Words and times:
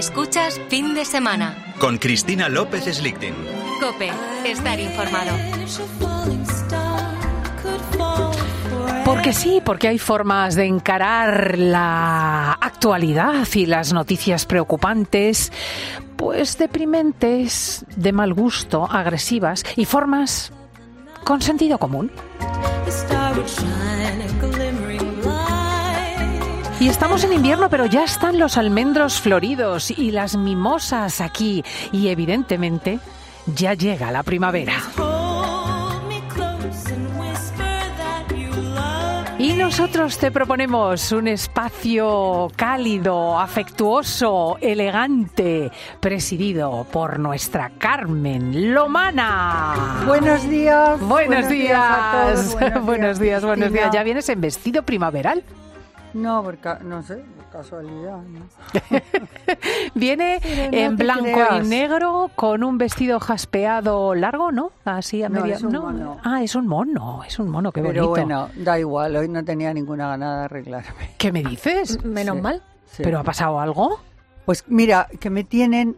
Escuchas 0.00 0.58
fin 0.70 0.94
de 0.94 1.04
semana. 1.04 1.74
Con 1.78 1.98
Cristina 1.98 2.48
López 2.48 2.84
Slichting. 2.84 3.34
Cope, 3.82 4.10
estar 4.46 4.80
informado. 4.80 5.30
Porque 9.04 9.34
sí, 9.34 9.60
porque 9.62 9.88
hay 9.88 9.98
formas 9.98 10.54
de 10.54 10.64
encarar 10.64 11.58
la 11.58 12.52
actualidad 12.52 13.46
y 13.52 13.66
las 13.66 13.92
noticias 13.92 14.46
preocupantes, 14.46 15.52
pues 16.16 16.56
deprimentes, 16.56 17.84
de 17.94 18.12
mal 18.12 18.32
gusto, 18.32 18.88
agresivas 18.90 19.64
y 19.76 19.84
formas 19.84 20.50
con 21.24 21.42
sentido 21.42 21.76
común. 21.76 22.10
Y 26.80 26.88
estamos 26.88 27.22
en 27.24 27.34
invierno, 27.34 27.68
pero 27.68 27.84
ya 27.84 28.04
están 28.04 28.38
los 28.38 28.56
almendros 28.56 29.20
floridos 29.20 29.90
y 29.90 30.12
las 30.12 30.38
mimosas 30.38 31.20
aquí. 31.20 31.62
Y 31.92 32.08
evidentemente 32.08 32.98
ya 33.54 33.74
llega 33.74 34.10
la 34.10 34.22
primavera. 34.22 34.72
Y 39.38 39.52
nosotros 39.52 40.16
te 40.16 40.30
proponemos 40.30 41.12
un 41.12 41.28
espacio 41.28 42.48
cálido, 42.56 43.38
afectuoso, 43.38 44.56
elegante, 44.62 45.70
presidido 46.00 46.86
por 46.90 47.18
nuestra 47.18 47.72
Carmen 47.76 48.72
Lomana. 48.72 50.02
Buenos 50.06 50.48
días. 50.48 50.98
Buenos, 51.00 51.46
días. 51.46 51.78
a 51.78 52.32
todos. 52.34 52.84
Buenos, 52.84 53.18
días, 53.18 53.44
buenos 53.44 53.70
días. 53.70 53.90
¿Ya 53.92 54.02
vienes 54.02 54.30
en 54.30 54.40
vestido 54.40 54.82
primaveral? 54.82 55.44
No, 56.14 56.42
porque, 56.42 56.68
no 56.84 57.02
sé, 57.02 57.16
por 57.36 57.46
casualidad. 57.60 58.18
¿no? 58.22 58.46
Viene 59.94 60.40
no 60.72 60.76
en 60.76 60.96
blanco 60.96 61.22
creas. 61.24 61.66
y 61.66 61.68
negro 61.68 62.30
con 62.34 62.64
un 62.64 62.78
vestido 62.78 63.20
jaspeado 63.20 64.14
largo, 64.14 64.52
¿no? 64.52 64.72
Así 64.84 65.22
a 65.22 65.28
No, 65.28 65.40
media. 65.42 65.56
es 65.56 65.62
un 65.62 65.72
mono. 65.72 66.16
Ah, 66.24 66.42
es 66.42 66.54
un 66.54 66.66
mono, 66.66 67.22
es 67.26 67.38
un 67.38 67.48
mono, 67.48 67.72
qué 67.72 67.80
Pero 67.82 68.08
bonito. 68.08 68.08
bueno, 68.10 68.48
da 68.56 68.78
igual, 68.78 69.16
hoy 69.16 69.28
no 69.28 69.44
tenía 69.44 69.72
ninguna 69.74 70.08
ganada 70.08 70.38
de 70.40 70.44
arreglarme. 70.46 71.10
¿Qué 71.18 71.32
me 71.32 71.42
dices? 71.42 72.04
Menos 72.04 72.36
Sí. 72.36 72.42
mal. 72.42 72.62
Sí. 72.86 73.02
¿Pero 73.04 73.18
ha 73.20 73.24
pasado 73.24 73.60
algo? 73.60 74.00
Pues 74.46 74.64
mira, 74.66 75.06
que 75.20 75.30
me 75.30 75.44
tienen, 75.44 75.96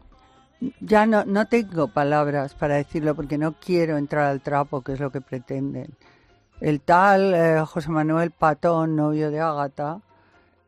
ya 0.81 1.07
no, 1.07 1.25
no 1.25 1.47
tengo 1.47 1.89
palabras 1.89 2.55
para 2.55 2.75
decirlo 2.75 3.15
porque 3.15 3.39
no 3.39 3.53
quiero 3.55 3.97
entrar 3.97 4.25
al 4.25 4.41
trapo, 4.41 4.83
que 4.83 4.93
es 4.93 5.01
lo 5.01 5.11
que 5.11 5.21
pretenden. 5.21 5.89
El 6.61 6.81
tal 6.81 7.35
eh, 7.35 7.63
José 7.67 7.89
Manuel 7.91 8.31
Patón, 8.31 8.95
novio 8.95 9.31
de 9.31 9.41
Ágata, 9.41 9.99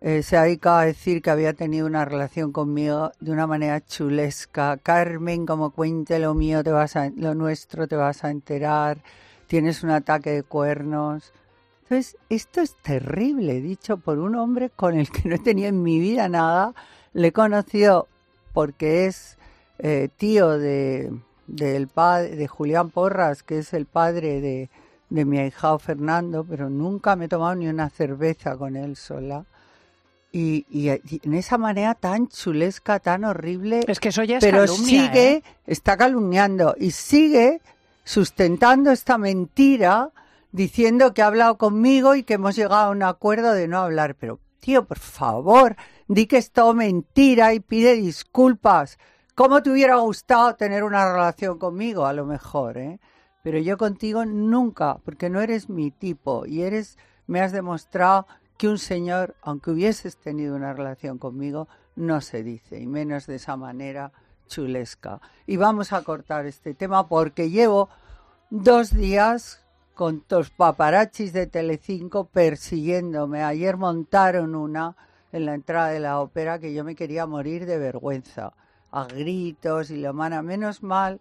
eh, 0.06 0.22
se 0.22 0.36
ha 0.36 0.42
dedicado 0.42 0.76
a 0.76 0.84
decir 0.84 1.22
que 1.22 1.30
había 1.30 1.54
tenido 1.54 1.86
una 1.86 2.04
relación 2.04 2.52
conmigo 2.52 3.12
de 3.20 3.30
una 3.30 3.46
manera 3.46 3.80
chulesca. 3.80 4.76
Carmen, 4.76 5.46
como 5.46 5.70
cuente 5.70 6.18
lo 6.18 6.34
mío, 6.34 6.62
te 6.62 6.72
vas 6.72 6.94
a, 6.96 7.08
lo 7.16 7.34
nuestro, 7.34 7.88
te 7.88 7.96
vas 7.96 8.22
a 8.22 8.30
enterar. 8.30 8.98
Tienes 9.46 9.82
un 9.82 9.88
ataque 9.88 10.28
de 10.28 10.42
cuernos. 10.42 11.32
Entonces, 11.84 12.18
esto 12.28 12.60
es 12.60 12.74
terrible, 12.82 13.62
dicho 13.62 13.96
por 13.96 14.18
un 14.18 14.34
hombre 14.34 14.68
con 14.68 14.94
el 14.94 15.10
que 15.10 15.26
no 15.26 15.38
tenido 15.38 15.70
en 15.70 15.82
mi 15.82 15.98
vida 15.98 16.28
nada. 16.28 16.74
Le 17.14 17.28
he 17.28 17.32
conocido 17.32 18.06
porque 18.52 19.06
es 19.06 19.38
eh, 19.78 20.10
tío 20.18 20.58
de, 20.58 21.18
padre, 21.94 22.36
de 22.36 22.46
Julián 22.46 22.90
Porras, 22.90 23.42
que 23.42 23.56
es 23.60 23.72
el 23.72 23.86
padre 23.86 24.42
de, 24.42 24.68
de 25.08 25.24
mi 25.24 25.38
ahijado 25.38 25.78
Fernando, 25.78 26.44
pero 26.44 26.68
nunca 26.68 27.16
me 27.16 27.24
he 27.24 27.28
tomado 27.28 27.54
ni 27.54 27.68
una 27.68 27.88
cerveza 27.88 28.54
con 28.58 28.76
él 28.76 28.96
sola. 28.96 29.46
Y, 30.36 30.66
y- 30.68 30.90
y 30.90 31.20
en 31.22 31.34
esa 31.34 31.58
manera 31.58 31.94
tan 31.94 32.26
chulesca, 32.26 32.98
tan 32.98 33.24
horrible, 33.24 33.84
Es 33.86 34.00
que 34.00 34.08
eso 34.08 34.24
ya 34.24 34.38
es 34.38 34.44
pero 34.44 34.58
calumnia, 34.62 34.84
sigue, 34.84 35.28
¿eh? 35.32 35.42
está 35.66 35.96
calumniando 35.96 36.74
y 36.76 36.90
sigue 36.90 37.60
sustentando 38.02 38.90
esta 38.90 39.16
mentira 39.16 40.10
diciendo 40.50 41.14
que 41.14 41.22
ha 41.22 41.26
hablado 41.28 41.56
conmigo 41.56 42.14
y 42.16 42.24
que 42.24 42.34
hemos 42.34 42.56
llegado 42.56 42.86
a 42.86 42.90
un 42.90 43.02
acuerdo 43.04 43.52
de 43.52 43.68
no 43.68 43.78
hablar. 43.78 44.14
Pero, 44.16 44.40
tío, 44.60 44.84
por 44.86 44.98
favor, 44.98 45.76
di 46.08 46.26
que 46.26 46.38
es 46.38 46.50
todo 46.50 46.74
mentira 46.74 47.54
y 47.54 47.60
pide 47.60 47.94
disculpas. 47.94 48.98
¿Cómo 49.34 49.62
te 49.62 49.70
hubiera 49.70 49.96
gustado 49.96 50.54
tener 50.54 50.84
una 50.84 51.12
relación 51.12 51.58
conmigo? 51.58 52.06
A 52.06 52.12
lo 52.12 52.24
mejor, 52.26 52.78
¿eh? 52.78 53.00
Pero 53.42 53.58
yo 53.58 53.76
contigo 53.78 54.24
nunca, 54.24 54.98
porque 55.04 55.28
no 55.30 55.40
eres 55.40 55.68
mi 55.68 55.90
tipo 55.90 56.46
y 56.46 56.62
eres, 56.62 56.98
me 57.26 57.40
has 57.40 57.52
demostrado 57.52 58.26
que 58.56 58.68
un 58.68 58.78
señor, 58.78 59.34
aunque 59.42 59.70
hubieses 59.70 60.16
tenido 60.16 60.54
una 60.54 60.72
relación 60.72 61.18
conmigo, 61.18 61.68
no 61.96 62.20
se 62.20 62.42
dice, 62.42 62.78
y 62.80 62.86
menos 62.86 63.26
de 63.26 63.36
esa 63.36 63.56
manera 63.56 64.12
chulesca. 64.46 65.20
Y 65.46 65.56
vamos 65.56 65.92
a 65.92 66.02
cortar 66.02 66.46
este 66.46 66.74
tema 66.74 67.08
porque 67.08 67.50
llevo 67.50 67.88
dos 68.50 68.90
días 68.94 69.60
con 69.94 70.24
los 70.28 70.50
paparachis 70.50 71.32
de 71.32 71.46
Telecinco 71.46 72.26
persiguiéndome. 72.26 73.42
Ayer 73.42 73.76
montaron 73.76 74.54
una 74.54 74.96
en 75.32 75.46
la 75.46 75.54
entrada 75.54 75.88
de 75.88 76.00
la 76.00 76.20
ópera 76.20 76.58
que 76.58 76.74
yo 76.74 76.84
me 76.84 76.94
quería 76.94 77.26
morir 77.26 77.66
de 77.66 77.78
vergüenza, 77.78 78.52
a 78.90 79.04
gritos 79.04 79.90
y 79.90 79.96
lo 79.96 80.12
mana. 80.14 80.42
Menos 80.42 80.82
mal 80.82 81.20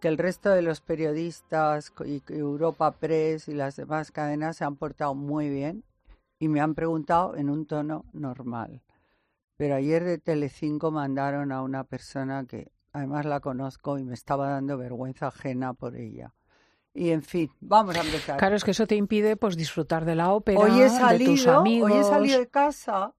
que 0.00 0.08
el 0.08 0.18
resto 0.18 0.50
de 0.50 0.62
los 0.62 0.80
periodistas 0.80 1.92
y 2.04 2.22
Europa 2.28 2.92
Press 2.92 3.48
y 3.48 3.54
las 3.54 3.76
demás 3.76 4.10
cadenas 4.10 4.56
se 4.56 4.64
han 4.64 4.76
portado 4.76 5.14
muy 5.14 5.48
bien 5.48 5.84
y 6.44 6.48
me 6.48 6.60
han 6.60 6.74
preguntado 6.74 7.36
en 7.36 7.48
un 7.48 7.64
tono 7.64 8.04
normal. 8.12 8.82
Pero 9.56 9.76
ayer 9.76 10.04
de 10.04 10.18
Telecinco 10.18 10.90
mandaron 10.90 11.52
a 11.52 11.62
una 11.62 11.84
persona 11.84 12.44
que 12.44 12.70
además 12.92 13.24
la 13.24 13.40
conozco 13.40 13.98
y 13.98 14.04
me 14.04 14.12
estaba 14.12 14.50
dando 14.50 14.76
vergüenza 14.76 15.28
ajena 15.28 15.72
por 15.72 15.96
ella. 15.96 16.34
Y 16.92 17.10
en 17.10 17.22
fin, 17.22 17.50
vamos 17.60 17.96
a 17.96 18.02
empezar. 18.02 18.36
Claro, 18.36 18.56
es 18.56 18.62
que 18.62 18.72
eso 18.72 18.86
te 18.86 18.94
impide 18.94 19.36
pues 19.36 19.56
disfrutar 19.56 20.04
de 20.04 20.16
la 20.16 20.32
ópera, 20.32 20.60
hoy 20.60 20.80
he 20.80 20.82
de 20.82 20.88
tus 20.90 20.98
salido, 20.98 21.60
amigos. 21.60 21.90
hoy 21.90 21.98
he 21.98 22.04
salido 22.04 22.38
de 22.38 22.48
casa 22.48 23.14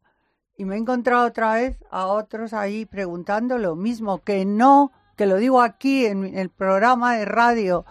y 0.56 0.66
me 0.66 0.76
he 0.76 0.78
encontrado 0.78 1.26
otra 1.26 1.56
vez 1.56 1.84
a 1.90 2.06
otros 2.06 2.54
ahí 2.54 2.86
preguntando 2.86 3.58
lo 3.58 3.76
mismo, 3.76 4.20
que 4.20 4.46
no, 4.46 4.92
que 5.16 5.26
lo 5.26 5.38
digo 5.38 5.64
aquí 5.64 6.06
en 6.06 6.38
el 6.38 6.52
programa 6.52 7.16
de 7.16 7.26
radio, 7.26 7.86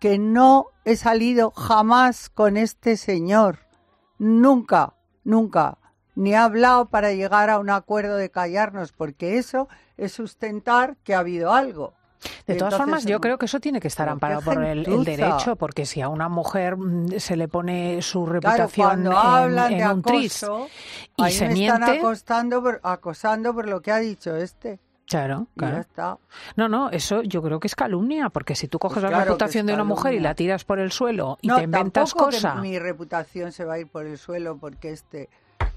que 0.00 0.18
no 0.18 0.68
he 0.86 0.96
salido 0.96 1.50
jamás 1.50 2.30
con 2.30 2.56
este 2.56 2.96
señor. 2.96 3.67
Nunca, 4.18 4.94
nunca. 5.24 5.78
Ni 6.14 6.32
he 6.32 6.36
hablado 6.36 6.86
para 6.86 7.12
llegar 7.12 7.48
a 7.50 7.58
un 7.58 7.70
acuerdo 7.70 8.16
de 8.16 8.30
callarnos, 8.30 8.92
porque 8.92 9.38
eso 9.38 9.68
es 9.96 10.12
sustentar 10.12 10.96
que 11.04 11.14
ha 11.14 11.20
habido 11.20 11.52
algo. 11.52 11.94
De 12.48 12.56
todas 12.56 12.72
entonces, 12.72 12.78
formas, 12.78 13.04
yo 13.04 13.20
creo 13.20 13.38
que 13.38 13.46
eso 13.46 13.60
tiene 13.60 13.78
que 13.78 13.86
estar 13.86 14.08
amparado 14.08 14.42
por 14.42 14.64
el, 14.64 14.82
derecho, 15.04 15.54
porque 15.54 15.86
si 15.86 16.00
a 16.00 16.08
una 16.08 16.28
mujer 16.28 16.76
mm, 16.76 17.20
se 17.20 17.36
le 17.36 17.46
pone 17.46 18.02
su 18.02 18.24
Claro, 18.24 18.32
reputación 18.32 18.86
cuando 18.88 19.12
en, 19.12 19.16
hablan 19.16 19.72
en 19.72 19.78
de 19.78 19.88
un 19.88 20.02
tris 20.02 20.42
acoso, 20.42 20.68
y 21.16 21.22
ahí 21.22 21.32
se 21.32 21.48
me 21.48 21.66
están 21.66 21.84
acostando 21.84 22.60
por- 22.60 22.80
acosando 22.82 23.54
por 23.54 23.68
lo 23.68 23.80
que 23.82 23.92
ha 23.92 23.98
dicho 23.98 24.34
este. 24.34 24.80
Claro, 25.08 25.46
Y 25.54 25.60
ya 25.60 25.66
claro. 25.66 25.80
está. 25.80 26.18
No, 26.56 26.68
no, 26.68 26.90
eso 26.90 27.22
yo 27.22 27.42
creo 27.42 27.60
que 27.60 27.66
es 27.66 27.74
calumnia, 27.74 28.30
porque 28.30 28.54
si 28.54 28.68
tú 28.68 28.78
coges 28.78 28.96
Pues 28.96 29.02
la 29.04 29.08
claro 29.08 29.24
que 29.24 29.28
reputación 29.30 29.66
de 29.66 29.74
una 29.74 29.84
mujer 29.84 30.14
y 30.14 30.20
la 30.20 30.34
tiras 30.34 30.64
por 30.64 30.78
el 30.78 30.92
suelo 30.92 31.38
y 31.40 31.48
no, 31.48 31.56
te 31.56 31.62
inventas 31.62 32.14
cosas, 32.14 32.60
mi 32.60 32.78
reputación 32.78 33.52
se 33.52 33.64
va 33.64 33.74
a 33.74 33.78
ir 33.78 33.88
por 33.88 34.06
el 34.06 34.18
suelo 34.18 34.58
porque 34.58 34.90
este, 34.90 35.28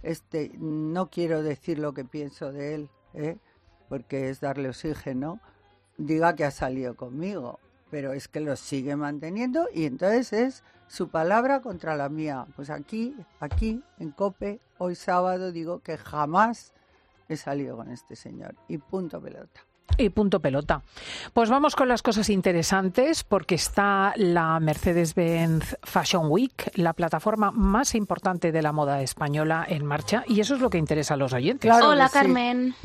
este, 0.04 0.52
no 0.58 1.10
quiero 1.10 1.44
decir 1.44 1.80
lo 1.80 1.94
que 1.94 2.06
pienso 2.06 2.52
de 2.52 2.76
él, 2.76 2.90
¿eh? 3.14 3.38
porque 3.90 4.30
es 4.30 4.40
darle 4.40 4.70
oxígeno, 4.70 5.40
diga 5.98 6.36
que 6.36 6.46
ha 6.46 6.52
salido 6.52 6.96
conmigo, 6.96 7.60
pero 7.90 8.14
es 8.14 8.28
que 8.28 8.40
lo 8.40 8.56
sigue 8.56 8.96
manteniendo 8.96 9.68
y 9.74 9.86
entonces 9.86 10.34
es 10.34 10.64
su 10.88 11.10
palabra 11.10 11.62
contra 11.62 11.96
la 11.96 12.10
mía. 12.10 12.46
Pues 12.56 12.70
aquí, 12.70 13.16
aquí, 13.40 13.82
en 14.00 14.12
COPE, 14.12 14.60
hoy 14.78 14.96
sábado, 14.96 15.52
digo 15.52 15.80
que 15.80 15.98
jamás 15.98 16.74
he 17.34 17.38
salido 17.38 17.76
con 17.76 17.92
este 17.92 18.16
señor 18.16 18.56
y 18.68 18.78
punto 18.78 19.22
pelota. 19.22 19.62
Y 19.98 20.10
punto 20.10 20.40
pelota. 20.40 20.84
Pues 21.34 21.50
vamos 21.50 21.76
con 21.76 21.88
las 21.88 22.02
cosas 22.02 22.30
interesantes 22.30 23.24
porque 23.24 23.56
está 23.56 24.14
la 24.16 24.60
Mercedes-Benz 24.60 25.78
Fashion 25.84 26.28
Week, 26.30 26.72
la 26.76 26.94
plataforma 26.94 27.52
más 27.52 27.94
importante 27.96 28.52
de 28.52 28.62
la 28.62 28.72
moda 28.72 29.02
española 29.02 29.66
en 29.68 29.86
marcha 29.86 30.24
y 30.28 30.40
eso 30.40 30.56
es 30.56 30.62
lo 30.62 30.70
que 30.70 30.78
interesa 30.78 31.16
a 31.16 31.18
los 31.18 31.34
oyentes. 31.34 31.70
Claro 31.70 31.90
Hola, 31.90 32.08
sí. 32.08 32.14
Carmen. 32.14 32.76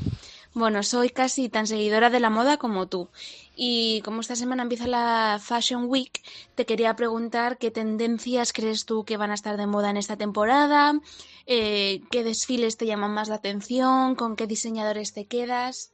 Bueno, 0.56 0.82
soy 0.82 1.11
casi 1.11 1.50
tan 1.50 1.67
seguidora 1.67 2.08
de 2.08 2.19
la 2.19 2.31
moda 2.31 2.56
como 2.56 2.87
tú. 2.88 3.11
Y 3.55 4.00
como 4.06 4.23
esta 4.23 4.37
semana 4.37 4.62
empieza 4.62 4.87
la 4.87 5.38
Fashion 5.38 5.85
Week, 5.87 6.23
te 6.55 6.64
quería 6.64 6.97
preguntar 6.97 7.58
qué 7.58 7.70
tendencias 7.70 8.55
crees 8.55 8.87
tú 8.87 9.05
que 9.05 9.19
van 9.19 9.31
a 9.31 9.35
estar 9.35 9.58
de 9.58 9.67
moda 9.67 9.91
en 9.91 9.99
esta 9.99 10.17
temporada, 10.17 10.99
eh, 11.47 12.00
qué 12.11 12.25
desfiles 12.25 12.79
te 12.79 12.87
llaman 12.87 13.11
más 13.12 13.29
la 13.29 13.35
atención, 13.35 14.14
con 14.14 14.35
qué 14.35 14.47
diseñadores 14.47 15.12
te 15.12 15.26
quedas. 15.26 15.93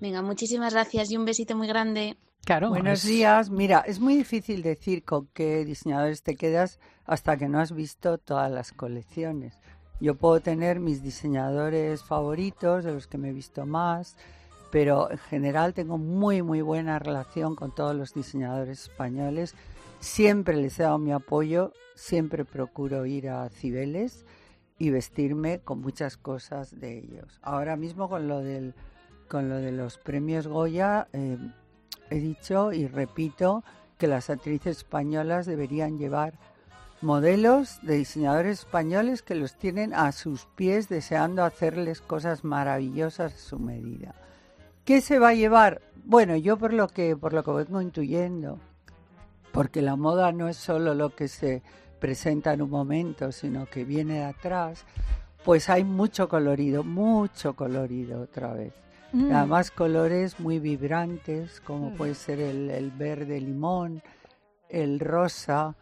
Venga, 0.00 0.22
muchísimas 0.22 0.72
gracias 0.72 1.10
y 1.10 1.16
un 1.16 1.24
besito 1.24 1.56
muy 1.56 1.66
grande. 1.66 2.16
Claro, 2.44 2.68
Buenos 2.68 3.00
es- 3.02 3.06
días. 3.10 3.50
Mira, 3.50 3.80
es 3.88 3.98
muy 3.98 4.14
difícil 4.16 4.62
decir 4.62 5.02
con 5.02 5.26
qué 5.34 5.64
diseñadores 5.64 6.22
te 6.22 6.36
quedas 6.36 6.78
hasta 7.06 7.36
que 7.36 7.48
no 7.48 7.58
has 7.58 7.72
visto 7.74 8.18
todas 8.18 8.52
las 8.52 8.70
colecciones. 8.70 9.58
Yo 9.98 10.14
puedo 10.14 10.40
tener 10.40 10.78
mis 10.78 11.02
diseñadores 11.02 12.04
favoritos, 12.04 12.84
de 12.84 12.92
los 12.92 13.06
que 13.06 13.16
me 13.16 13.30
he 13.30 13.32
visto 13.32 13.64
más, 13.64 14.16
pero 14.70 15.10
en 15.10 15.18
general 15.18 15.72
tengo 15.72 15.96
muy, 15.96 16.42
muy 16.42 16.60
buena 16.60 16.98
relación 16.98 17.56
con 17.56 17.74
todos 17.74 17.96
los 17.96 18.12
diseñadores 18.12 18.82
españoles. 18.82 19.54
Siempre 20.00 20.56
les 20.56 20.78
he 20.78 20.82
dado 20.82 20.98
mi 20.98 21.12
apoyo, 21.12 21.72
siempre 21.94 22.44
procuro 22.44 23.06
ir 23.06 23.30
a 23.30 23.48
Cibeles 23.48 24.26
y 24.78 24.90
vestirme 24.90 25.60
con 25.60 25.80
muchas 25.80 26.18
cosas 26.18 26.78
de 26.78 26.98
ellos. 26.98 27.38
Ahora 27.40 27.76
mismo 27.76 28.08
con 28.08 28.28
lo 28.28 28.40
del 28.40 28.74
con 29.28 29.48
lo 29.48 29.56
de 29.56 29.72
los 29.72 29.98
premios 29.98 30.46
Goya 30.46 31.08
eh, 31.12 31.36
he 32.10 32.20
dicho 32.20 32.72
y 32.72 32.86
repito 32.86 33.64
que 33.98 34.06
las 34.06 34.30
actrices 34.30 34.78
españolas 34.78 35.46
deberían 35.46 35.98
llevar 35.98 36.34
modelos 37.02 37.78
de 37.82 37.96
diseñadores 37.96 38.60
españoles 38.60 39.22
que 39.22 39.34
los 39.34 39.54
tienen 39.54 39.94
a 39.94 40.12
sus 40.12 40.46
pies 40.56 40.88
deseando 40.88 41.44
hacerles 41.44 42.00
cosas 42.00 42.44
maravillosas 42.44 43.34
a 43.34 43.38
su 43.38 43.58
medida. 43.58 44.14
¿Qué 44.84 45.00
se 45.00 45.18
va 45.18 45.28
a 45.30 45.34
llevar? 45.34 45.82
Bueno, 46.04 46.36
yo 46.36 46.56
por 46.56 46.72
lo 46.72 46.88
que 46.88 47.16
por 47.16 47.32
lo 47.32 47.42
que 47.42 47.50
vengo 47.50 47.80
intuyendo, 47.80 48.58
porque 49.52 49.82
la 49.82 49.96
moda 49.96 50.32
no 50.32 50.48
es 50.48 50.56
solo 50.56 50.94
lo 50.94 51.14
que 51.14 51.28
se 51.28 51.62
presenta 51.98 52.52
en 52.52 52.62
un 52.62 52.70
momento, 52.70 53.32
sino 53.32 53.66
que 53.66 53.84
viene 53.84 54.14
de 54.18 54.24
atrás, 54.24 54.84
pues 55.44 55.68
hay 55.68 55.82
mucho 55.84 56.28
colorido, 56.28 56.84
mucho 56.84 57.54
colorido 57.54 58.20
otra 58.22 58.52
vez. 58.52 58.74
Mm. 59.12 59.32
Además 59.34 59.70
colores 59.70 60.38
muy 60.40 60.58
vibrantes, 60.58 61.60
como 61.60 61.90
Mm. 61.90 61.96
puede 61.96 62.14
ser 62.14 62.40
el, 62.40 62.70
el 62.70 62.90
verde 62.90 63.40
limón, 63.40 64.02
el 64.68 65.00
rosa, 65.00 65.74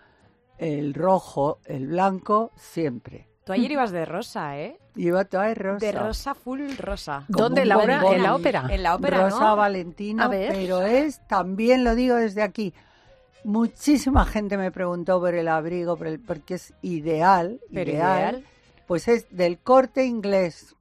el 0.58 0.94
rojo, 0.94 1.58
el 1.64 1.86
blanco, 1.88 2.50
siempre. 2.56 3.28
Tú 3.44 3.52
ayer 3.52 3.72
ibas 3.72 3.90
de 3.90 4.04
rosa, 4.06 4.58
¿eh? 4.58 4.78
Iba 4.96 5.24
toda 5.24 5.44
de 5.48 5.54
rosa. 5.54 5.84
De 5.86 5.92
rosa 5.92 6.34
full 6.34 6.62
rosa. 6.78 7.24
Como 7.26 7.40
¿Dónde, 7.48 7.64
Laura? 7.64 8.00
¿En 8.12 8.22
la 8.22 8.34
ópera? 8.34 8.66
En 8.70 8.82
la 8.82 8.94
ópera, 8.94 9.24
Rosa 9.28 9.40
¿no? 9.50 9.56
Valentino, 9.56 10.22
A 10.22 10.28
ver. 10.28 10.52
pero 10.54 10.82
es, 10.82 11.20
también 11.26 11.84
lo 11.84 11.94
digo 11.94 12.14
desde 12.16 12.42
aquí, 12.42 12.72
muchísima 13.42 14.24
gente 14.24 14.56
me 14.56 14.70
preguntó 14.70 15.20
por 15.20 15.34
el 15.34 15.48
abrigo, 15.48 15.96
por 15.96 16.06
el- 16.06 16.20
porque 16.20 16.54
es 16.54 16.72
ideal, 16.82 17.60
Pero 17.72 17.90
ideal, 17.90 18.36
ideal. 18.36 18.44
pues 18.86 19.08
es 19.08 19.26
del 19.30 19.58
corte 19.58 20.04
inglés, 20.06 20.74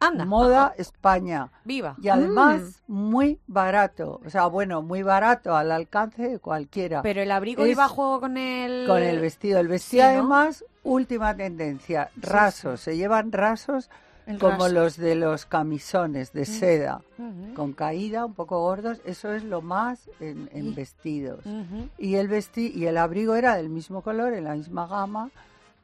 Anda. 0.00 0.24
moda 0.24 0.74
España. 0.78 1.50
Viva. 1.64 1.94
Y 2.02 2.08
además 2.08 2.82
muy 2.88 3.38
barato, 3.46 4.20
o 4.24 4.30
sea, 4.30 4.46
bueno, 4.46 4.82
muy 4.82 5.02
barato 5.02 5.54
al 5.56 5.70
alcance 5.70 6.22
de 6.28 6.38
cualquiera. 6.38 7.02
Pero 7.02 7.22
el 7.22 7.30
abrigo 7.30 7.64
Es 7.64 7.70
iba 7.72 7.84
a 7.84 7.88
juego 7.88 8.20
con 8.20 8.36
el... 8.36 8.86
con 8.86 9.02
el 9.02 9.20
vestido, 9.20 9.60
el 9.60 9.68
vestido 9.68 10.02
Sí, 10.02 10.06
¿no? 10.08 10.18
además, 10.18 10.64
última 10.82 11.36
tendencia, 11.36 12.10
rasos, 12.16 12.80
se 12.80 12.96
llevan 12.96 13.30
rasos 13.32 13.90
El 14.26 14.38
como 14.38 14.52
raso. 14.64 14.68
los 14.70 14.96
de 14.96 15.14
los 15.16 15.44
camisones 15.44 16.32
de 16.32 16.46
seda, 16.46 17.02
Ujú. 17.18 17.54
con 17.54 17.72
caída, 17.74 18.24
un 18.24 18.32
poco 18.34 18.58
gordos, 18.60 19.00
eso 19.04 19.32
es 19.34 19.44
lo 19.44 19.60
más 19.60 20.08
en, 20.20 20.48
en 20.54 20.74
vestidos. 20.74 21.44
Ujú. 21.44 21.88
Y 21.98 22.14
el 22.14 22.28
vesti 22.28 22.72
y 22.74 22.86
el 22.86 22.96
abrigo 22.96 23.34
era 23.34 23.56
del 23.56 23.68
mismo 23.68 24.00
color, 24.02 24.32
en 24.32 24.44
la 24.44 24.54
misma 24.54 24.86
gama, 24.86 25.30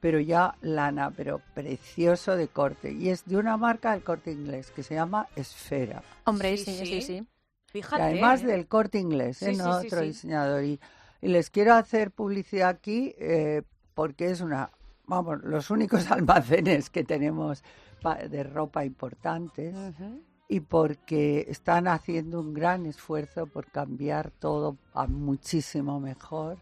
pero 0.06 0.20
ya 0.20 0.54
lana, 0.60 1.10
pero 1.10 1.40
precioso 1.52 2.36
de 2.36 2.46
corte. 2.46 2.92
Y 2.92 3.08
es 3.08 3.24
de 3.24 3.36
una 3.38 3.56
marca 3.56 3.90
del 3.90 4.04
corte 4.04 4.30
inglés 4.30 4.70
que 4.70 4.84
se 4.84 4.94
llama 4.94 5.26
Esfera. 5.34 6.00
Hombre, 6.26 6.56
Sí, 6.58 6.64
sí, 6.64 6.76
sí, 6.78 6.86
sí. 6.86 7.02
sí. 7.02 7.26
Y 7.70 7.72
Fíjate. 7.72 8.04
además 8.04 8.44
¿eh? 8.44 8.46
del 8.46 8.68
corte 8.68 9.00
inglés, 9.00 9.38
Sí, 9.38 9.46
¿eh? 9.46 9.54
sí, 9.54 9.56
no 9.56 9.80
sí, 9.80 9.86
otro 9.88 10.02
sí. 10.02 10.06
diseñador. 10.06 10.62
Y, 10.62 10.78
y 11.20 11.26
les 11.26 11.50
quiero 11.50 11.74
hacer 11.74 12.12
publicidad 12.12 12.68
aquí 12.68 13.16
eh, 13.18 13.62
porque 13.94 14.30
es 14.30 14.40
una, 14.42 14.70
vamos, 15.08 15.42
los 15.42 15.70
únicos 15.72 16.08
almacenes 16.12 16.88
que 16.88 17.02
tenemos 17.02 17.64
de 18.30 18.44
ropa 18.44 18.84
importantes 18.84 19.74
y 20.46 20.60
porque 20.60 21.46
están 21.48 21.88
haciendo 21.88 22.38
un 22.38 22.54
gran 22.54 22.86
esfuerzo 22.86 23.48
por 23.48 23.66
cambiar 23.72 24.30
todo 24.30 24.76
a 24.94 25.08
muchísimo 25.08 25.98
mejor. 25.98 26.58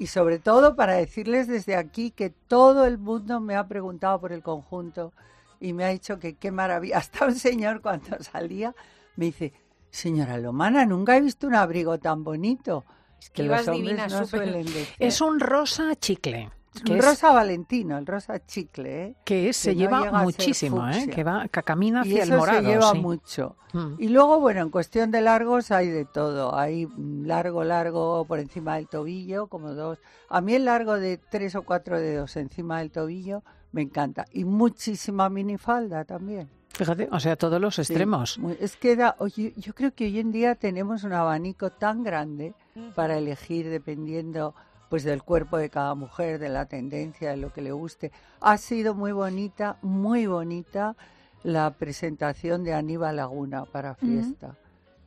Y 0.00 0.06
sobre 0.06 0.38
todo 0.38 0.76
para 0.76 0.94
decirles 0.94 1.46
desde 1.46 1.76
aquí 1.76 2.10
que 2.10 2.30
todo 2.30 2.86
el 2.86 2.96
mundo 2.96 3.38
me 3.38 3.54
ha 3.54 3.68
preguntado 3.68 4.18
por 4.18 4.32
el 4.32 4.42
conjunto 4.42 5.12
y 5.60 5.74
me 5.74 5.84
ha 5.84 5.88
dicho 5.88 6.18
que 6.18 6.36
qué 6.36 6.50
maravilla. 6.50 6.96
Hasta 6.96 7.26
un 7.26 7.34
señor 7.34 7.82
cuando 7.82 8.16
salía 8.20 8.74
me 9.16 9.26
dice, 9.26 9.52
señora 9.90 10.38
Lomana, 10.38 10.86
nunca 10.86 11.18
he 11.18 11.20
visto 11.20 11.46
un 11.46 11.54
abrigo 11.54 11.98
tan 11.98 12.24
bonito. 12.24 12.86
Es 13.20 13.28
que 13.28 13.42
ibas 13.42 13.66
los 13.66 13.76
hombres 13.76 13.96
divina, 13.98 14.08
no 14.08 14.24
súper. 14.24 14.40
suelen 14.48 14.64
decir. 14.64 14.88
Es 14.98 15.20
un 15.20 15.38
rosa 15.38 15.94
chicle. 15.96 16.50
Que 16.84 16.92
Un 16.92 16.98
es- 16.98 17.04
rosa 17.04 17.32
valentino, 17.32 17.98
el 17.98 18.06
rosa 18.06 18.44
chicle, 18.46 19.04
¿eh? 19.04 19.14
que 19.24 19.52
se 19.52 19.70
que 19.74 19.84
no 19.88 20.02
lleva 20.02 20.22
muchísimo, 20.22 20.88
¿eh? 20.88 21.08
que 21.08 21.24
va, 21.24 21.48
que 21.48 21.62
camina 21.62 22.02
Y 22.06 22.10
hacia 22.12 22.22
eso 22.24 22.32
el 22.34 22.38
morado. 22.38 22.60
se 22.60 22.66
lleva 22.66 22.92
sí. 22.92 22.98
mucho. 22.98 23.56
Mm. 23.72 23.94
Y 23.98 24.08
luego, 24.08 24.38
bueno, 24.40 24.60
en 24.62 24.70
cuestión 24.70 25.10
de 25.10 25.20
largos 25.20 25.70
hay 25.72 25.88
de 25.88 26.04
todo. 26.04 26.56
Hay 26.56 26.86
mm, 26.86 27.26
largo, 27.26 27.64
largo 27.64 28.24
por 28.24 28.38
encima 28.38 28.76
del 28.76 28.88
tobillo, 28.88 29.48
como 29.48 29.74
dos. 29.74 29.98
A 30.28 30.40
mí 30.40 30.54
el 30.54 30.64
largo 30.64 30.94
de 30.98 31.18
tres 31.18 31.54
o 31.56 31.62
cuatro 31.62 31.98
dedos 32.00 32.36
encima 32.36 32.78
del 32.78 32.90
tobillo 32.92 33.42
me 33.72 33.82
encanta. 33.82 34.26
Y 34.32 34.44
muchísima 34.44 35.28
minifalda 35.28 36.04
también. 36.04 36.48
Fíjate, 36.68 37.08
o 37.10 37.18
sea, 37.20 37.36
todos 37.36 37.60
los 37.60 37.78
extremos. 37.80 38.38
es 38.60 38.76
que 38.76 38.94
da, 38.96 39.16
oye, 39.18 39.52
yo 39.56 39.74
creo 39.74 39.92
que 39.92 40.04
hoy 40.04 40.18
en 40.20 40.30
día 40.32 40.54
tenemos 40.54 41.02
un 41.04 41.12
abanico 41.12 41.70
tan 41.70 42.02
grande 42.04 42.54
para 42.94 43.18
elegir 43.18 43.68
dependiendo 43.68 44.54
pues 44.90 45.04
del 45.04 45.22
cuerpo 45.22 45.56
de 45.56 45.70
cada 45.70 45.94
mujer, 45.94 46.40
de 46.40 46.48
la 46.48 46.66
tendencia, 46.66 47.30
de 47.30 47.36
lo 47.36 47.52
que 47.52 47.62
le 47.62 47.70
guste. 47.70 48.10
Ha 48.40 48.58
sido 48.58 48.92
muy 48.92 49.12
bonita, 49.12 49.78
muy 49.82 50.26
bonita 50.26 50.96
la 51.44 51.70
presentación 51.70 52.64
de 52.64 52.74
Aníbal 52.74 53.16
Laguna 53.16 53.64
para 53.64 53.94
fiesta. 53.94 54.56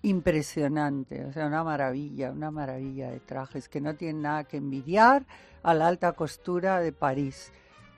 Impresionante, 0.02 1.26
o 1.26 1.34
sea, 1.34 1.48
una 1.48 1.66
maravilla, 1.66 2.32
una 2.32 2.50
maravilla 2.50 3.12
de 3.12 3.20
trajes 3.20 3.68
que 3.68 3.82
no 3.82 3.94
tienen 3.96 4.22
nada 4.22 4.46
que 4.46 4.58
envidiar 4.58 5.26
a 5.64 5.74
la 5.74 5.88
alta 5.88 6.14
costura 6.14 6.80
de 6.80 6.94
París. 6.94 7.52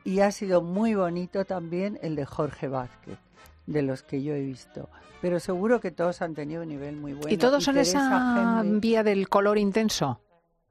Y 0.04 0.22
ha 0.22 0.32
sido 0.32 0.64
muy 0.64 0.96
bonito 0.96 1.46
también 1.46 2.00
el 2.02 2.16
de 2.16 2.26
Jorge 2.26 2.68
Vázquez, 2.68 3.20
de 3.68 3.84
los 3.84 4.02
que 4.02 4.24
yo 4.24 4.34
he 4.34 4.42
visto. 4.42 4.90
Pero 5.22 5.40
seguro 5.40 5.80
que 5.80 5.92
todos 5.92 6.24
han 6.24 6.34
tenido 6.34 6.64
un 6.64 6.70
nivel 6.70 6.96
muy 6.96 7.14
bueno. 7.14 7.30
¿Y 7.30 7.38
todos 7.38 7.64
son 7.64 7.76
Teresa 7.76 8.00
esa 8.00 8.64
vía 8.66 9.04
del 9.04 9.30
color 9.30 9.60
intenso? 9.60 10.20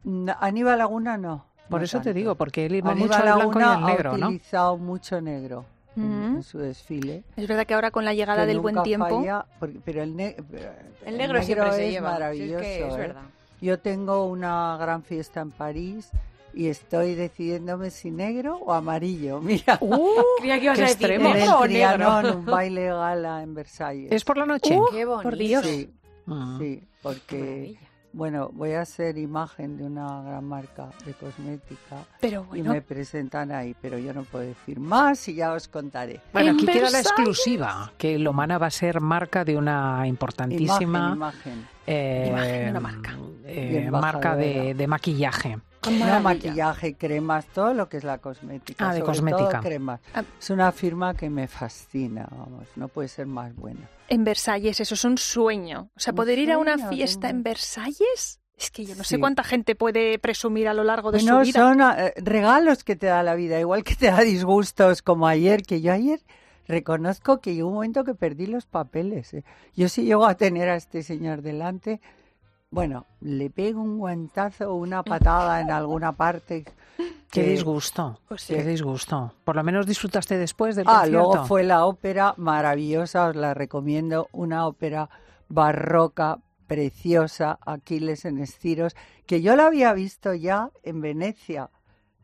No, 0.04 0.34
Aníbal 0.40 0.78
Laguna 0.78 1.16
no. 1.16 1.44
Por 1.68 1.80
no 1.80 1.84
eso 1.84 1.98
te 1.98 2.04
tanto. 2.04 2.18
digo, 2.18 2.34
porque 2.34 2.66
él 2.66 2.74
iba 2.76 2.90
Aníbal 2.92 3.08
mucho 3.08 3.18
al 3.18 3.22
blanco 3.36 3.58
y 3.58 3.62
Laguna 3.62 3.74
al 3.74 3.84
negro, 3.86 4.12
ha 4.12 4.18
¿no? 4.18 4.26
utilizado 4.26 4.76
mucho 4.76 5.20
negro 5.20 5.64
en- 5.96 6.04
Ujú. 6.04 6.36
en 6.36 6.42
su 6.42 6.58
desfile. 6.58 7.24
Es 7.36 7.48
verdad 7.48 7.66
que 7.66 7.74
ahora 7.74 7.90
con 7.90 8.04
la 8.04 8.12
llegada 8.14 8.42
que 8.42 8.48
del 8.48 8.60
buen 8.60 8.82
tiempo, 8.82 9.08
falla, 9.20 9.46
porque- 9.58 9.80
pero 9.84 10.02
el, 10.02 10.14
ne- 10.14 10.36
pero 10.50 10.70
El 11.06 11.16
negro 11.18 11.42
siempre 11.42 11.72
se 11.72 11.86
es 11.86 11.92
lleva. 11.92 12.10
sí, 12.10 12.12
maravilloso. 12.14 12.58
es, 12.60 12.66
que 12.78 12.86
es 12.88 12.94
¿eh? 12.94 12.96
verdad. 12.98 13.22
Yo 13.62 13.78
tengo 13.78 14.26
una 14.26 14.76
gran 14.78 15.02
fiesta 15.04 15.40
en 15.40 15.50
París 15.52 16.10
y 16.52 16.68
estoy 16.68 17.14
decidiéndome 17.14 17.90
si 17.90 18.10
negro 18.10 18.56
o 18.58 18.72
amarillo. 18.74 19.40
Mira, 19.40 19.78
Creía 20.38 20.58
que 20.58 20.64
ibas 20.66 20.76
qué 20.78 20.84
a 20.84 20.88
decir 20.88 21.10
extremo. 21.10 21.28
en 21.30 21.32
negro 21.34 21.44
el 21.44 21.50
o 21.50 21.66
negro. 21.66 21.66
Trianon, 21.94 22.26
un 22.40 22.44
baile 22.44 22.86
gala 22.88 23.42
en 23.42 23.54
Versalles. 23.54 24.12
¿Es 24.12 24.22
por 24.24 24.36
la 24.36 24.44
noche? 24.44 24.78
Qué 24.90 25.04
bonito. 25.06 25.22
por 25.22 25.36
Dios. 25.38 25.64
Sí, 25.64 25.90
Mm. 26.26 26.58
sí, 26.58 26.82
porque 27.02 27.38
Maravilla. 27.38 27.80
Bueno, 28.14 28.50
voy 28.52 28.72
a 28.72 28.80
hacer 28.82 29.18
imagen 29.18 29.76
de 29.76 29.84
una 29.84 30.22
gran 30.22 30.44
marca 30.44 30.88
de 31.04 31.12
cosmética 31.14 31.96
pero 32.20 32.46
y 32.54 32.62
me 32.62 32.80
presentan 32.80 33.50
ahí, 33.52 33.74
pero 33.82 33.98
yo 33.98 34.14
no 34.14 34.22
puedo 34.22 34.44
decir 34.44 34.78
más 34.80 35.28
y 35.28 35.34
ya 35.34 35.52
os 35.52 35.68
contaré. 35.68 36.20
Bueno, 36.32 36.50
En 36.50 36.56
aquí 36.56 36.66
queda 36.66 36.90
la 36.90 37.00
exclusiva, 37.00 37.92
que 37.98 38.18
Lomana 38.18 38.56
va 38.58 38.66
a 38.66 38.70
ser 38.70 39.00
marca 39.00 39.44
de 39.44 39.56
una 39.56 40.06
importantísima 40.06 41.12
Imagen, 41.14 41.52
imagen. 41.52 41.68
eh, 41.86 42.26
Imagen, 42.30 42.70
una 42.70 42.80
marca. 42.80 43.18
eh, 43.44 43.88
marca 43.90 44.36
de, 44.36 44.74
de 44.74 44.86
maquillaje. 44.86 45.58
No, 45.90 46.20
maquillaje, 46.20 46.94
cremas, 46.94 47.46
todo 47.46 47.74
lo 47.74 47.88
que 47.88 47.96
es 47.98 48.04
la 48.04 48.18
cosmética. 48.18 48.88
Ah, 48.90 48.94
de 48.94 49.00
sobre 49.00 49.12
cosmética. 49.12 49.50
todo 49.50 49.60
cremas. 49.62 50.00
Ah. 50.14 50.22
Es 50.40 50.50
una 50.50 50.70
firma 50.72 51.14
que 51.14 51.28
me 51.30 51.46
fascina, 51.48 52.26
vamos, 52.30 52.66
no 52.76 52.88
puede 52.88 53.08
ser 53.08 53.26
más 53.26 53.54
buena. 53.54 53.88
en 54.08 54.24
Versalles 54.24 54.80
eso 54.80 54.94
es 54.94 55.04
un 55.04 55.18
sueño. 55.18 55.90
O 55.96 56.00
sea, 56.00 56.12
Un 56.12 56.16
poder 56.16 56.38
ir 56.38 56.52
a 56.52 56.58
una 56.58 56.88
fiesta 56.88 57.28
en 57.30 57.42
Versalles, 57.42 58.40
es 58.56 58.70
que 58.70 58.84
yo 58.84 58.94
no 58.94 59.02
sé 59.04 59.16
Sí. 59.16 59.20
cuánta 59.20 59.42
gente 59.42 59.74
puede 59.74 60.18
presumir 60.18 60.68
a 60.68 60.74
lo 60.74 60.84
largo 60.84 61.10
de 61.10 61.20
su 61.20 61.26
vida. 61.40 61.52
son 61.60 61.80
eh, 61.80 62.12
regalos 62.18 62.84
que 62.84 62.96
te 62.96 63.06
da 63.06 63.22
la 63.22 63.34
vida, 63.34 63.58
igual 63.58 63.82
que 63.84 63.96
te 63.96 64.06
da 64.06 64.20
disgustos, 64.20 65.02
como 65.02 65.26
ayer, 65.26 65.62
que 65.62 65.80
yo 65.80 65.92
ayer 65.92 66.20
reconozco 66.66 67.40
que 67.40 67.54
llegó 67.54 67.68
un 67.68 67.74
momento 67.74 68.04
que 68.04 68.14
perdí 68.14 68.46
los 68.46 68.66
papeles. 68.66 69.34
eh. 69.34 69.44
Yo 69.76 69.88
si 69.88 70.04
llego 70.04 70.26
a 70.26 70.34
tener 70.36 70.68
a 70.70 70.76
este 70.76 71.02
señor 71.02 71.42
delante, 71.42 72.00
bueno, 72.74 73.06
le 73.20 73.48
pego 73.50 73.80
un 73.80 73.98
guantazo 73.98 74.70
o 74.70 74.74
una 74.74 75.02
patada 75.04 75.60
en 75.60 75.70
alguna 75.70 76.12
parte. 76.12 76.64
Qué 77.30 77.42
que- 77.42 77.50
disgusto, 77.50 78.20
Pues 78.28 78.44
qué 78.46 78.62
sí. 78.62 78.68
disgusto. 78.68 79.32
Por 79.44 79.56
lo 79.56 79.64
menos 79.64 79.86
disfrutaste 79.86 80.36
después 80.38 80.76
del 80.76 80.86
Ah, 80.88 81.00
concierto. 81.02 81.10
luego 81.32 81.46
fue 81.46 81.64
la 81.64 81.86
ópera 81.86 82.34
maravillosa, 82.36 83.28
os 83.28 83.36
la 83.36 83.54
recomiendo, 83.54 84.28
una 84.32 84.66
ópera 84.66 85.08
barroca, 85.48 86.38
preciosa, 86.66 87.58
Aquiles 87.66 88.24
en 88.24 88.38
Estiros, 88.38 88.94
que 89.26 89.42
yo 89.42 89.54
la 89.56 89.66
había 89.66 89.92
visto 89.92 90.32
ya 90.34 90.70
en 90.82 91.00
Venecia 91.00 91.70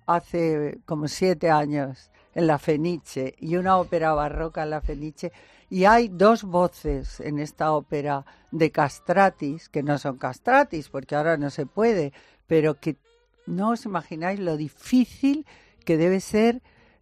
hace 0.06 0.78
como 0.86 1.08
siete 1.08 1.50
años. 1.50 2.10
En 2.34 2.46
la 2.46 2.58
Fenice 2.58 3.34
y 3.38 3.56
una 3.56 3.76
ópera 3.78 4.12
barroca 4.12 4.62
en 4.62 4.70
la 4.70 4.80
Fenice. 4.80 5.32
Y 5.68 5.84
hay 5.84 6.08
dos 6.08 6.42
voces 6.42 7.20
en 7.20 7.38
esta 7.38 7.72
ópera 7.72 8.24
de 8.50 8.70
castratis, 8.70 9.68
que 9.68 9.82
no 9.82 9.98
son 9.98 10.18
castratis, 10.18 10.88
porque 10.88 11.14
ahora 11.14 11.36
no 11.36 11.50
se 11.50 11.66
puede, 11.66 12.12
pero 12.46 12.80
que 12.80 12.96
no 13.46 13.70
os 13.70 13.84
imagináis 13.84 14.40
lo 14.40 14.56
difícil 14.56 15.46
que 15.84 15.96
debe 15.96 16.20
ser 16.20 16.60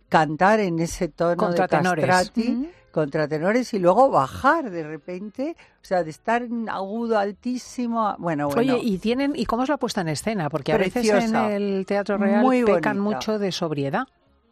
cantar 0.08 0.61
en 0.61 0.78
ese 0.78 1.08
tono 1.08 1.50
de 1.50 1.66
castrati, 1.66 2.70
contratenores, 2.90 3.75
y 3.75 3.78
luego 3.78 4.11
bajar 4.11 4.70
de 4.70 4.82
repente, 4.82 5.56
o 5.82 5.85
sea, 5.85 6.02
de 6.04 6.11
estar 6.11 6.42
en 6.42 6.68
agudo 6.68 7.18
altísimo. 7.18 8.16
Bueno, 8.18 8.49
bueno. 8.49 8.75
Oye, 8.75 8.82
¿y 8.82 8.99
tienen 8.99 9.32
y 9.37 9.47
cómo 9.47 9.62
es 9.62 9.68
la 9.68 9.76
puesta 9.76 10.00
en 10.00 10.08
escena? 10.08 10.49
Porque 10.49 10.73
a 10.73 10.78
veces 10.78 11.08
en 11.08 11.37
el 11.37 11.87
Teatro 11.87 12.16
Real 12.18 12.42
Muy 12.42 12.64
pecan 12.64 13.02
bonita. 13.02 13.16
mucho 13.18 13.38
de 13.38 13.52
sobriedad. 13.52 14.06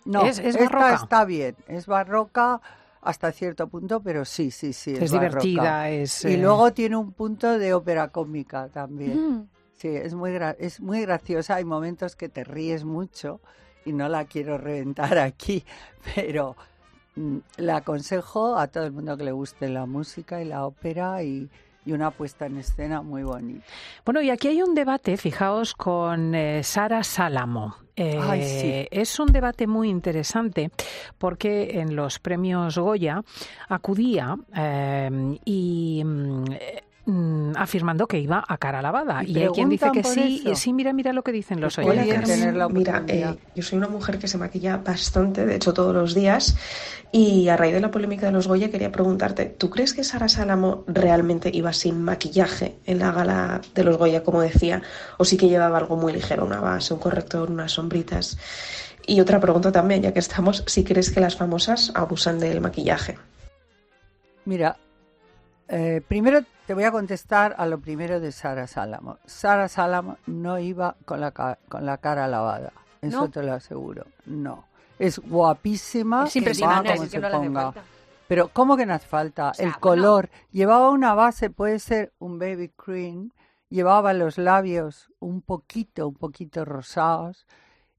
No, 0.06 0.24
¿Es- 0.24 0.38
es 0.38 0.54
esta 0.56 0.64
barroca? 0.78 0.94
está 0.94 1.24
bien, 1.24 1.56
es 1.68 1.86
barroca 1.86 2.60
hasta 3.02 3.30
cierto 3.32 3.68
punto, 3.68 4.00
pero 4.00 4.24
sí, 4.24 4.50
sí, 4.50 4.72
sí. 4.72 4.92
Es, 4.92 5.02
Es 5.02 5.12
barroca. 5.12 5.28
divertida, 5.28 5.90
es, 5.90 6.24
Y 6.24 6.34
eh, 6.34 6.38
luego 6.38 6.72
tiene 6.72 6.96
un 6.96 7.12
punto 7.12 7.58
de 7.58 7.74
ópera 7.74 8.08
cómica 8.08 8.68
también. 8.68 9.40
Mm. 9.40 9.48
Sí, 9.76 9.88
es 9.88 10.14
muy, 10.14 10.30
gra- 10.30 10.56
es 10.58 10.80
muy 10.80 11.02
graciosa. 11.02 11.56
Hay 11.56 11.64
momentos 11.64 12.16
que 12.16 12.28
te 12.28 12.44
ríes 12.44 12.84
mucho 12.84 13.40
y 13.84 13.92
no 13.92 14.08
la 14.08 14.24
quiero 14.24 14.56
reventar 14.58 15.18
aquí, 15.18 15.64
pero 16.14 16.56
mm, 17.14 17.36
le 17.58 17.72
aconsejo 17.72 18.56
a 18.56 18.68
todo 18.68 18.84
el 18.84 18.92
mundo 18.92 19.16
que 19.16 19.24
le 19.24 19.32
guste 19.32 19.68
la 19.68 19.86
música 19.86 20.40
y 20.40 20.46
la 20.46 20.64
ópera 20.66 21.22
y, 21.22 21.48
y 21.86 21.92
una 21.92 22.10
puesta 22.10 22.46
en 22.46 22.58
escena 22.58 23.00
muy 23.00 23.22
bonita. 23.22 23.64
Bueno, 24.04 24.20
y 24.20 24.30
aquí 24.30 24.48
hay 24.48 24.60
un 24.60 24.74
debate, 24.74 25.16
fijaos, 25.16 25.74
con 25.74 26.34
eh, 26.34 26.62
Sara 26.62 27.02
Salamo. 27.02 27.76
Eh, 27.94 28.20
Ay, 28.20 28.42
sí. 28.42 28.88
Es 28.90 29.18
un 29.18 29.28
debate 29.28 29.66
muy 29.66 29.88
interesante 29.88 30.70
porque 31.16 31.80
en 31.80 31.96
los 31.96 32.18
premios 32.18 32.76
Goya 32.76 33.22
acudía 33.68 34.36
eh, 34.54 35.38
y 35.46 36.04
mm, 37.06 37.52
afirmando 37.56 38.06
que 38.06 38.18
iba 38.18 38.44
a 38.46 38.58
cara 38.58 38.82
lavada. 38.82 39.24
Y 39.24 39.38
Y, 39.38 39.42
hay 39.42 39.48
quien 39.48 39.68
dice 39.68 39.90
que 39.92 40.04
sí, 40.04 40.42
y 40.44 40.54
sí, 40.56 40.72
mira, 40.72 40.92
mira 40.92 41.12
lo 41.12 41.22
que 41.22 41.32
dicen 41.32 41.60
los 41.60 41.76
Pues 41.76 41.86
oyentes. 41.86 42.28
tener 42.28 42.54
la 42.54 42.68
Mira, 42.68 43.02
eh, 43.06 43.34
yo 43.54 43.62
soy 43.62 43.78
una 43.78 43.88
mujer 43.88 44.18
que 44.18 44.28
se 44.28 44.36
maquilla 44.38 44.76
bastante, 44.76 45.46
de 45.46 45.56
hecho 45.56 45.72
todos 45.72 45.94
los 45.94 46.14
días, 46.14 46.56
y 47.12 47.48
a 47.48 47.56
raíz 47.56 47.72
de 47.72 47.80
la 47.80 47.90
polémica 47.90 48.26
de 48.26 48.32
los 48.32 48.46
Goya 48.48 48.70
quería 48.70 48.92
preguntarte, 48.92 49.46
¿tú 49.46 49.70
crees 49.70 49.94
que 49.94 50.04
Sara 50.04 50.28
Salamo 50.28 50.84
realmente 50.86 51.50
iba 51.52 51.72
sin 51.72 52.02
maquillaje 52.02 52.76
en 52.84 52.98
la 52.98 53.12
gala 53.12 53.60
de 53.74 53.84
los 53.84 53.96
Goya, 53.96 54.22
como 54.22 54.40
decía, 54.42 54.82
o 55.16 55.24
sí 55.24 55.36
que 55.36 55.48
llevaba 55.48 55.78
algo 55.78 55.96
muy 55.96 56.12
ligero, 56.12 56.44
una 56.44 56.60
base, 56.60 56.92
un 56.92 57.00
corrector, 57.00 57.50
unas 57.50 57.72
sombritas? 57.72 58.38
Y 59.06 59.20
otra 59.20 59.38
pregunta 59.38 59.70
también, 59.70 60.02
ya 60.02 60.12
que 60.12 60.18
estamos, 60.18 60.64
si 60.66 60.82
crees 60.82 61.10
que 61.10 61.20
las 61.20 61.36
famosas 61.36 61.92
abusan 61.94 62.40
del 62.40 62.60
maquillaje. 62.60 63.16
Mira, 64.44 64.76
eh, 65.68 66.02
primero 66.06 66.40
te 66.66 66.74
voy 66.74 66.84
a 66.84 66.90
contestar 66.92 67.54
a 67.58 67.66
lo 67.66 67.78
primero 67.78 68.20
de 68.20 68.32
Sara 68.32 68.66
Salamo. 68.66 69.18
Sara 69.26 69.68
Salamo 69.68 70.16
no 70.26 70.58
iba 70.58 70.96
con 71.04 71.20
la, 71.20 71.30
ca- 71.32 71.58
con 71.68 71.86
la 71.86 71.98
cara 71.98 72.26
lavada, 72.28 72.72
eso 73.00 73.22
¿No? 73.22 73.30
te 73.30 73.42
lo 73.42 73.52
aseguro. 73.54 74.04
No. 74.26 74.64
Es 74.98 75.18
guapísima, 75.18 76.24
Es 76.26 76.36
impresionante, 76.36 76.90
como 76.90 77.02
que 77.04 77.08
se 77.10 77.18
no 77.18 77.30
ponga. 77.30 77.62
falta. 77.72 77.82
Pero 78.28 78.48
¿cómo 78.52 78.76
que 78.76 78.86
no 78.86 78.94
hace 78.94 79.06
falta? 79.06 79.54
sea, 79.54 79.64
el 79.64 79.70
bueno. 79.72 79.80
color. 79.80 80.30
Llevaba 80.50 80.90
una 80.90 81.14
base, 81.14 81.50
puede 81.50 81.78
ser 81.78 82.12
un 82.18 82.38
baby 82.38 82.70
cream, 82.70 83.30
llevaba 83.68 84.12
los 84.14 84.38
labios 84.38 85.12
un 85.20 85.42
poquito, 85.42 86.08
un 86.08 86.14
poquito 86.14 86.64
rosados 86.64 87.46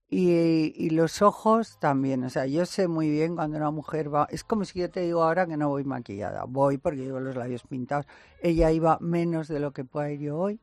y, 0.09 0.73
y 0.75 0.89
los 0.91 1.21
ojos 1.21 1.77
también. 1.79 2.23
O 2.23 2.29
sea, 2.29 2.45
yo 2.45 2.65
sé 2.65 2.87
muy 2.87 3.09
bien 3.09 3.35
cuando 3.35 3.57
una 3.57 3.71
mujer 3.71 4.13
va... 4.13 4.27
Es 4.31 4.43
como 4.43 4.63
si 4.65 4.79
yo 4.79 4.89
te 4.89 5.01
digo 5.01 5.23
ahora 5.23 5.45
que 5.45 5.57
no 5.57 5.69
voy 5.69 5.83
maquillada. 5.83 6.45
Voy 6.45 6.77
porque 6.77 7.01
llevo 7.01 7.19
los 7.19 7.35
labios 7.35 7.63
pintados. 7.63 8.05
Ella 8.41 8.71
iba 8.71 8.97
menos 9.01 9.47
de 9.47 9.59
lo 9.59 9.73
que 9.73 9.83
pueda 9.83 10.11
ir 10.11 10.21
yo 10.21 10.37
hoy, 10.37 10.59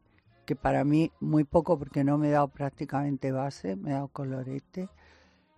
que 0.46 0.56
para 0.56 0.84
mí 0.84 1.12
muy 1.20 1.44
poco 1.44 1.78
porque 1.78 2.04
no 2.04 2.16
me 2.16 2.28
he 2.28 2.32
dado 2.32 2.48
prácticamente 2.48 3.32
base, 3.32 3.76
me 3.76 3.90
he 3.90 3.94
dado 3.94 4.08
colorete. 4.08 4.88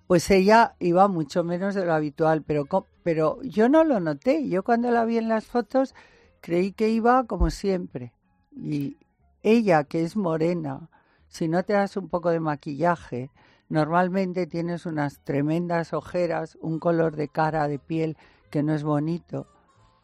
Pues 0.06 0.30
ella 0.30 0.74
iba 0.78 1.08
mucho 1.08 1.44
menos 1.44 1.74
de 1.74 1.84
lo 1.84 1.92
habitual, 1.92 2.42
pero, 2.42 2.66
pero 3.02 3.42
yo 3.42 3.68
no 3.68 3.84
lo 3.84 4.00
noté. 4.00 4.48
Yo 4.48 4.64
cuando 4.64 4.90
la 4.90 5.04
vi 5.04 5.18
en 5.18 5.28
las 5.28 5.46
fotos 5.46 5.94
creí 6.40 6.72
que 6.72 6.88
iba 6.88 7.24
como 7.26 7.50
siempre. 7.50 8.12
Y 8.52 8.96
ella, 9.42 9.84
que 9.84 10.02
es 10.02 10.16
morena, 10.16 10.90
si 11.28 11.48
no 11.48 11.64
te 11.64 11.74
das 11.74 11.96
un 11.96 12.08
poco 12.08 12.30
de 12.30 12.40
maquillaje, 12.40 13.30
normalmente 13.68 14.46
tienes 14.46 14.86
unas 14.86 15.20
tremendas 15.20 15.92
ojeras, 15.92 16.56
un 16.60 16.78
color 16.78 17.16
de 17.16 17.28
cara, 17.28 17.68
de 17.68 17.78
piel 17.78 18.16
que 18.50 18.62
no 18.62 18.74
es 18.74 18.82
bonito. 18.84 19.46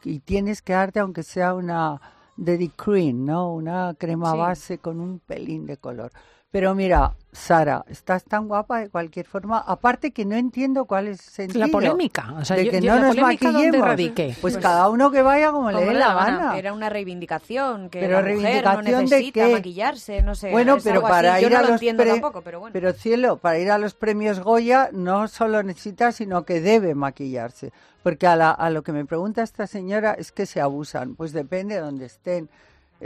Y 0.05 0.21
tienes 0.21 0.63
que 0.63 0.73
darte, 0.73 1.01
aunque 1.01 1.23
sea 1.23 1.55
una 1.55 2.01
Daddy 2.37 2.71
Cream, 2.71 3.25
¿no? 3.25 3.53
Una 3.53 3.95
crema 3.99 4.33
Sí. 4.33 4.39
base 4.39 4.79
con 4.79 5.01
un 5.01 5.21
pelín 5.21 5.67
de 5.67 5.77
color. 5.77 6.11
Pero 6.53 6.75
mira, 6.75 7.15
Sara, 7.33 7.83
estás 7.89 8.25
tan 8.25 8.47
guapa 8.47 8.81
de 8.81 8.91
cualquier 8.91 9.25
forma. 9.27 9.57
Aparte 9.59 10.11
que 10.11 10.27
no 10.27 10.37
entiendo 10.37 10.85
cuál 10.85 11.09
es 11.09 11.19
el 11.19 11.25
sentido. 11.33 11.65
La 11.67 11.73
polémica, 11.73 12.35
o 12.39 12.45
sea, 12.45 12.57
de 12.59 12.67
yo- 12.67 12.71
que 12.71 12.81
yo- 12.83 12.93
no 12.95 13.01
la 13.01 13.07
nos 13.07 13.17
polémica 13.17 13.51
¿dónde 13.53 13.79
maquillemos. 13.79 14.15
Pues, 14.15 14.37
Pues, 14.43 14.59
cada 14.59 14.91
uno 14.91 15.11
que 15.11 15.23
vaya 15.23 15.51
como, 15.51 15.71
le 15.73 15.83
dé 15.83 15.95
la 15.95 16.13
gana. 16.13 16.59
Era 16.59 16.75
una 16.75 16.91
reivindicación, 16.91 17.89
que 17.89 18.01
Pero 18.01 18.21
la 18.21 18.35
mujer 18.35 18.35
no 18.65 18.83
reivindicación 18.83 18.85
de 18.85 19.03
necesita 19.17 19.47
qué? 19.47 19.53
maquillarse, 19.55 20.23
no 20.23 20.35
sé. 20.35 20.51
Bueno, 20.51 20.77
pero 20.85 21.01
para 21.01 21.37
así. 21.37 21.47
ir 21.47 21.51
Yo 21.51 21.57
a 21.57 21.61
no 21.61 21.67
lo 21.67 21.73
los 21.73 21.81
entiendo 21.81 22.03
pre- 22.03 22.13
tampoco, 22.13 22.43
pero 22.43 22.61
bueno. 22.61 22.73
Pero 22.75 22.93
cielo, 22.93 23.39
para 23.39 23.59
ir 23.59 23.71
a 23.71 23.79
los 23.79 23.95
premios 23.95 24.41
Goya 24.41 24.91
no 24.93 25.29
solo 25.29 25.63
necesita, 25.63 26.13
sino 26.13 26.45
que 26.45 26.61
debe 26.61 26.95
maquillarse. 26.95 27.73
Porque 28.03 28.27
a, 28.27 28.37
la- 28.37 28.51
a 28.51 28.69
lo 28.69 28.83
que 28.83 28.93
me 28.93 29.07
pregunta 29.07 29.43
esta 29.43 29.67
señora 29.67 30.13
es 30.13 30.33
que 30.33 30.45
se 30.45 30.61
abusan. 30.61 31.15
Pues 31.15 31.33
depende 31.33 31.77
de 31.77 31.81
dónde 31.81 32.05
estén, 32.05 32.51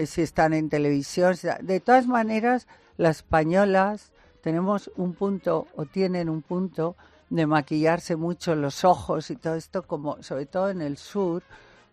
si 0.05 0.21
están 0.23 0.53
en 0.53 0.69
televisión. 0.69 1.37
si- 1.37 1.49
De 1.63 1.81
todas 1.81 2.07
maneras, 2.07 2.67
las 2.99 3.17
españolas 3.19 4.13
tenemos 4.43 4.91
un 4.97 5.15
punto 5.15 5.67
o 5.77 5.87
tienen 5.87 6.29
un 6.29 6.43
punto 6.43 6.97
de 7.31 7.47
maquillarse 7.47 8.15
mucho 8.17 8.55
los 8.55 8.85
ojos 8.85 9.31
y 9.31 9.37
todo 9.37 9.55
esto, 9.55 9.83
como 9.83 10.23
sobre 10.23 10.47
todo 10.47 10.69
en 10.71 10.83
el 10.83 10.97
sur. 10.99 11.43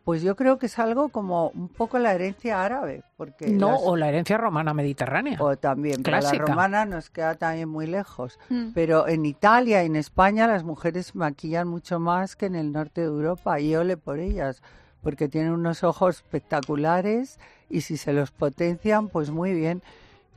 Pues 0.03 0.21
yo 0.21 0.35
creo 0.35 0.59
que 0.59 0.65
es 0.65 0.77
algo 0.79 1.07
como 1.09 1.47
un 1.51 1.69
poco 1.69 1.97
la 1.97 2.13
herencia 2.13 2.61
árabe, 2.61 3.03
porque 3.15 3.47
No, 3.47 3.71
las- 3.71 3.81
o 3.85 3.95
la 3.95 4.09
herencia 4.09 4.37
romana 4.37 4.73
mediterránea. 4.73 5.37
o 5.41 5.55
también, 5.55 6.03
pero 6.03 6.17
la 6.17 6.19
Clásica. 6.19 6.45
romana 6.45 6.85
nos 6.85 7.09
queda 7.09 7.35
también 7.35 7.69
muy 7.69 7.87
lejos. 7.87 8.37
Mm. 8.49 8.71
Pero 8.73 9.07
en 9.07 9.25
Italia 9.25 9.81
y 9.81 9.85
en 9.85 9.95
España 9.95 10.45
las 10.45 10.65
mujeres 10.65 11.15
maquillan 11.15 11.69
mucho 11.69 12.01
más 12.01 12.35
que 12.35 12.47
en 12.47 12.55
el 12.55 12.73
norte 12.73 12.99
de 12.99 13.07
Europa 13.07 13.61
y 13.61 13.75
ole 13.77 13.95
por 13.95 14.19
ellas, 14.19 14.61
porque 15.03 15.27
tienen 15.27 15.51
unos 15.51 15.83
ojos 15.83 16.17
espectaculares 16.17 17.39
y 17.69 17.81
si 17.81 17.97
se 17.97 18.13
los 18.13 18.31
potencian, 18.31 19.09
pues 19.09 19.29
muy 19.29 19.53
bien. 19.53 19.81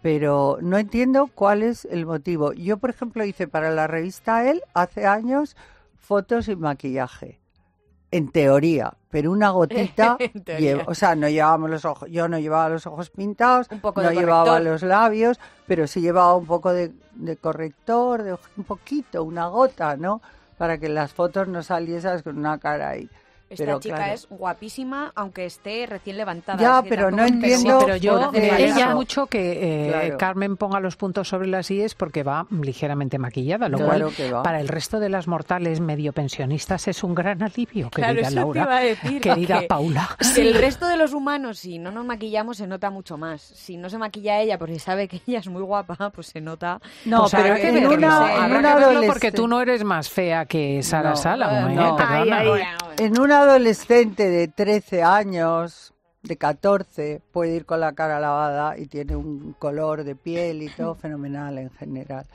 Pero 0.02 0.58
no 0.60 0.76
entiendo 0.78 1.28
cuál 1.34 1.62
es 1.62 1.84
el 1.86 2.06
motivo. 2.06 2.52
Yo, 2.52 2.76
por 2.76 2.90
ejemplo, 2.90 3.24
hice 3.24 3.48
para 3.48 3.70
la 3.70 3.86
revista 3.86 4.48
El 4.48 4.62
hace 4.74 5.06
años 5.06 5.56
fotos 5.98 6.44
sin 6.44 6.60
maquillaje. 6.60 7.40
En 8.12 8.30
teoría, 8.30 8.94
pero 9.10 9.32
una 9.32 9.50
gotita, 9.50 10.16
lleva- 10.58 10.84
o 10.86 10.94
sea, 10.94 11.16
no 11.16 11.28
llevábamos 11.28 11.70
los 11.70 11.84
ojos, 11.84 12.08
yo 12.08 12.28
no 12.28 12.38
llevaba 12.38 12.68
los 12.68 12.86
ojos 12.86 13.10
pintados, 13.10 13.66
Un 13.70 13.80
poco 13.80 14.00
no 14.00 14.08
de 14.10 14.14
llevaba 14.14 14.44
corrector. 14.44 14.72
los 14.72 14.82
labios, 14.82 15.40
pero 15.66 15.86
sí 15.88 16.00
llevaba 16.00 16.36
un 16.36 16.46
poco 16.46 16.72
de, 16.72 16.92
de 17.16 17.36
corrector, 17.36 18.22
de, 18.22 18.32
un 18.56 18.64
poquito, 18.64 19.24
una 19.24 19.48
gota, 19.48 19.96
¿no? 19.96 20.22
Para 20.56 20.78
que 20.78 20.88
las 20.88 21.12
fotos 21.12 21.48
no 21.48 21.64
saliesen 21.64 22.22
con 22.22 22.38
una 22.38 22.58
cara 22.58 22.90
ahí. 22.90 23.10
Esta 23.48 23.64
pero 23.64 23.78
chica 23.80 23.94
claro. 23.96 24.12
es 24.12 24.26
guapísima, 24.28 25.12
aunque 25.14 25.46
esté 25.46 25.86
recién 25.86 26.16
levantada. 26.16 26.58
Ya, 26.60 26.82
pero 26.88 27.10
no 27.12 27.18
tampoco- 27.18 27.26
Sí, 27.46 27.52
entiendo 27.54 27.78
pero 27.84 27.96
yo 27.96 28.32
me 28.32 28.50
alegra 28.50 28.94
mucho 28.94 29.26
que 29.26 29.86
eh, 29.86 29.88
Claro. 29.90 30.18
Carmen 30.18 30.56
ponga 30.56 30.80
los 30.80 30.96
puntos 30.96 31.28
sobre 31.28 31.46
las 31.46 31.70
IES 31.70 31.94
porque 31.94 32.24
va 32.24 32.46
ligeramente 32.50 33.18
maquillada, 33.18 33.68
lo 33.68 33.78
Claro 33.78 34.06
cual 34.06 34.14
que 34.16 34.32
va. 34.32 34.42
para 34.42 34.60
el 34.60 34.66
resto 34.66 34.98
de 34.98 35.08
las 35.10 35.28
mortales 35.28 35.80
medio 35.80 36.12
pensionistas 36.12 36.88
es 36.88 37.04
un 37.04 37.14
gran 37.14 37.40
alivio, 37.42 37.88
Claro, 37.90 38.14
querida 38.14 38.28
eso 38.28 38.36
Laura. 38.36 38.62
te 38.62 38.66
iba 38.68 38.76
a 38.76 38.80
decir. 38.80 39.20
Querida 39.20 39.60
que- 39.60 39.66
Paula. 39.68 40.08
que 40.34 40.40
el 40.42 40.54
resto 40.54 40.88
de 40.88 40.96
los 40.96 41.12
humanos, 41.14 41.60
si 41.60 41.78
no 41.78 41.92
nos 41.92 42.04
maquillamos, 42.04 42.56
se 42.56 42.66
nota 42.66 42.90
mucho 42.90 43.16
más. 43.16 43.42
Si 43.42 43.76
no 43.76 43.88
se 43.90 43.98
maquilla 43.98 44.40
ella 44.40 44.58
porque 44.58 44.80
sabe 44.80 45.06
que 45.06 45.20
ella 45.26 45.38
es 45.38 45.48
muy 45.48 45.62
guapa, 45.62 46.10
pues 46.10 46.26
se 46.28 46.40
nota. 46.40 46.80
No, 47.04 47.20
Pues 47.20 47.32
pero 47.32 47.54
que 47.54 47.68
en 47.68 47.74
verlo, 47.74 47.94
una, 47.94 48.46
en 48.46 48.56
una 48.56 48.74
que 48.74 48.84
verlo 48.84 49.00
porque 49.06 49.30
tú 49.30 49.46
no 49.46 49.60
eres 49.60 49.84
más 49.84 50.10
fea 50.10 50.46
que 50.46 50.82
Sara 50.82 51.14
No, 51.14 51.68
eh, 51.68 51.72
¿eh? 51.72 51.74
no. 51.76 51.96
Perdona. 51.96 52.38
Ay, 52.38 52.48
ay. 52.50 52.62
En 52.98 53.20
un 53.20 53.30
adolescente 53.42 54.28
de 54.28 54.48
13 54.48 55.02
años, 55.02 55.92
de 56.22 56.36
14, 56.36 57.22
puede 57.32 57.54
ir 57.56 57.66
con 57.66 57.80
la 57.80 57.92
cara 57.94 58.18
lavada 58.20 58.76
y 58.78 58.86
tiene 58.86 59.14
un 59.16 59.54
color 59.58 60.04
de 60.04 60.14
piel 60.16 60.62
y 60.62 60.68
todo 60.68 60.94
fenomenal 60.96 61.58
en 61.58 61.70
general. 61.70 62.26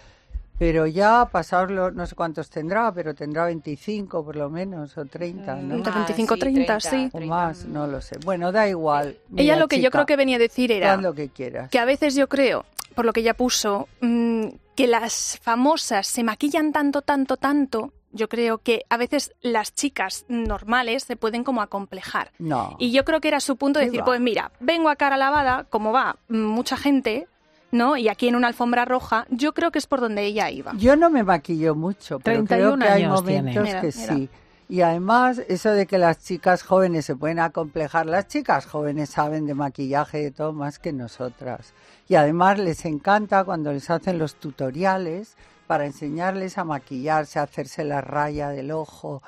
Pero 0.58 0.86
ya 0.86 1.28
pasarlo, 1.32 1.90
no 1.90 2.06
sé 2.06 2.14
cuántos 2.16 2.50
tendrá, 2.52 2.94
pero 2.94 3.16
tendrá 3.16 3.46
25 3.46 4.24
por 4.24 4.36
lo 4.36 4.48
menos, 4.50 4.96
o 4.96 5.06
30, 5.06 5.56
¿no? 5.56 5.76
Entre 5.78 5.92
Ah, 5.92 6.04
25, 6.06 6.38
30, 6.38 6.80
sí. 6.80 7.10
O 7.14 7.20
más, 7.22 7.66
no 7.66 7.88
lo 7.88 8.00
sé. 8.00 8.18
Bueno, 8.24 8.52
da 8.52 8.68
igual. 8.70 9.18
Ella 9.36 9.54
Mira, 9.54 9.56
lo 9.56 9.68
que 9.68 9.82
yo 9.82 9.90
creo 9.90 10.06
que 10.06 10.16
venía 10.16 10.36
a 10.36 10.40
decir 10.40 10.72
era 10.72 10.94
haz 10.94 11.02
lo 11.02 11.14
que 11.16 11.30
quieras. 11.30 11.70
que 11.72 11.80
a 11.80 11.86
veces 11.86 12.14
yo 12.14 12.30
creo, 12.30 12.64
por 12.94 13.06
lo 13.06 13.12
que 13.14 13.22
ella 13.22 13.34
puso, 13.34 13.88
mm, 14.02 14.50
que 14.76 14.86
las 14.86 15.40
famosas 15.42 16.06
se 16.06 16.24
maquillan 16.24 16.72
tanto, 16.72 17.02
tanto, 17.02 17.38
tanto 17.38 17.92
Yo 18.14 18.30
creo 18.30 18.58
que 18.60 18.84
a 18.90 18.98
veces 18.98 19.34
las 19.42 19.74
chicas 19.74 20.26
normales 20.28 21.04
se 21.04 21.16
pueden 21.16 21.44
como 21.44 21.62
acomplejar. 21.62 22.32
No. 22.40 22.76
Y 22.80 22.92
yo 22.92 23.06
creo 23.06 23.22
que 23.22 23.28
era 23.28 23.40
su 23.40 23.56
punto 23.56 23.80
de 23.80 23.86
¿Qué 23.86 23.92
decir, 23.92 24.02
va? 24.02 24.06
pues 24.06 24.20
mira, 24.20 24.52
vengo 24.60 24.90
a 24.90 24.96
cara 24.96 25.18
lavada, 25.18 25.66
como 25.70 25.92
va 25.92 26.18
mm, 26.28 26.38
mucha 26.38 26.78
gente, 26.78 27.28
¿no? 27.72 27.96
Y 27.98 28.10
aquí 28.10 28.28
en 28.28 28.36
una 28.36 28.48
alfombra 28.48 28.86
roja, 28.86 29.26
yo 29.30 29.54
creo 29.54 29.72
que 29.72 29.80
es 29.80 29.88
por 29.88 30.02
donde 30.02 30.24
ella 30.26 30.50
iba. 30.50 30.74
Yo 30.76 30.96
no 30.96 31.10
me 31.10 31.24
maquillo 31.24 31.74
mucho, 31.76 32.20
pero 32.20 32.44
creo 32.46 32.76
31 32.76 32.86
que 32.86 32.92
hay 32.92 33.04
años 33.04 33.24
tiene. 33.26 33.40
momentos 33.42 33.64
Mira, 33.64 33.82
que 33.82 33.92
mira. 33.98 34.14
sí. 34.16 34.30
Y 34.68 34.82
además, 34.84 35.42
eso 35.50 35.72
de 35.72 35.86
que 35.86 35.98
las 35.98 36.24
chicas 36.24 36.64
jóvenes 36.64 37.04
se 37.04 37.18
pueden 37.18 37.40
acomplejar, 37.40 38.06
las 38.06 38.30
chicas 38.30 38.66
jóvenes 38.66 39.10
saben 39.10 39.46
de 39.46 39.54
maquillaje 39.54 40.22
y 40.22 40.24
de 40.24 40.32
todo 40.32 40.54
más 40.54 40.80
que 40.80 40.94
nosotras. 40.94 41.74
Y 42.12 42.16
además 42.16 42.60
les 42.60 42.84
encanta 42.84 43.46
cuando 43.46 43.72
les 43.72 43.90
hacen 43.90 44.20
los 44.20 44.36
tutoriales 44.36 45.38
para 45.66 45.86
enseñarles 45.86 46.58
a 46.58 46.66
maquillarse, 46.66 47.40
a 47.40 47.44
hacerse 47.44 47.86
la 47.86 48.02
raya 48.02 48.50
del 48.50 48.72
ojo, 48.72 49.24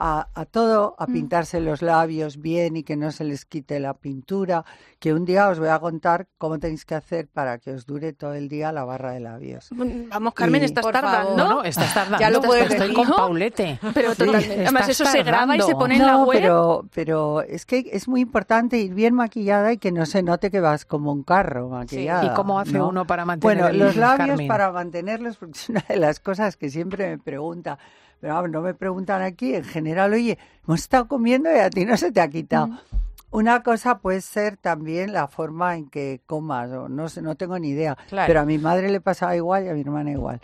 a, 0.00 0.28
a 0.32 0.44
todo, 0.44 0.94
Mm. 0.98 1.02
a 1.02 1.06
pintarse 1.06 1.60
los 1.60 1.82
labios 1.82 2.36
bien 2.40 2.76
y 2.76 2.84
que 2.84 2.96
no 2.96 3.10
se 3.10 3.24
les 3.24 3.44
quite 3.44 3.80
la 3.80 3.94
pintura. 3.94 4.64
Que 5.00 5.12
un 5.12 5.24
día 5.24 5.48
os 5.48 5.58
voy 5.58 5.68
a 5.68 5.78
contar 5.80 6.28
cómo 6.38 6.58
tenéis 6.58 6.84
que 6.84 6.94
hacer 6.94 7.26
para 7.28 7.58
que 7.58 7.72
os 7.72 7.84
dure 7.86 8.12
todo 8.12 8.34
el 8.34 8.48
día 8.48 8.70
la 8.72 8.84
barra 8.84 9.12
de 9.12 9.20
labios. 9.20 9.68
Mm, 9.72 10.08
Vamos, 10.08 10.34
Carmen, 10.34 10.62
Y- 10.62 10.66
estás 10.66 10.86
tardando. 10.90 11.36
No, 11.36 11.48
no, 11.48 11.64
estás 11.64 11.92
tardando. 11.94 12.18
Ya 12.20 12.30
lo 12.30 12.40
puedes 12.40 12.70
Estoy 12.70 12.88
decir, 12.90 12.94
con. 12.94 13.08
Paulete. 13.16 13.78
Pero 13.94 14.12
Sí, 14.14 14.18
totalmente. 14.24 14.62
Además, 14.62 14.88
eso 14.88 15.04
se 15.04 15.22
graba 15.24 15.56
y 15.56 15.62
se 15.62 15.74
pone 15.74 15.96
en 15.96 16.06
la 16.06 16.16
web. 16.18 16.38
pero, 16.40 16.84
pero 16.94 17.40
es 17.42 17.66
que 17.66 17.88
es 17.92 18.06
muy 18.08 18.20
importante 18.20 18.78
ir 18.78 18.94
bien 18.94 19.14
maquillada 19.14 19.72
y 19.72 19.78
que 19.78 19.90
no 19.92 20.06
se 20.06 20.22
note 20.22 20.50
que 20.50 20.60
vas 20.60 20.84
como 20.84 21.12
un 21.12 21.24
carro 21.24 21.68
maquillada. 21.68 22.24
¿Y 22.24 22.34
cómo 22.34 22.60
hace 22.60 22.72
¿no? 22.78 22.88
uno 22.88 23.04
para 23.06 23.24
mantener 23.24 23.56
Bueno, 23.56 23.68
el 23.68 23.78
los 23.78 23.96
labios 23.96 24.28
Carmen? 24.28 24.48
para 24.48 24.70
mantenerlos, 24.72 25.36
porque 25.38 25.58
es 25.58 25.68
una 25.68 25.84
de 25.88 25.96
las 25.96 26.20
cosas 26.20 26.56
que 26.56 26.70
siempre 26.70 27.08
me 27.08 27.18
pregunta. 27.18 27.78
Pero 28.20 28.48
no 28.48 28.62
me 28.62 28.74
preguntan 28.74 29.22
aquí, 29.22 29.54
en 29.54 29.64
general, 29.64 30.12
oye, 30.12 30.38
hemos 30.64 30.80
estado 30.80 31.06
comiendo 31.08 31.50
y 31.54 31.58
a 31.58 31.70
ti 31.70 31.84
no 31.84 31.96
se 31.96 32.10
te 32.10 32.20
ha 32.20 32.28
quitado. 32.28 32.66
Mm. 32.68 32.78
Una 33.30 33.62
cosa 33.62 33.98
puede 33.98 34.20
ser 34.22 34.56
también 34.56 35.12
la 35.12 35.28
forma 35.28 35.76
en 35.76 35.88
que 35.90 36.20
comas, 36.26 36.70
o 36.70 36.88
no 36.88 37.08
sé, 37.08 37.20
no 37.22 37.36
tengo 37.36 37.58
ni 37.58 37.68
idea. 37.70 37.96
Claro. 38.08 38.26
Pero 38.26 38.40
a 38.40 38.44
mi 38.44 38.58
madre 38.58 38.90
le 38.90 39.00
pasaba 39.00 39.36
igual 39.36 39.64
y 39.64 39.68
a 39.68 39.74
mi 39.74 39.82
hermana 39.82 40.10
igual. 40.10 40.40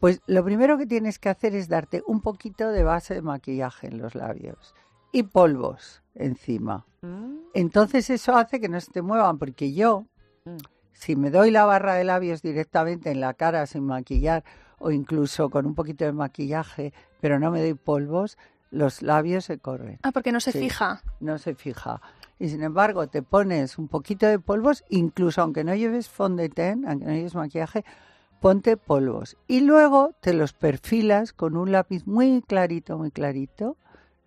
Pues 0.00 0.20
lo 0.26 0.42
primero 0.42 0.78
que 0.78 0.86
tienes 0.86 1.18
que 1.18 1.28
hacer 1.28 1.54
es 1.54 1.68
darte 1.68 2.02
un 2.06 2.20
poquito 2.22 2.70
de 2.70 2.82
base 2.82 3.14
de 3.14 3.22
maquillaje 3.22 3.86
en 3.86 3.98
los 3.98 4.14
labios 4.14 4.74
y 5.12 5.24
polvos 5.24 6.02
encima. 6.14 6.86
Mm. 7.02 7.36
Entonces 7.54 8.08
eso 8.10 8.34
hace 8.34 8.60
que 8.60 8.68
no 8.68 8.80
se 8.80 8.90
te 8.90 9.02
muevan, 9.02 9.38
porque 9.38 9.72
yo, 9.72 10.06
Mm. 10.44 10.56
si 10.92 11.14
me 11.14 11.30
doy 11.30 11.52
la 11.52 11.64
barra 11.66 11.94
de 11.94 12.02
labios 12.02 12.42
directamente 12.42 13.10
en 13.12 13.20
la 13.20 13.34
cara 13.34 13.64
sin 13.66 13.84
maquillar 13.84 14.42
o 14.82 14.90
incluso 14.90 15.48
con 15.50 15.64
un 15.66 15.74
poquito 15.74 16.04
de 16.04 16.12
maquillaje, 16.12 16.92
pero 17.20 17.38
no 17.38 17.50
me 17.50 17.60
doy 17.60 17.74
polvos, 17.74 18.36
los 18.70 19.02
labios 19.02 19.44
se 19.44 19.58
corren, 19.58 19.98
Ah, 20.02 20.12
porque 20.12 20.32
no 20.32 20.40
se 20.40 20.52
Sí. 20.52 20.58
fija. 20.60 21.02
no 21.20 21.38
se 21.38 21.54
fija. 21.54 22.00
Y 22.38 22.48
sin 22.48 22.62
embargo, 22.62 23.06
te 23.06 23.22
pones 23.22 23.78
un 23.78 23.86
poquito 23.88 24.26
de 24.26 24.38
polvos, 24.38 24.84
incluso 24.88 25.42
aunque 25.42 25.62
no 25.62 25.74
lleves 25.74 26.08
fondant, 26.08 26.58
aunque 26.86 27.04
no 27.06 27.12
lleves 27.12 27.34
maquillaje, 27.34 27.84
ponte 28.40 28.76
polvos. 28.76 29.36
Y 29.46 29.60
luego 29.60 30.12
te 30.20 30.32
los 30.34 30.52
perfilas 30.52 31.32
con 31.32 31.56
un 31.56 31.70
lápiz 31.70 32.04
muy 32.06 32.42
clarito, 32.42 32.98
muy 32.98 33.10
clarito. 33.12 33.76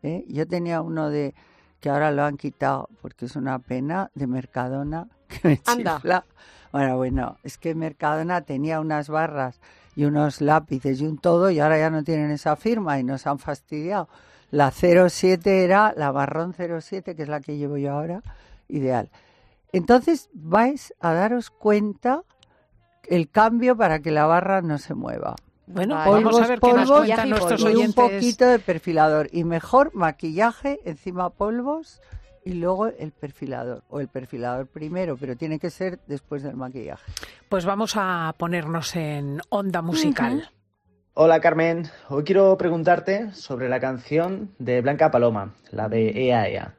¿eh? 0.04 0.24
Yo 0.30 0.48
tenía 0.48 0.82
uno 0.82 1.10
de 1.10 1.34
que 1.82 1.90
ahora 1.90 2.12
lo 2.12 2.24
han 2.24 2.38
quitado 2.38 2.88
porque 3.02 3.26
es 3.26 3.36
una 3.36 3.60
pena 3.60 4.10
de 4.16 4.28
Mercadona 4.28 5.08
que 5.28 5.48
me 5.50 5.62
Anda. 5.66 5.96
chifla. 5.98 6.24
Bueno, 6.72 6.96
bueno, 6.98 7.38
es 7.44 7.58
que 7.58 7.76
Mercadona 7.76 8.42
tenía 8.42 8.80
unas 8.80 9.10
barras 9.10 9.60
y 9.96 10.06
unos 10.06 10.42
lápices 10.42 11.02
y 11.02 11.06
un 11.06 11.18
todo 11.18 11.50
y 11.50 11.60
ahora 11.60 11.78
ya 11.78 11.90
no 11.90 12.04
tienen 12.04 12.32
esa 12.32 12.56
firma 12.56 13.00
y 13.00 13.04
nos 13.04 13.28
han 13.28 13.40
fastidiado. 13.40 14.10
La 14.52 14.72
07 14.72 15.64
era 15.64 15.94
la 15.96 16.12
marrón 16.12 16.54
07, 16.54 17.16
que 17.16 17.24
es 17.24 17.30
la 17.30 17.42
que 17.42 17.58
llevo 17.58 17.78
yo 17.78 17.92
ahora, 17.92 18.22
ideal. 18.68 19.10
Entonces 19.72 20.30
vais 20.34 20.94
a 21.00 21.14
daros 21.14 21.50
cuenta 21.50 22.24
el 23.04 23.30
cambio 23.30 23.76
para 23.76 24.00
que 24.00 24.12
la 24.12 24.26
barra 24.26 24.62
no 24.62 24.78
se 24.78 24.94
mueva. 24.94 25.36
Bueno, 25.68 25.96
Vale. 25.96 26.12
vamos 26.12 26.28
a 26.28 26.30
Polvos, 26.32 26.48
ver 26.48 26.60
qué 26.60 26.74
nos 26.74 26.90
polvos 27.42 27.74
y 27.74 27.76
un 27.76 27.94
poquito 27.94 28.46
de 28.46 28.60
perfilador 28.60 29.30
y 29.32 29.44
mejor 29.44 29.96
maquillaje 29.96 30.80
encima 30.86 31.32
polvos 31.32 32.02
y 32.46 32.54
luego 32.54 32.86
el 32.88 33.12
perfilador 33.12 33.84
o 33.90 34.00
el 34.00 34.08
perfilador 34.08 34.68
primero, 34.68 35.18
pero 35.18 35.36
tiene 35.36 35.58
que 35.60 35.72
ser 35.72 36.00
después 36.08 36.44
del 36.44 36.56
maquillaje. 36.56 37.12
Pues 37.50 37.66
vamos 37.66 37.94
a 37.98 38.34
ponernos 38.38 38.96
en 38.96 39.42
onda 39.50 39.82
musical. 39.82 40.48
Hola 41.16 41.42
Carmen, 41.42 41.88
hoy 42.08 42.24
quiero 42.24 42.56
preguntarte 42.58 43.32
sobre 43.32 43.68
la 43.68 43.80
canción 43.80 44.52
de 44.60 44.82
Blanca 44.82 45.10
Paloma, 45.10 45.56
la 45.72 45.90
de 45.90 46.10
Ea 46.10 46.48
Ea, 46.48 46.76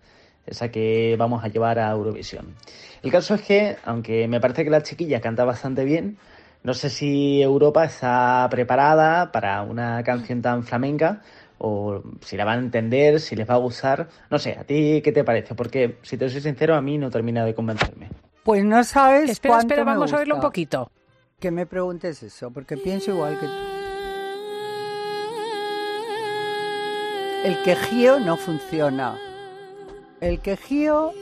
esa 0.47 0.71
que 0.71 1.17
vamos 1.19 1.43
a 1.43 1.49
llevar 1.49 1.81
a 1.81 1.91
Eurovisión. 1.91 2.55
El 3.03 3.11
caso 3.11 3.35
es 3.35 3.43
que, 3.43 3.77
aunque 3.85 4.29
me 4.29 4.41
parece 4.41 4.63
que 4.63 4.71
la 4.71 4.83
chiquilla 4.83 5.21
canta 5.21 5.45
bastante 5.45 5.85
bien, 5.85 6.17
no 6.63 6.75
sé 6.75 6.91
si 6.91 7.43
Europa 7.43 7.85
está 7.85 8.47
preparada 8.51 9.33
para 9.33 9.63
una 9.63 10.03
canción 10.05 10.43
tan 10.43 10.63
flamenca 10.63 11.23
o 11.59 12.03
si 12.21 12.37
la 12.37 12.45
van 12.45 12.59
a 12.59 12.63
entender, 12.63 13.21
si 13.21 13.37
les 13.37 13.49
va 13.49 13.55
a 13.55 13.59
gustar. 13.59 14.09
No 14.31 14.39
sé, 14.39 14.57
¿a 14.59 14.65
ti 14.65 15.01
qué 15.03 15.13
te 15.13 15.25
parece? 15.25 15.55
Porque, 15.55 15.99
si 16.03 16.17
te 16.17 16.29
soy 16.29 16.41
sincero, 16.41 16.75
a 16.75 16.81
mí 16.81 16.99
no 16.99 17.11
termina 17.11 17.45
de 17.45 17.55
convencerme. 17.55 18.11
Pues 18.45 18.65
no 18.65 18.85
sabes 18.85 19.31
Espera, 19.31 19.55
cuánto 19.55 19.75
espera, 19.75 19.85
me 19.85 19.93
vamos 19.93 20.13
a 20.13 20.19
oírlo 20.19 20.37
un 20.37 20.41
poquito. 20.41 20.91
Que 21.41 21.51
me 21.51 21.67
preguntes 21.67 22.23
eso, 22.23 22.51
porque 22.51 22.77
pienso 22.77 23.11
igual 23.11 23.39
que 23.39 23.47
tú. 23.47 23.53
El 27.45 27.63
quejío 27.63 28.19
no 28.21 28.37
funciona. 28.37 29.19
El 30.21 30.41
quejío 30.41 31.13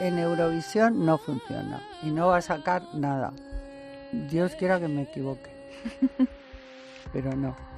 en 0.00 0.18
Eurovisión 0.18 1.04
no 1.04 1.18
funciona 1.18 1.80
y 2.02 2.10
no 2.10 2.28
va 2.28 2.38
a 2.38 2.42
sacar 2.42 2.82
nada. 2.94 3.32
Dios 4.30 4.54
quiera 4.56 4.78
que 4.78 4.88
me 4.88 5.02
equivoque. 5.02 5.50
Pero 7.12 7.34
no. 7.34 7.73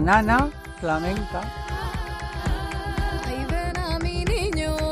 Nana 0.00 0.50
flamenca. 0.80 1.66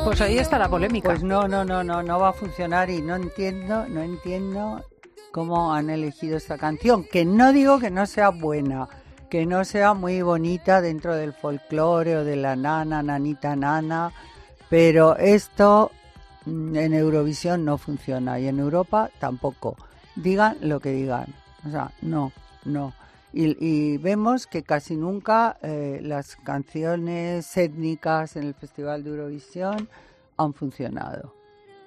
Pues 0.04 0.20
ahí 0.20 0.38
está 0.38 0.58
la 0.58 0.68
polémica. 0.68 1.08
Pues 1.08 1.22
no, 1.22 1.48
no, 1.48 1.64
no, 1.64 1.82
no, 1.82 2.02
no 2.02 2.20
va 2.20 2.28
a 2.28 2.32
funcionar 2.34 2.90
y 2.90 3.00
no 3.00 3.16
entiendo, 3.16 3.88
no 3.88 4.02
entiendo 4.02 4.84
cómo 5.32 5.72
han 5.72 5.88
elegido 5.88 6.36
esta 6.36 6.58
canción. 6.58 7.04
Que 7.04 7.24
no 7.24 7.52
digo 7.52 7.78
que 7.78 7.90
no 7.90 8.04
sea 8.04 8.28
buena, 8.28 8.86
que 9.30 9.46
no 9.46 9.64
sea 9.64 9.94
muy 9.94 10.20
bonita 10.20 10.82
dentro 10.82 11.16
del 11.16 11.32
folclore 11.32 12.18
o 12.18 12.24
de 12.24 12.36
la 12.36 12.54
nana, 12.54 13.02
nanita, 13.02 13.56
nana, 13.56 14.12
pero 14.68 15.16
esto 15.16 15.90
mm, 16.44 16.76
en 16.76 16.92
Eurovisión 16.92 17.64
no 17.64 17.78
funciona 17.78 18.38
y 18.38 18.46
en 18.46 18.58
Europa 18.58 19.10
tampoco. 19.18 19.76
Digan 20.16 20.58
lo 20.60 20.80
que 20.80 20.90
digan. 20.90 21.26
O 21.66 21.70
sea, 21.70 21.90
no, 22.02 22.30
no. 22.64 22.92
Y, 23.36 23.56
y 23.58 23.98
vemos 23.98 24.46
que 24.46 24.62
casi 24.62 24.96
nunca 24.96 25.58
eh, 25.60 25.98
las 26.02 26.36
canciones 26.36 27.56
étnicas 27.56 28.36
en 28.36 28.44
el 28.44 28.54
Festival 28.54 29.02
de 29.02 29.10
Eurovisión 29.10 29.88
han 30.36 30.54
funcionado. 30.54 31.34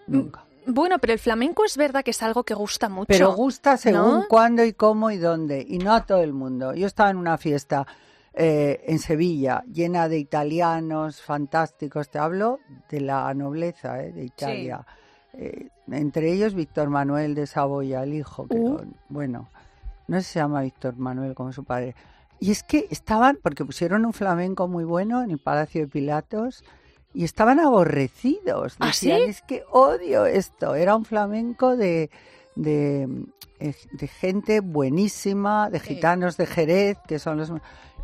Nunca. 0.08 0.44
Bueno, 0.66 1.00
pero 1.00 1.14
el 1.14 1.20
flamenco 1.20 1.64
es 1.64 1.78
verdad 1.78 2.04
que 2.04 2.12
es 2.12 2.22
algo 2.22 2.44
que 2.44 2.54
gusta 2.54 2.90
mucho. 2.90 3.08
Pero 3.08 3.34
gusta 3.34 3.78
según 3.78 4.00
¿no? 4.02 4.26
cuándo 4.28 4.66
y 4.66 4.74
cómo 4.74 5.10
y 5.12 5.18
dónde, 5.18 5.66
y 5.66 5.78
no 5.78 5.94
a 5.94 6.06
todo 6.06 6.22
el 6.22 6.34
mundo. 6.34 6.74
Yo 6.74 6.88
estaba 6.88 7.10
en 7.10 7.18
una 7.18 7.38
fiesta 7.38 7.88
eh, 8.34 8.84
en 8.86 9.00
Sevilla, 9.00 9.64
llena 9.72 10.10
de 10.10 10.18
italianos 10.20 11.22
fantásticos. 11.22 12.10
Te 12.10 12.20
hablo 12.20 12.60
de 12.90 13.00
la 13.00 13.34
nobleza 13.34 14.04
eh, 14.04 14.12
de 14.12 14.26
Italia. 14.26 14.86
Eh, 15.34 15.70
entre 15.90 16.34
ellos 16.34 16.54
Víctor 16.54 16.90
Manuel 16.90 17.34
de 17.36 17.48
Saboya, 17.48 18.04
el 18.04 18.14
hijo. 18.16 18.46
Que 18.48 18.56
Uh. 18.56 18.74
lo- 18.74 18.86
bueno, 19.08 19.50
no 20.08 20.22
se 20.22 20.40
llama 20.40 20.62
Víctor 20.62 20.96
Manuel 20.98 21.36
como 21.36 21.52
su 21.54 21.64
padre. 21.64 21.96
Y 22.40 22.52
es 22.52 22.64
que 22.64 22.88
estaban, 22.92 23.40
porque 23.42 23.66
pusieron 23.66 24.06
un 24.06 24.14
flamenco 24.14 24.68
muy 24.68 24.84
bueno 24.84 25.24
en 25.24 25.32
el 25.32 25.40
Palacio 25.40 25.82
de 25.82 25.88
Pilatos, 25.88 26.64
y 27.14 27.24
estaban 27.24 27.60
aborrecidos. 27.60 28.76
¿Ah, 28.80 28.88
Decían, 28.88 29.20
sí? 29.20 29.24
es 29.30 29.42
que 29.42 29.64
odio 29.72 30.26
esto. 30.26 30.76
Era 30.76 30.96
un 30.96 31.04
flamenco 31.06 31.76
de, 31.76 32.12
de, 32.56 33.08
eh, 33.60 33.74
de 33.92 34.08
gente 34.08 34.60
buenísima, 34.60 35.70
de 35.72 35.80
Sí. 35.80 35.96
gitanos 35.96 36.38
de 36.38 36.46
Jerez, 36.46 36.98
que 37.08 37.18
son 37.18 37.38
los 37.38 37.52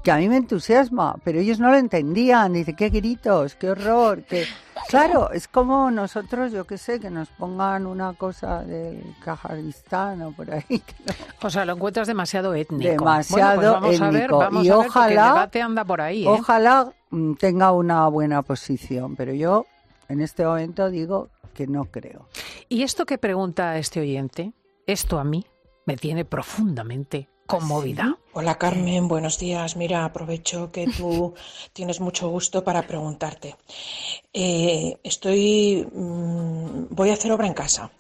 que 0.04 0.12
a 0.12 0.18
mí 0.18 0.28
me 0.28 0.36
entusiasma, 0.38 1.16
pero 1.24 1.40
ellos 1.40 1.60
no 1.60 1.72
lo 1.72 1.78
entendían. 1.78 2.52
Dice, 2.54 2.76
qué 2.76 2.90
gritos, 2.90 3.56
qué 3.56 3.70
horror, 3.70 4.24
que 4.24 4.46
claro, 4.90 5.32
es 5.32 5.48
como 5.48 5.90
nosotros, 5.92 6.52
yo 6.52 6.66
qué 6.66 6.78
sé, 6.78 7.00
que 7.00 7.10
nos 7.10 7.30
pongan 7.30 7.86
una 7.88 8.14
cosa 8.14 8.64
del 8.64 9.02
Kazajistán 9.24 10.22
o 10.24 10.32
por 10.34 10.52
ahí. 10.52 10.64
que 10.68 10.94
no- 11.06 11.14
O 11.42 11.50
sea, 11.50 11.64
lo 11.66 11.74
encuentras 11.74 12.08
demasiado 12.08 12.54
étnico. 12.54 12.84
Demasiado 12.92 13.56
bueno, 13.56 13.80
pues 13.80 14.00
vamos 14.00 14.02
a 14.02 14.12
ver, 14.12 14.22
étnico. 14.24 14.38
vamos 14.40 14.66
Y 14.66 14.70
a 14.70 14.78
ver, 14.78 14.88
ojalá- 14.88 15.08
el 15.28 15.34
debate 15.34 15.62
anda 15.62 15.86
por 15.86 16.02
ahí. 16.02 16.26
¿eh? 16.26 16.30
Ojalá 16.30 16.92
mm, 17.10 17.34
tenga 17.36 17.72
una 17.72 18.08
buena 18.10 18.42
posición, 18.42 19.16
pero 19.16 19.34
yo 19.34 19.66
en 20.10 20.20
este 20.22 20.46
momento 20.46 20.90
digo 20.90 21.30
que 21.54 21.66
no 21.68 21.86
creo. 21.86 22.28
Y 22.68 22.84
esto 22.84 23.06
que 23.06 23.18
pregunta 23.18 23.78
este 23.78 24.02
oyente, 24.02 24.52
esto 24.86 25.18
a 25.20 25.24
mí 25.24 25.46
me 25.86 25.96
tiene 25.98 26.26
profundamente 26.26 27.30
conmovida. 27.48 28.18
Hola 28.34 28.56
Carmen, 28.58 29.08
buenos 29.08 29.38
días. 29.38 29.76
Mira, 29.76 30.06
aprovecho 30.06 30.72
que 30.72 30.88
tú 30.88 31.34
tienes 31.74 32.00
mucho 32.00 32.30
gusto 32.30 32.64
para 32.64 32.88
preguntarte. 32.88 33.56
Eh, 34.34 34.98
estoy, 35.04 35.88
mm, 35.94 36.88
voy 36.90 37.10
a 37.10 37.14
hacer 37.14 37.32
obra 37.32 37.48
en 37.48 37.54
casa. 37.54 37.92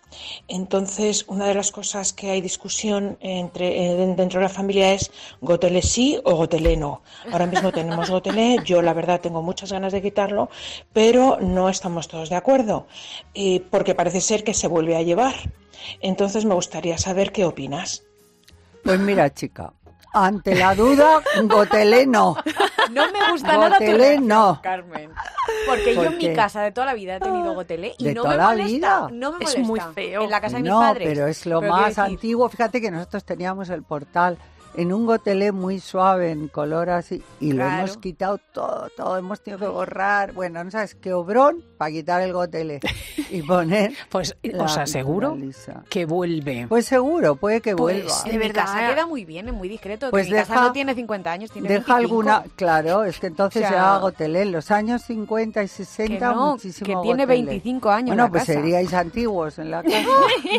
Entonces, 0.47 1.25
una 1.27 1.47
de 1.47 1.55
las 1.55 1.71
cosas 1.71 2.13
que 2.13 2.29
hay 2.29 2.39
discusión 2.41 3.17
entre, 3.19 3.85
eh, 3.91 3.95
den- 3.95 4.15
dentro 4.15 4.39
de 4.39 4.43
la 4.45 4.49
familia 4.53 4.93
es 4.93 5.11
gotelé 5.41 5.81
sí 5.81 6.19
o 6.23 6.35
gotelé 6.35 6.77
no. 6.77 7.01
Ahora 7.31 7.47
mismo 7.47 7.71
tenemos 7.71 8.09
gotelé, 8.09 8.59
yo 8.63 8.81
la 8.81 8.93
verdad 8.93 9.21
tengo 9.21 9.41
muchas 9.41 9.71
ganas 9.71 9.91
de 9.91 10.01
quitarlo, 10.03 10.49
pero 10.93 11.37
no 11.41 11.67
estamos 11.69 12.07
todos 12.07 12.29
de 12.29 12.35
acuerdo, 12.35 12.87
eh, 13.33 13.59
porque 13.71 13.95
parece 13.95 14.21
ser 14.21 14.43
que 14.43 14.53
se 14.53 14.67
vuelve 14.67 14.95
a 14.95 15.01
llevar. 15.01 15.33
Entonces, 15.99 16.45
me 16.45 16.53
gustaría 16.55 16.97
saber 16.99 17.31
qué 17.31 17.45
opinas. 17.45 18.03
Pues 18.83 18.99
mira, 18.99 19.33
chica, 19.33 19.73
ante 20.13 20.55
la 20.55 20.75
duda, 20.75 21.21
gotelé 21.43 22.05
no. 22.05 22.35
No 22.91 23.11
me 23.11 23.31
gusta 23.31 23.53
nada 23.57 23.77
tu 23.77 23.85
Gotelé 23.85 24.19
no. 24.19 24.59
Carmen. 24.61 25.09
Porque 25.67 25.95
yo 25.95 26.03
en 26.03 26.09
¿Por 26.11 26.17
mi 26.17 26.33
casa 26.33 26.61
de 26.61 26.71
toda 26.71 26.87
la 26.87 26.93
vida 26.93 27.15
he 27.15 27.19
tenido 27.19 27.53
gotelé 27.53 27.95
y 27.97 28.03
¿De 28.05 28.13
no 28.13 28.23
toda 28.23 28.33
me 28.33 28.37
la 28.37 28.43
molesta. 28.49 28.67
vida? 28.67 29.09
No 29.11 29.31
me 29.31 29.45
Es 29.45 29.57
molesta. 29.59 29.67
muy 29.87 29.93
feo. 29.95 30.23
En 30.23 30.29
la 30.29 30.41
casa 30.41 30.57
de 30.57 30.63
mis 30.63 30.71
no, 30.71 30.79
padres. 30.79 31.07
pero 31.07 31.27
es 31.27 31.45
lo 31.45 31.59
Pero 31.61 31.71
más 31.73 31.87
decir, 31.87 32.03
antiguo. 32.03 32.49
Fíjate 32.49 32.81
que 32.81 32.91
nosotros 32.91 33.23
teníamos 33.23 33.69
el 33.69 33.83
portal 33.83 34.37
en 34.75 34.91
un 34.93 35.05
gotelé 35.05 35.51
muy 35.51 35.79
suave, 35.79 36.31
en 36.31 36.47
color 36.47 36.89
así, 36.89 37.21
y 37.39 37.53
lo 37.53 37.65
hemos 37.65 37.97
quitado 37.97 38.39
todo, 38.53 38.87
todo. 38.95 39.17
Hemos 39.17 39.41
tenido 39.41 39.59
que 39.59 39.67
borrar, 39.67 40.33
bueno, 40.33 40.63
no 40.63 40.71
sabes 40.71 40.95
qué 40.95 41.13
obrón 41.13 41.63
para 41.77 41.91
quitar 41.91 42.21
el 42.21 42.33
gotelé 42.33 42.79
y 43.29 43.41
poner. 43.41 43.93
Pues 44.09 44.35
la 44.43 44.63
os 44.63 44.77
aseguro 44.77 45.35
que 45.89 46.05
vuelve. 46.05 46.65
Pues 46.69 46.85
seguro, 46.85 47.35
puede 47.35 47.61
que 47.61 47.75
Pues, 47.75 48.03
vuelva. 48.05 48.23
de 48.31 48.37
verdad, 48.37 48.65
casa 48.65 48.85
eh. 48.87 48.93
queda 48.93 49.05
muy 49.07 49.25
bien, 49.25 49.47
es 49.47 49.53
muy 49.53 49.67
discreto. 49.69 50.09
Pues 50.11 50.27
mi 50.27 50.33
casa 50.35 50.53
deja- 50.53 50.65
no 50.67 50.71
tiene 50.71 50.93
50 50.95 51.31
años, 51.31 51.51
tiene 51.51 51.67
Deja 51.67 51.95
25. 51.95 51.95
alguna, 52.29 52.43
claro, 52.55 53.03
es 53.03 53.19
que 53.19 53.27
entonces 53.27 53.63
O 53.65 53.67
sea, 53.67 53.77
ya 53.77 53.97
gotelé 53.97 54.41
en 54.43 54.51
los 54.51 54.69
años 54.71 55.01
50 55.03 55.63
y 55.63 55.67
60 55.67 56.13
que 56.13 56.19
no, 56.35 56.51
muchísimo 56.53 56.85
que 56.85 57.07
tiene 57.07 57.23
gotelé. 57.25 57.45
25 57.45 57.89
años 57.89 58.07
Bueno, 58.09 58.23
la 58.23 58.29
pues 58.29 58.41
casa. 58.45 58.53
seríais 58.53 58.93
antiguos 58.93 59.57
en 59.59 59.71
la 59.71 59.83
casa. 59.83 60.07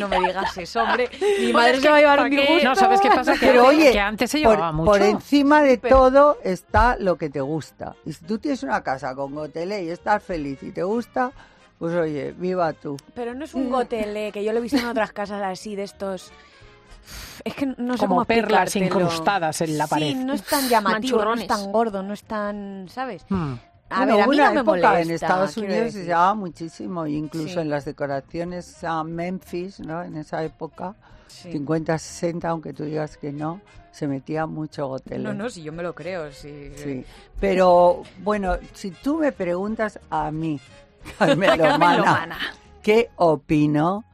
no 0.01 0.09
me 0.09 0.19
digas 0.21 0.57
eso, 0.59 0.83
hombre. 0.83 1.09
Mi 1.41 1.53
madre 1.53 1.81
se 1.81 1.89
va 1.89 1.97
a 1.97 2.01
llevar 2.01 2.19
¿pa' 2.19 2.25
un 2.25 2.31
disgusto. 2.31 2.65
No, 2.65 2.75
¿sabes 2.75 3.01
qué 3.01 3.09
pasa? 3.09 3.33
Que, 3.35 3.47
Pero 3.47 3.67
oye, 3.67 3.93
que 3.93 4.01
antes 4.09 4.31
se 4.31 4.43
por, 4.43 4.53
llevaba 4.55 4.73
mucho. 4.73 4.91
por 4.91 5.03
encima 5.03 5.63
de 5.63 5.79
Pero- 5.79 5.97
todo 5.97 6.39
está 6.45 6.97
lo 6.99 7.17
que 7.17 7.31
te 7.31 7.41
gusta. 7.41 7.95
Y 8.05 8.13
si 8.13 8.25
tú 8.25 8.39
tienes 8.39 8.63
una 8.63 8.83
casa 8.83 9.15
con 9.15 9.35
gotelé 9.35 9.85
y 9.85 9.91
estás 9.91 10.23
feliz 10.23 10.63
y 10.63 10.71
te 10.73 10.83
gusta, 10.83 11.33
pues 11.79 11.95
oye, 11.95 12.33
viva 12.33 12.73
tú. 12.73 12.97
Pero 13.15 13.35
no 13.35 13.45
es 13.45 13.55
un 13.55 13.71
gotelé, 13.71 14.31
que 14.33 14.45
yo 14.45 14.53
lo 14.53 14.59
he 14.59 14.63
visto 14.63 14.79
en 14.79 14.87
otras 14.87 15.13
casas 15.13 15.43
así, 15.43 15.75
de 15.77 15.83
estos... 15.85 16.33
Es 17.45 17.55
que 17.55 17.67
no 17.67 17.95
sé 17.95 17.99
Como 18.07 18.15
cómo 18.17 18.25
perlas 18.25 18.75
incrustadas 18.77 19.61
en 19.61 19.77
la 19.77 19.87
pared. 19.87 20.09
Sí, 20.13 20.15
no 20.15 20.33
es 20.33 20.43
tan 20.45 20.69
llamativo, 20.69 21.23
no 21.23 21.35
es 21.35 21.47
tan 21.47 21.71
gordo, 21.71 22.03
no 22.03 22.15
es 22.15 22.23
tan... 22.25 22.87
¿sabes? 22.89 23.27
Hmm. 23.29 23.55
A 23.91 23.99
Bueno, 23.99 24.15
ver, 24.15 24.23
a 24.25 24.27
mí 24.29 24.37
una 24.37 24.45
no 24.49 24.55
me 24.55 24.61
época 24.61 24.71
molesta. 24.89 25.01
en 25.03 25.11
Estados 25.11 25.57
Unidos 25.59 25.77
se 25.77 25.85
decir. 25.85 26.05
llevaba 26.07 26.35
muchísimo, 26.35 27.07
incluso 27.07 27.49
Sí. 27.55 27.59
en 27.61 27.69
las 27.69 27.85
decoraciones 27.85 28.83
a 28.83 29.05
Memphis, 29.05 29.81
¿no? 29.81 30.03
En 30.03 30.17
esa 30.17 30.43
época, 30.43 30.95
Sí. 31.35 31.53
50, 31.53 31.99
60, 31.99 32.49
aunque 32.49 32.73
tú 32.73 32.85
digas 32.85 33.17
que 33.17 33.33
no, 33.33 33.61
se 33.91 34.07
metía 34.07 34.47
mucho 34.47 34.87
gotelé. 34.87 35.25
No, 35.25 35.35
no, 35.35 35.51
si 35.51 35.63
yo 35.63 35.73
me 35.73 35.83
lo 35.83 35.95
creo, 35.95 36.31
sí. 36.33 36.73
Sí, 36.77 37.05
pero 37.41 38.03
bueno, 38.23 38.57
si 38.73 38.91
tú 38.91 39.19
me 39.19 39.33
preguntas 39.33 39.99
a 40.11 40.31
mí, 40.31 40.61
Lomana, 41.21 41.97
Lomana. 41.97 42.39
¿qué 42.83 43.11
opino? 43.17 44.05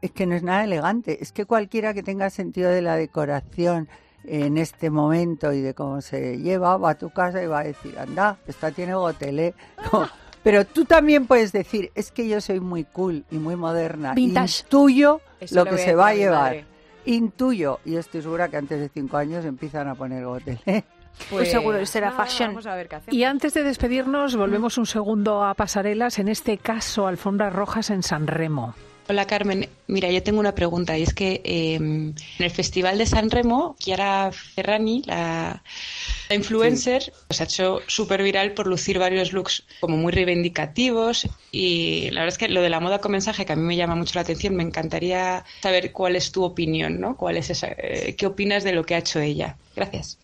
Es 0.00 0.12
que 0.12 0.26
no 0.26 0.34
es 0.34 0.42
nada 0.42 0.64
elegante. 0.64 1.22
Es 1.22 1.32
que 1.32 1.44
cualquiera 1.44 1.92
que 1.92 2.02
tenga 2.02 2.30
sentido 2.30 2.70
de 2.70 2.82
la 2.82 2.96
decoración 2.96 3.88
en 4.24 4.58
este 4.58 4.90
momento 4.90 5.52
y 5.52 5.60
de 5.60 5.74
cómo 5.74 6.00
se 6.00 6.38
lleva, 6.38 6.76
va 6.76 6.90
a 6.90 6.98
tu 6.98 7.10
casa 7.10 7.42
y 7.42 7.46
va 7.46 7.60
a 7.60 7.64
decir, 7.64 7.98
anda, 7.98 8.38
esta 8.46 8.70
tiene 8.70 8.94
gotelé. 8.94 9.54
Pero 10.48 10.64
tú 10.64 10.86
también 10.86 11.26
puedes 11.26 11.52
decir, 11.52 11.92
es 11.94 12.10
que 12.10 12.26
yo 12.26 12.40
soy 12.40 12.58
muy 12.58 12.84
cool 12.84 13.22
y 13.30 13.36
muy 13.36 13.54
moderna. 13.54 14.14
Vintage. 14.14 14.62
Intuyo 14.62 15.20
Eso 15.40 15.54
lo 15.56 15.66
que 15.66 15.76
se 15.76 15.94
va 15.94 16.08
a 16.08 16.14
llevar. 16.14 16.40
madre. 16.40 16.64
Intuyo, 17.04 17.80
y 17.84 17.96
estoy 17.96 18.22
segura 18.22 18.48
que 18.48 18.56
antes 18.56 18.80
de 18.80 18.88
cinco 18.88 19.18
años 19.18 19.44
empiezan 19.44 19.88
a 19.88 19.94
poner 19.94 20.24
gotelé. 20.24 20.84
Pues 21.30 21.50
seguro 21.50 21.78
que 21.78 21.86
será 21.86 22.12
fashion. 22.12 22.50
Vamos 22.50 22.66
a 22.66 22.76
ver 22.76 22.88
qué 22.88 22.94
hacemos. 22.94 23.14
Y 23.14 23.24
antes 23.24 23.52
de 23.52 23.64
despedirnos, 23.64 24.36
volvemos 24.36 24.78
un 24.78 24.86
segundo 24.86 25.44
a 25.44 25.52
pasarelas, 25.52 26.18
en 26.18 26.28
este 26.28 26.56
caso 26.56 27.08
alfombras 27.08 27.52
rojas 27.52 27.90
en 27.90 28.02
San 28.02 28.26
Remo. 28.28 28.74
Hola 29.10 29.26
Carmen, 29.26 29.68
mira, 29.86 30.10
yo 30.10 30.22
tengo 30.22 30.38
una 30.38 30.54
pregunta 30.54 30.98
y 30.98 31.02
es 31.02 31.14
que 31.14 31.40
eh, 31.44 31.74
en 31.76 32.14
el 32.38 32.50
Festival 32.50 32.98
de 32.98 33.06
San 33.06 33.30
Remo, 33.30 33.74
Chiara 33.78 34.30
Ferrani, 34.32 35.02
la, 35.06 35.62
la 36.28 36.34
influencer, 36.36 37.10
pues 37.26 37.40
ha 37.40 37.44
hecho 37.44 37.80
súper 37.86 38.22
viral 38.22 38.52
por 38.52 38.66
lucir 38.66 38.98
varios 38.98 39.32
looks 39.32 39.64
como 39.80 39.96
muy 39.96 40.12
reivindicativos 40.12 41.26
y 41.50 42.10
la 42.10 42.20
verdad 42.20 42.34
es 42.34 42.38
que 42.38 42.48
lo 42.48 42.60
de 42.60 42.68
la 42.68 42.80
moda 42.80 43.00
con 43.00 43.12
mensaje 43.12 43.46
que 43.46 43.52
a 43.54 43.56
mí 43.56 43.62
me 43.62 43.76
llama 43.76 43.94
mucho 43.96 44.12
la 44.16 44.22
atención, 44.22 44.54
me 44.56 44.62
encantaría 44.62 45.44
saber 45.62 45.92
cuál 45.92 46.14
es 46.16 46.30
tu 46.30 46.44
opinión, 46.44 47.00
¿no? 47.00 47.16
¿Cuál 47.16 47.38
es 47.38 47.48
esa, 47.50 47.68
eh, 47.78 48.14
¿Qué 48.16 48.26
opinas 48.26 48.62
de 48.64 48.72
lo 48.72 48.84
que 48.84 48.94
ha 48.94 48.98
hecho 48.98 49.20
ella? 49.20 49.56
Gracias. 49.74 50.18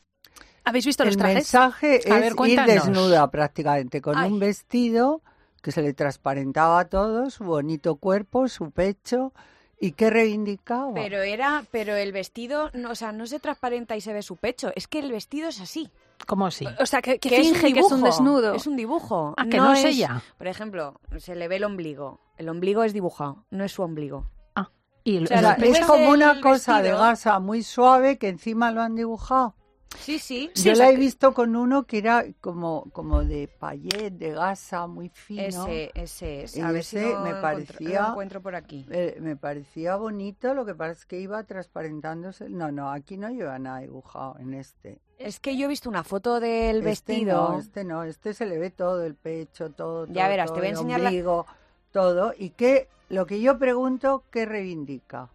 ¿Habéis 0.65 0.87
visto 0.87 1.05
los 1.05 1.17
El 1.17 1.17
trajes? 1.17 1.47
mensaje 1.47 1.93
A 2.09 2.19
es 2.19 2.19
ver, 2.19 2.37
ir 2.41 2.65
cuéntanos. 2.65 2.65
desnuda 2.65 3.31
prácticamente, 3.31 4.01
con 4.01 4.21
Ay. 4.21 4.31
un 4.31 4.39
vestido 4.39 5.23
que 5.65 5.73
se 5.73 5.81
le 5.81 5.95
transparentaba 5.95 6.85
todo, 6.85 7.31
su 7.31 7.43
bonito 7.45 7.97
cuerpo, 7.97 8.49
su 8.49 8.71
pecho, 8.71 9.33
y 9.81 9.93
que 9.93 10.11
reivindicaba. 10.11 10.93
Pero 10.93 11.23
era, 11.23 11.65
pero 11.71 11.95
el 11.97 12.13
vestido, 12.13 12.71
no, 12.75 12.91
o 12.91 12.95
sea, 12.95 13.13
no 13.13 13.27
se 13.27 13.41
transparenta 13.41 13.97
y 13.97 14.03
se 14.03 14.13
ve 14.13 14.21
su 14.23 14.37
pecho. 14.37 14.71
Es 14.77 14.87
que 14.89 14.99
el 14.99 15.11
vestido 15.11 15.49
es 15.49 15.61
así. 15.63 15.91
¿Cómo 16.27 16.47
así? 16.47 16.67
O 16.81 16.85
sea, 16.87 17.01
que, 17.01 17.19
que 17.19 17.31
Que 17.31 17.41
es 17.41 17.49
un 17.49 17.55
finge 17.55 17.73
que 17.73 17.81
es 17.81 17.91
un 17.91 18.03
desnudo. 18.03 18.55
Es 18.55 18.67
un 18.67 18.77
dibujo. 18.77 19.33
Ah, 19.39 19.47
que 19.51 19.57
no 19.57 19.73
es 19.73 19.85
ella. 19.85 20.23
Por 20.37 20.47
ejemplo, 20.49 21.01
se 21.17 21.35
le 21.35 21.49
ve 21.49 21.57
el 21.57 21.65
ombligo. 21.65 22.21
El 22.37 22.51
ombligo 22.51 22.85
es 22.85 22.93
dibujado, 22.93 23.45
no 23.51 23.65
es 23.65 23.73
su 23.73 23.83
ombligo. 23.83 24.29
Ah, 24.55 24.71
y 25.03 25.17
el- 25.17 25.25
O 25.25 25.27
sea, 25.29 25.39
O 25.39 25.41
sea, 25.41 25.55
si 25.57 25.63
tú 25.63 25.73
es 25.73 25.81
como 25.87 26.11
una 26.11 26.41
cosa 26.43 26.83
de 26.83 26.91
gasa 26.93 27.39
muy 27.41 27.63
suave 27.63 28.19
que 28.19 28.29
encima 28.29 28.71
lo 28.71 28.83
han 28.83 28.95
dibujado. 28.95 29.55
Sí, 30.01 30.19
sí. 30.19 30.51
Sí, 30.55 30.65
Yo 30.65 30.73
o 30.73 30.75
la 30.77 30.91
he 30.91 30.97
visto 30.97 31.33
con 31.33 31.57
uno 31.57 31.85
que 31.85 31.99
era 31.99 32.25
como, 32.41 32.85
como 32.93 33.25
de 33.25 33.49
payet, 33.49 34.13
de 34.13 34.33
gasa, 34.33 34.87
muy 34.87 35.09
fino. 35.09 35.43
Ese, 35.67 35.91
ese 35.95 36.43
es. 36.45 36.59
A 36.59 36.73
ver 36.73 36.85
si 36.85 36.99
Ese 36.99 37.13
lo 37.13 37.21
me 37.21 37.35
parecía- 37.37 38.03
lo 38.03 38.09
encuentro 38.11 38.43
por 38.43 38.55
aquí. 38.55 38.85
Eh, 38.91 39.17
me 39.21 39.37
parecía 39.37 39.97
bonito, 39.97 40.53
lo 40.55 40.67
que 40.67 40.75
pasa 40.75 40.93
es 40.93 41.07
que 41.07 41.21
iba 41.21 41.43
transparentándose. 41.45 42.49
No, 42.51 42.71
no, 42.71 42.91
aquí 42.91 43.17
no 43.17 43.31
lleva 43.31 43.59
nada 43.59 43.79
dibujado 43.81 44.37
en 44.39 44.55
este. 44.55 45.01
Es 45.19 45.41
que 45.41 45.57
yo 45.57 45.67
he 45.67 45.69
visto 45.69 45.89
una 45.89 46.05
foto 46.05 46.41
del 46.41 46.77
Este 46.79 46.85
vestido. 47.15 47.51
no, 47.53 47.59
este 47.59 47.85
no, 47.85 48.05
este 48.05 48.35
se 48.35 48.47
le 48.47 48.59
ve 48.59 48.71
todo, 48.71 49.05
el 49.05 49.15
pecho, 49.15 49.71
todo, 49.71 50.07
Ya 50.07 50.13
todo, 50.23 50.29
verás, 50.29 50.47
todo, 50.49 50.55
te 50.55 50.61
voy 50.61 50.67
a 50.67 50.71
enseñar 50.71 51.01
la- 51.01 51.09
ombligo, 51.09 51.47
todo. 51.93 52.33
Y 52.37 52.51
que 52.51 52.89
lo 53.09 53.25
que 53.27 53.41
yo 53.41 53.59
pregunto, 53.59 54.25
¿qué 54.31 54.45
reivindica? 54.45 55.31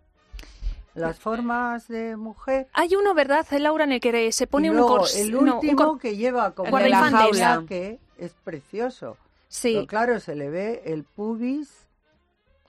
Las 0.95 1.19
formas 1.19 1.87
de 1.87 2.15
mujer. 2.15 2.67
Hay 2.73 2.95
uno, 2.95 3.13
¿verdad, 3.13 3.45
Laura, 3.51 3.83
en 3.83 3.93
el 3.93 3.99
que 4.01 4.31
se 4.31 4.47
pone 4.47 4.69
un 4.69 4.77
luego 4.77 4.97
cors... 4.97 5.15
el 5.15 5.31
no, 5.31 5.39
un 5.39 5.49
último 5.49 5.97
que 5.97 6.17
lleva 6.17 6.51
como 6.51 6.77
El 6.77 6.83
de 6.83 6.89
la 6.89 7.09
jaula. 7.09 7.63
que 7.67 7.99
es 8.17 8.33
precioso. 8.43 9.17
Sí. 9.47 9.73
Pero 9.75 9.87
claro, 9.87 10.19
se 10.19 10.35
le 10.35 10.49
ve 10.49 10.81
el 10.85 11.03
pubis 11.03 11.87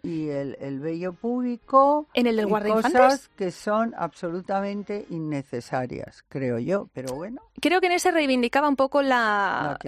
y 0.02 0.28
el, 0.28 0.56
el 0.60 0.80
vello 0.80 1.12
púbico 1.12 2.06
En 2.14 2.26
el 2.26 2.36
del 2.36 2.48
y 2.48 2.50
cosas 2.50 3.28
que 3.36 3.50
son 3.50 3.94
absolutamente 3.96 5.06
innecesarias, 5.10 6.24
creo 6.28 6.58
yo. 6.58 6.88
Pero 6.92 7.14
bueno, 7.14 7.42
Creo 7.60 7.80
que 7.80 7.88
en 7.88 7.92
ese 7.92 8.10
reivindicaba 8.10 8.68
un 8.68 8.76
poco 8.76 9.02
la, 9.02 9.78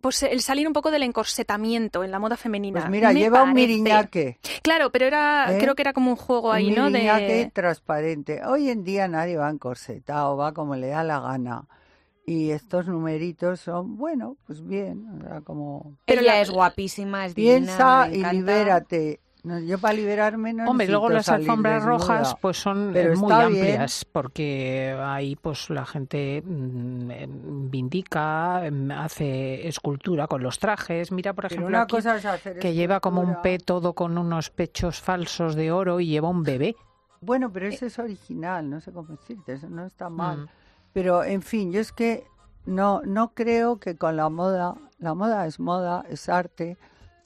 pues, 0.00 0.22
el 0.22 0.40
salir 0.42 0.66
un 0.66 0.74
poco 0.74 0.90
del 0.90 1.02
encorsetamiento 1.02 2.04
en 2.04 2.10
la 2.10 2.18
moda 2.18 2.36
femenina. 2.36 2.80
pues 2.80 2.90
mira, 2.90 3.12
me 3.12 3.20
lleva 3.20 3.42
un 3.42 3.54
miriñaque. 3.54 4.38
Claro, 4.62 4.90
pero 4.90 5.06
era, 5.06 5.46
¿Eh? 5.50 5.58
creo 5.58 5.74
que 5.74 5.82
era 5.82 5.92
como 5.92 6.10
un 6.10 6.16
juego 6.16 6.52
ahí, 6.52 6.68
un 6.68 6.74
¿no? 6.74 6.90
miriñaque 6.90 7.34
De... 7.34 7.50
transparente. 7.50 8.44
Hoy 8.44 8.68
en 8.68 8.84
día 8.84 9.08
nadie 9.08 9.36
va 9.36 9.48
encorsetado, 9.48 10.36
va 10.36 10.52
como 10.52 10.76
le 10.76 10.88
da 10.88 11.02
la 11.04 11.20
gana. 11.20 11.64
Y 12.26 12.50
estos 12.50 12.86
numeritos 12.88 13.60
son, 13.60 13.96
bueno, 13.96 14.36
pues 14.46 14.66
bien, 14.66 15.06
o 15.16 15.28
sea, 15.28 15.40
como... 15.42 15.96
Pero 16.06 16.22
Ella 16.22 16.40
es 16.40 16.50
guapísima, 16.50 17.24
es 17.24 17.36
divina. 17.36 17.56
Piensa 17.58 18.08
y 18.08 18.24
libérate. 18.34 19.20
No, 19.46 19.60
yo 19.60 19.78
para 19.78 19.94
liberarme 19.94 20.52
no 20.52 20.68
Hombre, 20.68 20.88
luego 20.88 21.08
las 21.08 21.28
alfombras 21.28 21.74
desnuda. 21.74 21.98
rojas 21.98 22.36
pues 22.40 22.56
son 22.56 22.96
eh, 22.96 23.14
muy 23.14 23.32
bien. 23.32 23.42
amplias 23.42 24.04
porque 24.04 24.98
ahí 25.00 25.36
pues 25.36 25.70
la 25.70 25.86
gente 25.86 26.42
mm, 26.44 27.10
eh, 27.12 27.28
vindica, 27.28 28.66
em, 28.66 28.90
hace 28.90 29.68
escultura 29.68 30.26
con 30.26 30.42
los 30.42 30.58
trajes. 30.58 31.12
Mira, 31.12 31.32
por 31.32 31.46
ejemplo, 31.46 31.68
una 31.68 31.82
aquí, 31.82 31.94
cosa 31.94 32.16
es 32.16 32.24
hacer 32.24 32.58
que 32.58 32.74
lleva 32.74 32.98
como 32.98 33.20
un 33.20 33.28
escultura. 33.28 33.42
P 33.42 33.58
todo 33.60 33.92
con 33.92 34.18
unos 34.18 34.50
pechos 34.50 35.00
falsos 35.00 35.54
de 35.54 35.70
oro 35.70 36.00
y 36.00 36.08
lleva 36.08 36.28
un 36.28 36.42
bebé. 36.42 36.74
Bueno, 37.20 37.52
pero 37.52 37.68
ese 37.68 37.86
es 37.86 38.00
original, 38.00 38.68
no 38.68 38.80
sé 38.80 38.90
cómo 38.90 39.10
decirte, 39.10 39.52
eso 39.52 39.68
no 39.68 39.86
está 39.86 40.10
mal. 40.10 40.38
Mm. 40.38 40.48
Pero, 40.92 41.22
en 41.22 41.42
fin, 41.42 41.70
yo 41.70 41.80
es 41.80 41.92
que 41.92 42.24
no, 42.64 43.00
no 43.04 43.32
creo 43.32 43.78
que 43.78 43.96
con 43.96 44.16
la 44.16 44.28
moda, 44.28 44.74
la 44.98 45.14
moda 45.14 45.46
es 45.46 45.60
moda, 45.60 46.04
es 46.08 46.28
arte, 46.28 46.76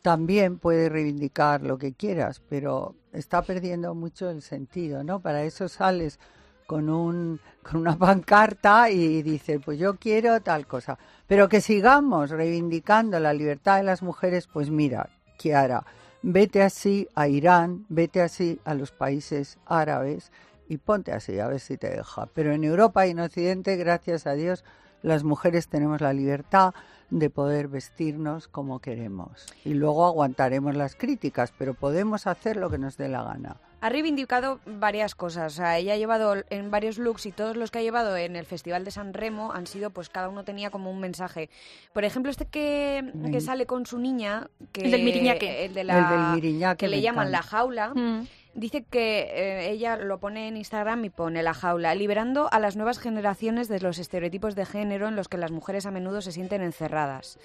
también 0.03 0.59
puede 0.59 0.89
reivindicar 0.89 1.63
lo 1.63 1.79
que 1.79 1.93
quieras, 1.93 2.43
pero 2.49 2.95
está 3.13 3.43
perdiendo 3.43 3.95
mucho 3.95 4.31
el 4.31 4.43
sentido, 4.43 5.05
¿no? 5.05 5.21
Para 5.21 5.43
eso 5.43 5.69
sales 5.69 6.19
con 6.67 6.89
un 6.89 7.41
con 7.63 7.81
una 7.81 7.97
pancarta 7.99 8.91
y 8.91 9.23
dices, 9.23 9.61
pues 9.65 9.79
yo 9.79 9.97
quiero 9.97 10.41
tal 10.41 10.67
cosa. 10.67 10.99
Pero 11.27 11.49
que 11.49 11.61
sigamos 11.61 12.31
reivindicando 12.31 13.19
la 13.21 13.33
libertad 13.33 13.79
de 13.79 13.83
las 13.85 14.03
mujeres, 14.03 14.47
pues 14.47 14.71
mira, 14.71 15.11
Kiara, 15.37 15.85
vete 16.23 16.63
así 16.63 17.09
a 17.15 17.29
Irán, 17.29 17.87
vete 17.89 18.23
así 18.23 18.61
a 18.65 18.75
los 18.75 18.93
países 18.93 19.59
árabes 19.67 20.33
y 20.69 20.79
ponte 20.79 21.13
así, 21.13 21.39
a 21.39 21.49
ver 21.49 21.61
si 21.61 21.77
te 21.77 21.91
deja. 21.91 22.27
Pero 22.35 22.53
en 22.53 22.65
Europa 22.65 23.07
y 23.07 23.11
en 23.11 23.21
Occidente, 23.21 23.77
gracias 23.77 24.27
a 24.27 24.35
Dios, 24.35 24.65
las 25.03 25.25
mujeres 25.25 25.69
tenemos 25.69 26.01
la 26.01 26.13
libertad 26.13 26.73
de 27.11 27.31
poder 27.31 27.69
vestirnos 27.69 28.49
como 28.49 28.79
queremos. 28.81 29.47
Y 29.65 29.75
luego 29.75 30.07
aguantaremos 30.07 30.77
las 30.77 30.95
críticas, 30.95 31.53
pero 31.59 31.75
podemos 31.75 32.27
hacer 32.27 32.57
lo 32.57 32.71
que 32.71 32.79
nos 32.79 32.97
dé 32.97 33.09
la 33.09 33.23
gana. 33.23 33.57
Ha 33.83 33.89
reivindicado 33.89 34.61
varias 34.67 35.15
cosas. 35.15 35.55
O 35.55 35.57
sea, 35.57 35.79
ella 35.79 35.95
ha 35.95 35.97
llevado 35.97 36.35
en 36.51 36.71
varios 36.71 36.99
looks 36.99 37.25
y 37.25 37.33
todos 37.33 37.57
los 37.57 37.71
que 37.71 37.79
ha 37.79 37.83
llevado 37.83 38.15
en 38.17 38.37
el 38.37 38.45
Festival 38.45 38.85
de 38.85 38.91
San 38.91 39.15
Remo 39.15 39.53
han 39.53 39.67
sido, 39.67 39.89
pues 39.91 40.11
cada 40.11 40.29
uno 40.29 40.45
tenía 40.45 40.71
como 40.71 40.91
un 40.91 41.01
mensaje. 41.01 41.49
Por 41.95 42.05
ejemplo, 42.05 42.31
este 42.31 42.45
que, 42.45 43.11
que 43.33 43.39
Mm. 43.39 43.41
sale 43.41 43.65
con 43.67 43.87
su 43.87 43.99
niña, 43.99 44.49
que, 44.73 44.83
El 44.83 44.91
del 44.91 45.03
miriñaque. 45.03 45.65
el 45.65 45.73
de 45.73 45.85
la, 45.85 45.99
El 45.99 46.09
del 46.11 46.35
miriñaque 46.43 46.77
que 46.85 46.89
le 46.89 47.01
llaman 47.01 47.33
la 47.33 47.43
jaula. 47.43 47.95
Mm. 47.95 48.27
Dice 48.55 48.83
que 48.83 49.21
eh, 49.21 49.71
ella 49.71 49.97
lo 49.97 50.19
pone 50.19 50.49
en 50.49 50.57
Instagram 50.57 51.05
y 51.05 51.11
pone 51.11 51.43
la 51.43 51.55
jaula, 51.55 51.95
liberando 51.95 52.53
a 52.53 52.59
las 52.59 52.77
nuevas 52.77 52.99
generaciones 52.99 53.69
de 53.69 53.81
los 53.81 53.99
estereotipos 53.99 54.57
de 54.57 54.67
género 54.67 55.07
en 55.07 55.15
los 55.15 55.29
que 55.29 55.37
las 55.37 55.53
mujeres 55.53 55.87
a 55.87 55.93
menudo 55.93 56.21
se 56.21 56.33
sienten 56.33 56.63
encerradas. 56.63 57.39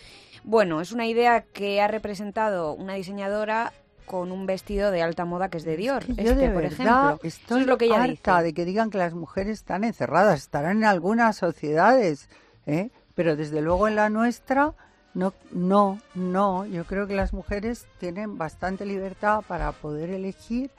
Bueno, 0.44 0.82
es 0.82 0.92
una 0.92 1.06
idea 1.06 1.42
que 1.42 1.80
ha 1.80 1.88
representado 1.88 2.74
una 2.74 2.96
diseñadora 2.96 3.72
con 4.06 4.32
un 4.32 4.46
vestido 4.46 4.92
de 4.92 5.02
alta 5.02 5.26
moda 5.26 5.50
que 5.50 5.58
es 5.58 5.64
de 5.64 5.78
Dior. 5.78 6.06
Yo 6.08 6.14
este, 6.18 6.36
de 6.36 6.50
por 6.50 6.66
ejemplo. 6.66 7.20
Estoy 7.24 7.62
es 7.62 7.68
lo 7.68 7.78
que 7.78 7.86
ella 7.86 8.04
harta 8.04 8.38
dice. 8.38 8.44
de 8.44 8.54
que 8.54 8.66
digan 8.66 8.90
que 8.90 8.98
las 8.98 9.14
mujeres 9.14 9.60
están 9.60 9.84
encerradas. 9.84 10.42
Estarán 10.42 10.78
en 10.78 10.86
algunas 10.86 11.38
sociedades, 11.38 12.30
¿eh? 12.66 12.90
pero 13.14 13.36
desde 13.36 13.62
luego 13.62 13.88
en 13.88 13.96
la 13.96 14.10
nuestra 14.10 14.74
no, 15.14 15.34
no, 15.52 16.00
no. 16.14 16.66
Yo 16.66 16.84
creo 16.86 17.08
que 17.08 17.16
las 17.16 17.34
mujeres 17.34 17.88
tienen 18.00 18.38
bastante 18.38 18.86
libertad 18.86 19.44
para 19.48 19.72
poder 19.72 20.10
elegir 20.10 20.72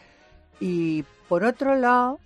y 0.60 1.04
por 1.28 1.44
otro 1.44 1.74
lado 1.74 2.18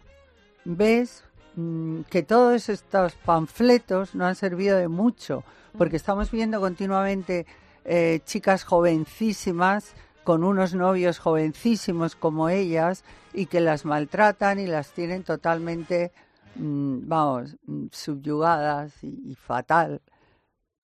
ves 0.64 1.24
mm, 1.56 2.02
que 2.02 2.22
todos 2.22 2.68
estos 2.68 3.14
panfletos 3.14 4.14
no 4.14 4.26
han 4.26 4.36
servido 4.36 4.76
de 4.78 4.88
mucho 4.88 5.44
porque 5.76 5.96
estamos 5.96 6.30
viendo 6.30 6.60
continuamente 6.60 7.46
eh, 7.84 8.20
chicas 8.24 8.64
jovencísimas 8.64 9.94
con 10.24 10.44
unos 10.44 10.74
novios 10.74 11.18
jovencísimos 11.18 12.14
como 12.14 12.48
ellas 12.48 13.04
y 13.32 13.46
que 13.46 13.60
las 13.60 13.84
maltratan 13.84 14.58
y 14.58 14.66
las 14.66 14.92
tienen 14.92 15.22
totalmente, 15.24 16.12
mm, 16.56 17.08
vamos, 17.08 17.56
mm, 17.66 17.86
subyugadas 17.90 18.92
y, 19.02 19.34
fatal. 19.34 20.02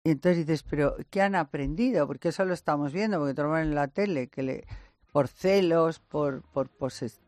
Y 0.04 0.10
entonces 0.12 0.46
dices, 0.46 0.62
pero 0.68 0.96
¿qué 1.10 1.20
han 1.22 1.34
aprendido? 1.34 2.06
Porque 2.06 2.28
eso 2.28 2.44
lo 2.44 2.54
estamos 2.54 2.92
viendo, 2.92 3.18
porque 3.18 3.34
todo 3.34 3.58
en 3.58 3.74
la 3.74 3.88
tele, 3.88 4.28
que 4.28 4.42
le, 4.42 4.64
por 5.12 5.28
celos, 5.28 5.98
por, 5.98 6.42
por, 6.42 6.68
poses- 6.68 7.20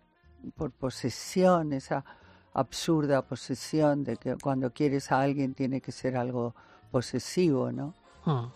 por 0.56 0.70
posesión, 0.72 1.72
esa 1.72 2.04
absurda 2.54 3.22
posesión 3.22 4.04
de 4.04 4.16
que 4.16 4.36
cuando 4.36 4.72
quieres 4.72 5.12
a 5.12 5.20
alguien 5.20 5.54
tiene 5.54 5.80
que 5.80 5.92
ser 5.92 6.16
algo 6.16 6.54
posesivo, 6.90 7.70
¿no? 7.72 7.94
Mm. 8.24 8.52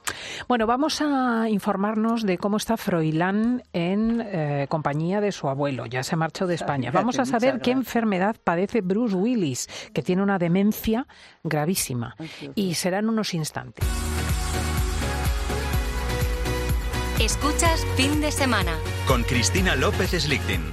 Bueno, 0.48 0.66
vamos 0.66 1.00
a 1.00 1.48
informarnos 1.48 2.24
de 2.24 2.36
cómo 2.36 2.56
está 2.56 2.76
Froilán 2.76 3.62
en 3.72 4.20
eh, 4.20 4.66
compañía 4.68 5.20
de 5.20 5.32
su 5.32 5.48
abuelo. 5.48 5.86
Ya 5.86 6.02
se 6.02 6.16
marchó 6.16 6.46
de 6.46 6.54
España. 6.62 6.90
Vamos 6.90 7.18
a 7.18 7.24
saber 7.24 7.60
qué 7.60 7.70
enfermedad 7.70 8.36
padece 8.42 8.80
Bruce 8.80 9.14
Willis, 9.14 9.68
que 9.94 10.02
tiene 10.02 10.22
una 10.22 10.38
demencia 10.38 11.06
gravísima. 11.42 12.16
Y 12.54 12.74
será 12.74 12.98
en 12.98 13.08
unos 13.08 13.34
instantes. 13.34 13.86
Escuchas 17.20 17.86
fin 17.96 18.20
de 18.20 18.32
semana. 18.32 18.72
Con 19.06 19.22
Cristina 19.22 19.76
López 19.76 20.10
Slichting. 20.10 20.72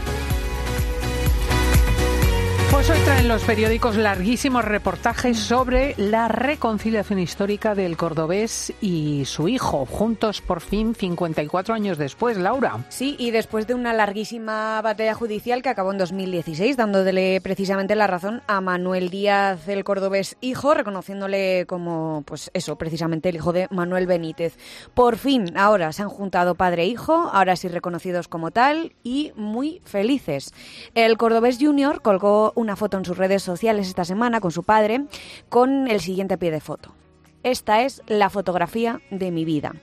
Pues 2.81 2.97
hoy 2.97 3.05
traen 3.05 3.27
los 3.27 3.43
periódicos 3.43 3.95
larguísimos 3.95 4.65
reportajes 4.65 5.37
sobre 5.37 5.93
la 5.97 6.27
reconciliación 6.27 7.19
histórica 7.19 7.75
del 7.75 7.95
cordobés 7.95 8.73
y 8.81 9.25
su 9.25 9.47
hijo, 9.47 9.85
juntos 9.85 10.41
por 10.41 10.61
fin 10.61 10.95
54 10.95 11.75
años 11.75 11.99
después, 11.99 12.37
Laura. 12.37 12.83
Sí, 12.89 13.15
y 13.19 13.29
después 13.29 13.67
de 13.67 13.75
una 13.75 13.93
larguísima 13.93 14.81
batalla 14.81 15.13
judicial 15.13 15.61
que 15.61 15.69
acabó 15.69 15.91
en 15.91 15.99
2016, 15.99 16.75
dándole 16.75 17.39
precisamente 17.41 17.93
la 17.93 18.07
razón 18.07 18.41
a 18.47 18.61
Manuel 18.61 19.11
Díaz, 19.11 19.67
el 19.67 19.83
cordobés 19.83 20.35
hijo, 20.41 20.73
reconociéndole 20.73 21.67
como, 21.67 22.23
pues 22.25 22.49
eso, 22.55 22.79
precisamente 22.79 23.29
el 23.29 23.35
hijo 23.35 23.53
de 23.53 23.67
Manuel 23.69 24.07
Benítez. 24.07 24.57
Por 24.95 25.17
fin, 25.17 25.55
ahora 25.55 25.93
se 25.93 26.01
han 26.01 26.09
juntado 26.09 26.55
padre 26.55 26.81
e 26.81 26.87
hijo, 26.87 27.29
ahora 27.31 27.55
sí 27.55 27.67
reconocidos 27.67 28.27
como 28.27 28.49
tal 28.49 28.95
y 29.03 29.33
muy 29.35 29.83
felices. 29.85 30.51
El 30.95 31.17
cordobés 31.17 31.59
junior 31.59 32.01
colgó 32.01 32.53
una 32.55 32.70
foto 32.75 32.97
en 32.97 33.05
sus 33.05 33.17
redes 33.17 33.43
sociales 33.43 33.87
esta 33.87 34.05
semana 34.05 34.39
con 34.39 34.51
su 34.51 34.63
padre 34.63 35.05
con 35.49 35.87
el 35.87 36.01
siguiente 36.01 36.37
pie 36.37 36.51
de 36.51 36.61
foto. 36.61 36.93
Esta 37.43 37.81
es 37.81 38.03
la 38.07 38.29
fotografía 38.29 39.01
de 39.09 39.31
mi 39.31 39.45
vida. 39.45 39.73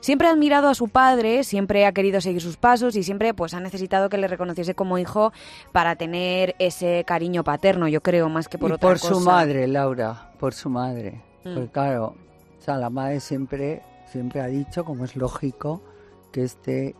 Siempre 0.00 0.28
ha 0.28 0.30
admirado 0.30 0.68
a 0.68 0.74
su 0.74 0.88
padre, 0.88 1.42
siempre 1.42 1.84
ha 1.84 1.92
querido 1.92 2.20
seguir 2.20 2.40
sus 2.40 2.56
pasos 2.56 2.94
y 2.94 3.02
siempre 3.02 3.34
pues 3.34 3.54
ha 3.54 3.60
necesitado 3.60 4.08
que 4.08 4.18
le 4.18 4.28
reconociese 4.28 4.74
como 4.74 4.98
hijo 4.98 5.32
para 5.72 5.96
tener 5.96 6.54
ese 6.60 7.02
cariño 7.04 7.42
paterno, 7.42 7.88
yo 7.88 8.02
creo, 8.02 8.28
más 8.28 8.48
que 8.48 8.56
por 8.56 8.70
y 8.70 8.74
otra 8.74 8.88
por 8.88 9.00
cosa. 9.00 9.14
su 9.14 9.20
madre, 9.20 9.66
Laura, 9.66 10.30
por 10.38 10.54
su 10.54 10.70
madre. 10.70 11.20
Mm. 11.44 11.54
Porque 11.54 11.70
claro, 11.70 12.14
o 12.58 12.62
sea, 12.62 12.76
la 12.76 12.88
madre 12.88 13.18
siempre, 13.18 13.82
siempre 14.06 14.40
ha 14.40 14.46
dicho, 14.46 14.84
como 14.84 15.04
es 15.04 15.16
lógico, 15.16 15.82
que 16.30 16.44
este 16.44 16.94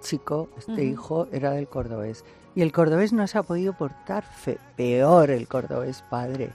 chico, 0.00 0.48
este 0.58 0.84
hijo, 0.84 1.28
era 1.32 1.52
del 1.52 1.68
cordobés. 1.68 2.24
Y 2.60 2.62
el 2.62 2.72
cordobés 2.72 3.14
no 3.14 3.26
se 3.26 3.38
ha 3.38 3.42
podido 3.42 3.72
portar 3.72 4.22
fe- 4.22 4.58
peor 4.76 5.30
el 5.30 5.48
cordobés 5.48 6.04
padre. 6.10 6.50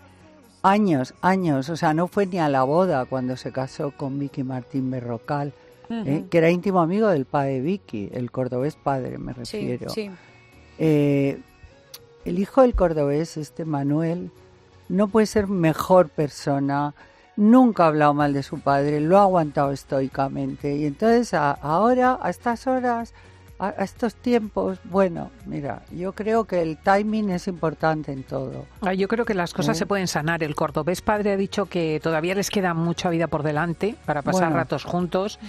Años, 0.61 1.15
años, 1.23 1.67
o 1.69 1.75
sea, 1.75 1.95
no 1.95 2.05
fue 2.07 2.27
ni 2.27 2.37
a 2.37 2.47
la 2.47 2.61
boda 2.61 3.05
cuando 3.05 3.35
se 3.37 3.51
casó 3.51 3.89
con 3.89 4.19
Vicky 4.19 4.43
Martín 4.43 4.91
Berrocal, 4.91 5.51
¿eh? 5.89 6.25
Que 6.29 6.37
era 6.37 6.51
íntimo 6.51 6.79
amigo 6.79 7.07
del 7.07 7.25
padre 7.25 7.59
Vicky, 7.59 8.11
el 8.13 8.29
cordobés 8.29 8.75
padre, 8.75 9.17
me 9.17 9.33
Sí, 9.33 9.39
refiero. 9.61 9.89
sí. 9.89 10.11
Eh, 10.77 11.39
el 12.23 12.37
hijo 12.37 12.61
del 12.61 12.75
cordobés, 12.75 13.35
este 13.37 13.65
Manuel, 13.65 14.29
no 14.89 15.07
puede 15.07 15.25
ser 15.25 15.47
mejor 15.47 16.09
persona, 16.09 16.93
nunca 17.35 17.85
ha 17.85 17.87
hablado 17.87 18.13
mal 18.13 18.31
de 18.31 18.43
su 18.43 18.59
padre, 18.59 18.99
lo 19.01 19.17
ha 19.17 19.23
aguantado 19.23 19.71
estoicamente. 19.71 20.75
Y 20.75 20.85
entonces 20.85 21.33
a- 21.33 21.49
ahora, 21.53 22.19
a 22.21 22.29
estas 22.29 22.67
horas, 22.67 23.15
a, 23.59 23.67
a 23.69 23.83
estos 23.83 24.15
tiempos, 24.15 24.79
bueno, 24.83 25.31
mira, 25.45 25.81
yo 25.91 26.11
creo 26.13 26.43
que 26.45 26.61
el 26.61 26.77
timing 26.77 27.29
es 27.29 27.47
importante 27.47 28.11
en 28.11 28.23
todo. 28.23 28.65
Ah, 28.81 28.93
Yo 28.93 29.07
creo 29.07 29.23
que 29.25 29.33
las 29.33 29.53
cosas 29.53 29.77
¿Eh? 29.77 29.79
se 29.79 29.85
pueden 29.85 30.07
sanar. 30.07 30.43
El 30.43 30.55
cordobés 30.55 31.01
padre 31.01 31.31
ha 31.31 31.37
dicho 31.37 31.65
que 31.67 31.99
todavía 32.03 32.35
les 32.35 32.49
queda 32.49 32.73
mucha 32.73 33.09
vida 33.09 33.27
por 33.27 33.43
delante 33.43 33.95
para 34.05 34.21
pasar 34.21 34.43
Bueno. 34.49 34.57
ratos 34.57 34.83
juntos 34.83 35.39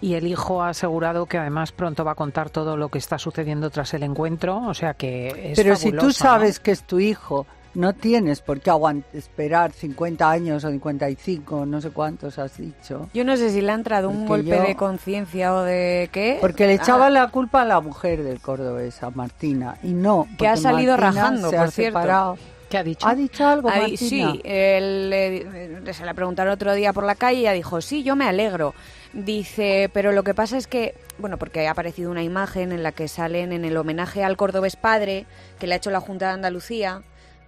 y 0.00 0.14
el 0.14 0.26
hijo 0.26 0.62
ha 0.62 0.68
asegurado 0.68 1.26
que 1.26 1.38
además 1.38 1.72
pronto 1.72 2.04
va 2.04 2.12
a 2.12 2.14
contar 2.14 2.50
todo 2.50 2.76
lo 2.76 2.88
que 2.88 2.98
está 2.98 3.18
sucediendo 3.18 3.70
tras 3.70 3.92
el 3.94 4.02
encuentro. 4.04 4.58
O 4.66 4.74
sea 4.74 4.94
que 4.94 5.50
es 5.52 5.56
Pero 5.58 5.74
si 5.76 5.90
tú 5.92 6.12
sabes 6.12 6.60
que 6.60 6.70
es 6.70 6.82
tu 6.84 7.00
hijo, 7.00 7.46
no 7.76 7.92
tienes 7.94 8.40
por 8.40 8.60
qué 8.60 8.70
aguant- 8.70 9.04
esperar 9.12 9.72
50 9.72 10.28
años 10.30 10.64
o 10.64 10.70
55, 10.70 11.66
no 11.66 11.80
sé 11.80 11.90
cuántos 11.90 12.38
has 12.38 12.56
dicho. 12.56 13.08
Yo 13.14 13.24
no 13.24 13.36
sé 13.36 13.50
si 13.50 13.60
le 13.60 13.70
ha 13.70 13.74
entrado 13.74 14.08
un 14.08 14.26
golpe 14.26 14.56
yo- 14.56 14.62
de 14.62 14.74
conciencia 14.76 15.54
o 15.54 15.62
de 15.62 16.08
qué. 16.12 16.38
Porque 16.40 16.66
le 16.66 16.72
Ah, 16.72 16.76
echaba 16.82 17.10
la 17.10 17.28
culpa 17.28 17.62
a 17.62 17.64
la 17.64 17.80
mujer 17.80 18.22
del 18.22 18.40
cordobés, 18.40 19.02
a 19.02 19.10
Martina, 19.10 19.76
y 19.82 19.92
no. 19.92 20.26
Que 20.38 20.48
ha 20.48 20.56
salido 20.56 20.96
Martina 20.96 21.12
rajando, 21.22 21.50
se 21.50 21.56
por 21.56 21.66
ha 21.66 21.70
cierto. 21.70 21.98
separado. 22.00 22.38
¿Qué 22.68 22.78
ha 22.78 22.82
dicho? 22.82 23.06
¿Ha 23.06 23.14
dicho 23.14 23.46
algo, 23.46 23.70
sí, 23.96 24.40
él, 24.42 25.10
eh, 25.14 25.80
se 25.92 26.04
la 26.04 26.14
preguntaron 26.14 26.52
otro 26.52 26.74
día 26.74 26.92
por 26.92 27.04
la 27.04 27.14
calle 27.14 27.38
y 27.38 27.40
ella 27.42 27.52
dijo, 27.52 27.80
sí, 27.80 28.02
yo 28.02 28.16
me 28.16 28.24
alegro. 28.26 28.74
Dice, 29.12 29.88
pero 29.94 30.10
lo 30.12 30.24
que 30.24 30.34
pasa 30.34 30.56
es 30.56 30.66
que, 30.66 30.94
bueno, 31.18 31.38
porque 31.38 31.68
ha 31.68 31.70
aparecido 31.70 32.10
una 32.10 32.22
imagen 32.24 32.72
en 32.72 32.82
la 32.82 32.90
que 32.92 33.06
salen 33.06 33.52
en 33.52 33.64
el 33.64 33.76
homenaje 33.76 34.24
al 34.24 34.36
cordobés 34.36 34.74
padre 34.76 35.26
que 35.60 35.66
le 35.68 35.74
ha 35.74 35.76
hecho 35.76 35.90
la 35.92 36.00
Junta 36.00 36.26
de 36.26 36.32
Andalucía, 36.32 37.02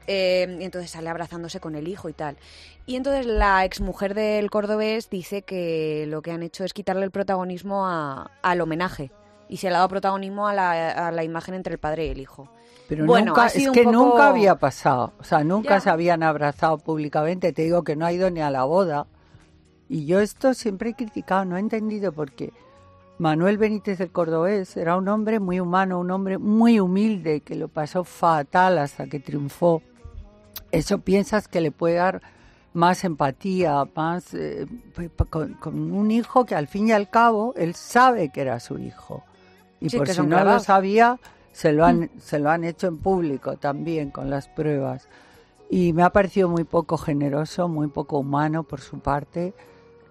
eh, 0.08 0.56
y 0.60 0.64
entonces 0.64 0.90
sale 0.90 1.08
abrazándose 1.08 1.60
con 1.60 1.76
el 1.76 1.86
hijo 1.86 2.08
y 2.08 2.12
tal. 2.14 2.36
Y 2.86 2.96
entonces 2.96 3.26
la 3.26 3.64
exmujer 3.64 4.14
del 4.14 4.50
cordobés 4.50 5.08
dice 5.10 5.42
que 5.42 6.06
lo 6.08 6.22
que 6.22 6.32
han 6.32 6.42
hecho 6.42 6.64
es 6.64 6.72
quitarle 6.72 7.04
el 7.04 7.10
protagonismo 7.12 7.86
a- 7.86 8.30
al 8.42 8.60
homenaje 8.60 9.12
y 9.48 9.58
se 9.58 9.68
le 9.68 9.74
ha 9.74 9.78
dado 9.78 9.88
protagonismo 9.88 10.48
a 10.48 10.54
la, 10.54 11.08
a 11.08 11.12
la 11.12 11.22
imagen 11.22 11.54
entre 11.54 11.74
el 11.74 11.78
padre 11.78 12.06
y 12.06 12.10
el 12.10 12.18
hijo. 12.20 12.48
Pero 12.88 13.04
Bueno, 13.04 13.26
nunca, 13.26 13.44
ha 13.44 13.46
es 13.48 13.70
que 13.70 13.82
poco- 13.84 13.92
nunca 13.92 14.28
había 14.28 14.54
pasado. 14.54 15.12
O 15.20 15.24
sea, 15.24 15.44
nunca 15.44 15.74
Ya. 15.76 15.80
se 15.80 15.90
habían 15.90 16.22
abrazado 16.22 16.78
públicamente. 16.78 17.52
Te 17.52 17.62
digo 17.62 17.84
que 17.84 17.94
no 17.96 18.06
ha 18.06 18.12
ido 18.12 18.30
ni 18.30 18.40
a 18.40 18.50
la 18.50 18.64
boda. 18.64 19.06
Y 19.90 20.06
yo 20.06 20.20
esto 20.20 20.54
siempre 20.54 20.90
he 20.90 20.94
criticado, 20.94 21.44
no 21.44 21.56
he 21.58 21.60
entendido 21.60 22.12
por 22.12 22.32
qué. 22.32 22.52
Manuel 23.18 23.58
Benítez 23.58 23.98
del 23.98 24.10
Cordobés 24.12 24.76
era 24.76 24.96
un 24.96 25.08
hombre 25.08 25.40
muy 25.40 25.60
humano, 25.60 25.98
un 25.98 26.10
hombre 26.10 26.38
muy 26.38 26.78
humilde, 26.78 27.40
que 27.40 27.56
lo 27.56 27.68
pasó 27.68 28.04
fatal 28.04 28.78
hasta 28.78 29.06
que 29.06 29.18
triunfó. 29.18 29.82
Eso 30.70 30.98
piensas 30.98 31.48
que 31.48 31.60
le 31.60 31.70
puede 31.70 31.96
dar 31.96 32.22
más 32.74 33.04
empatía, 33.04 33.84
más 33.94 34.34
eh, 34.34 34.66
con, 35.30 35.54
con 35.54 35.92
un 35.92 36.10
hijo 36.10 36.44
que 36.44 36.54
al 36.54 36.68
fin 36.68 36.88
y 36.88 36.92
al 36.92 37.08
cabo 37.10 37.54
él 37.56 37.74
sabe 37.74 38.30
que 38.30 38.42
era 38.42 38.60
su 38.60 38.78
hijo. 38.78 39.24
Y 39.80 39.90
Sí, 39.90 39.96
por 39.96 40.08
si 40.08 40.22
no 40.22 40.44
lo 40.44 40.58
sabía, 40.60 41.18
se 41.52 41.72
lo, 41.72 41.84
han, 41.84 42.10
se 42.20 42.38
lo 42.38 42.50
han 42.50 42.64
hecho 42.64 42.86
en 42.86 42.98
público 42.98 43.56
también 43.56 44.10
con 44.10 44.30
las 44.30 44.48
pruebas. 44.48 45.08
Y 45.70 45.92
me 45.92 46.02
ha 46.02 46.10
parecido 46.10 46.48
muy 46.48 46.64
poco 46.64 46.96
generoso, 46.96 47.68
muy 47.68 47.88
poco 47.88 48.18
humano 48.18 48.62
por 48.62 48.80
su 48.80 49.00
parte, 49.00 49.54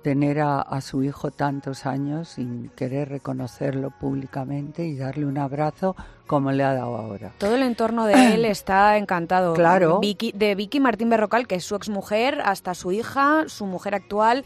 tener 0.08 0.40
a, 0.40 0.62
a 0.62 0.80
su 0.80 1.04
hijo 1.04 1.32
tantos 1.32 1.86
años 1.86 2.30
sin 2.30 2.70
querer 2.78 3.10
reconocerlo 3.10 3.92
públicamente 3.92 4.86
y 4.86 4.96
darle 4.96 5.26
un 5.26 5.38
abrazo 5.38 5.98
como 6.28 6.54
le 6.54 6.64
ha 6.64 6.74
dado 6.74 6.96
ahora. 6.96 7.34
Todo 7.38 7.56
el 7.56 7.64
entorno 7.64 8.06
de 8.06 8.36
él 8.36 8.46
está 8.46 8.96
encantado. 8.96 9.54
Claro. 9.54 10.00
Vicky, 10.00 10.32
de 10.32 10.56
Vicky 10.56 10.80
Martín 10.80 11.10
Berrocal, 11.10 11.46
que 11.46 11.56
es 11.56 11.66
su 11.66 11.76
exmujer, 11.76 12.40
hasta 12.46 12.74
su 12.74 12.94
hija, 12.94 13.44
su 13.48 13.66
mujer 13.66 13.96
actual. 13.96 14.46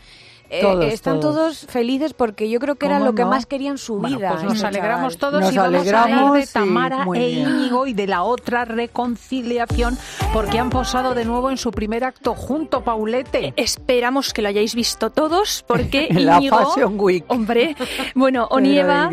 Eh, 0.53 0.59
Todos, 0.61 0.85
están 0.85 1.21
todos. 1.21 1.35
todos. 1.35 1.57
felices 1.67 2.13
porque 2.13 2.49
yo 2.49 2.59
creo 2.59 2.75
que 2.75 2.85
era 2.85 2.95
¿Cómo 2.95 3.05
lo 3.11 3.15
que 3.15 3.23
no? 3.23 3.29
más 3.29 3.45
querían 3.45 3.77
su 3.77 3.97
Bueno, 3.99 4.17
vida. 4.17 4.31
pues 4.33 4.43
nos 4.43 4.63
alegramos 4.63 5.17
chaval. 5.17 5.31
todos 5.31 5.41
Nos 5.45 5.53
y 5.53 5.57
vamos 5.57 5.87
a 5.93 6.03
hablar 6.03 6.31
de 6.33 6.47
Tamara 6.47 7.05
e. 7.15 7.29
Íñigo 7.29 7.87
y 7.87 7.93
de 7.93 8.07
la 8.07 8.23
otra 8.23 8.65
reconciliación 8.65 9.97
porque 10.33 10.59
han 10.59 10.69
posado 10.69 11.15
de 11.15 11.23
nuevo 11.23 11.49
en 11.51 11.57
su 11.57 11.71
primer 11.71 12.03
acto 12.03 12.33
junto, 12.35 12.83
Paulete. 12.83 13.53
Esperamos 13.55 14.33
que 14.33 14.41
lo 14.41 14.49
hayáis 14.49 14.75
visto 14.75 15.09
todos, 15.09 15.63
porque 15.67 16.07
la 16.11 16.37
Íñigo, 16.37 16.57
Fashion 16.57 16.95
Week. 16.99 17.23
hombre, 17.29 17.75
bueno, 18.15 18.47
Onieva. 18.51 19.09